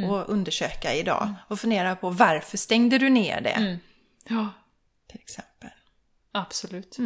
Och 0.10 0.30
undersöka 0.30 0.94
idag. 0.94 1.34
Och 1.48 1.60
fundera 1.60 1.96
på 1.96 2.10
varför 2.10 2.58
stängde 2.58 2.98
du 2.98 3.10
ner 3.10 3.42
det? 3.42 3.80
Ja, 4.28 4.48
Till 5.12 5.20
exempel. 5.20 5.70
absolut. 6.32 6.98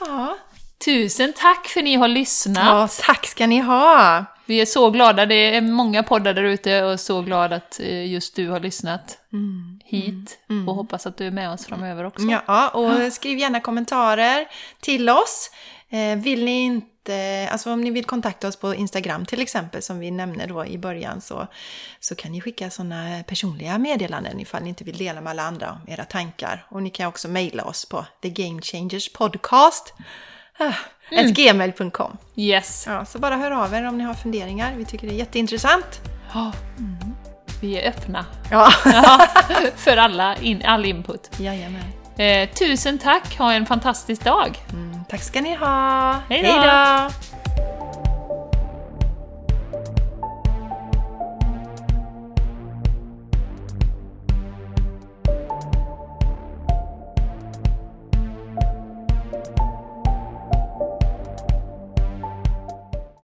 Ja. 0.00 0.36
Tusen 0.84 1.32
tack 1.32 1.66
för 1.66 1.82
ni 1.82 1.94
har 1.94 2.08
lyssnat! 2.08 2.66
ja, 2.66 2.88
tack 3.06 3.26
ska 3.26 3.46
ni 3.46 3.60
ha! 3.60 4.24
Vi 4.46 4.60
är 4.60 4.66
så 4.66 4.90
glada, 4.90 5.26
det 5.26 5.56
är 5.56 5.60
många 5.60 6.02
poddar 6.02 6.34
där 6.34 6.42
ute 6.42 6.84
och 6.84 7.00
så 7.00 7.22
glada 7.22 7.56
att 7.56 7.80
eh, 7.80 8.12
just 8.12 8.36
du 8.36 8.48
har 8.48 8.60
lyssnat 8.60 9.18
hit. 9.84 10.38
Och 10.68 10.74
hoppas 10.74 11.06
att 11.06 11.16
du 11.16 11.26
är 11.26 11.30
med 11.30 11.50
oss 11.50 11.66
framöver 11.66 12.04
också. 12.04 12.26
Ja, 12.46 12.68
och 12.68 13.12
skriv 13.12 13.38
gärna 13.38 13.60
kommentarer 13.60 14.46
till 14.80 15.10
oss. 15.10 15.50
Eh, 15.90 16.16
vill 16.16 16.44
ni 16.44 16.60
inte, 16.60 17.48
alltså 17.52 17.72
om 17.72 17.80
ni 17.80 17.90
vill 17.90 18.04
kontakta 18.04 18.48
oss 18.48 18.56
på 18.56 18.74
Instagram 18.74 19.26
till 19.26 19.42
exempel 19.42 19.82
som 19.82 19.98
vi 19.98 20.10
nämnde 20.10 20.46
då 20.46 20.66
i 20.66 20.78
början 20.78 21.20
så, 21.20 21.46
så 22.00 22.14
kan 22.14 22.32
ni 22.32 22.40
skicka 22.40 22.70
sådana 22.70 23.22
personliga 23.26 23.78
meddelanden 23.78 24.40
ifall 24.40 24.62
ni 24.62 24.68
inte 24.68 24.84
vill 24.84 24.96
dela 24.96 25.20
med 25.20 25.30
alla 25.30 25.42
andra 25.42 25.70
om 25.70 25.92
era 25.92 26.04
tankar. 26.04 26.66
Och 26.68 26.82
ni 26.82 26.90
kan 26.90 27.06
också 27.06 27.28
mejla 27.28 27.64
oss 27.64 27.84
på 27.84 28.06
The 28.22 28.28
Ah, 30.60 30.74
gmail.com. 31.10 32.16
Yes! 32.36 32.84
Ja, 32.88 33.04
så 33.04 33.18
bara 33.18 33.36
hör 33.36 33.50
av 33.50 33.74
er 33.74 33.88
om 33.88 33.98
ni 33.98 34.04
har 34.04 34.14
funderingar. 34.14 34.72
Vi 34.76 34.84
tycker 34.84 35.06
det 35.06 35.12
är 35.12 35.16
jätteintressant. 35.18 36.00
Ja. 36.34 36.52
Vi 37.60 37.78
är 37.80 37.88
öppna 37.88 38.26
Ja, 38.50 38.72
Ja, 38.84 39.26
för 39.76 39.96
alla 39.96 40.36
in, 40.36 40.62
all 40.64 40.84
input. 40.84 41.30
jajamän. 41.38 41.82
Eh, 42.16 42.48
tusen 42.48 42.98
tack, 42.98 43.38
ha 43.38 43.52
en 43.52 43.66
fantastisk 43.66 44.24
dag! 44.24 44.58
Mm, 44.72 45.04
tack 45.08 45.22
ska 45.22 45.40
ni 45.40 45.54
ha. 45.54 46.12
Hej 46.28 46.42
då. 46.42 47.10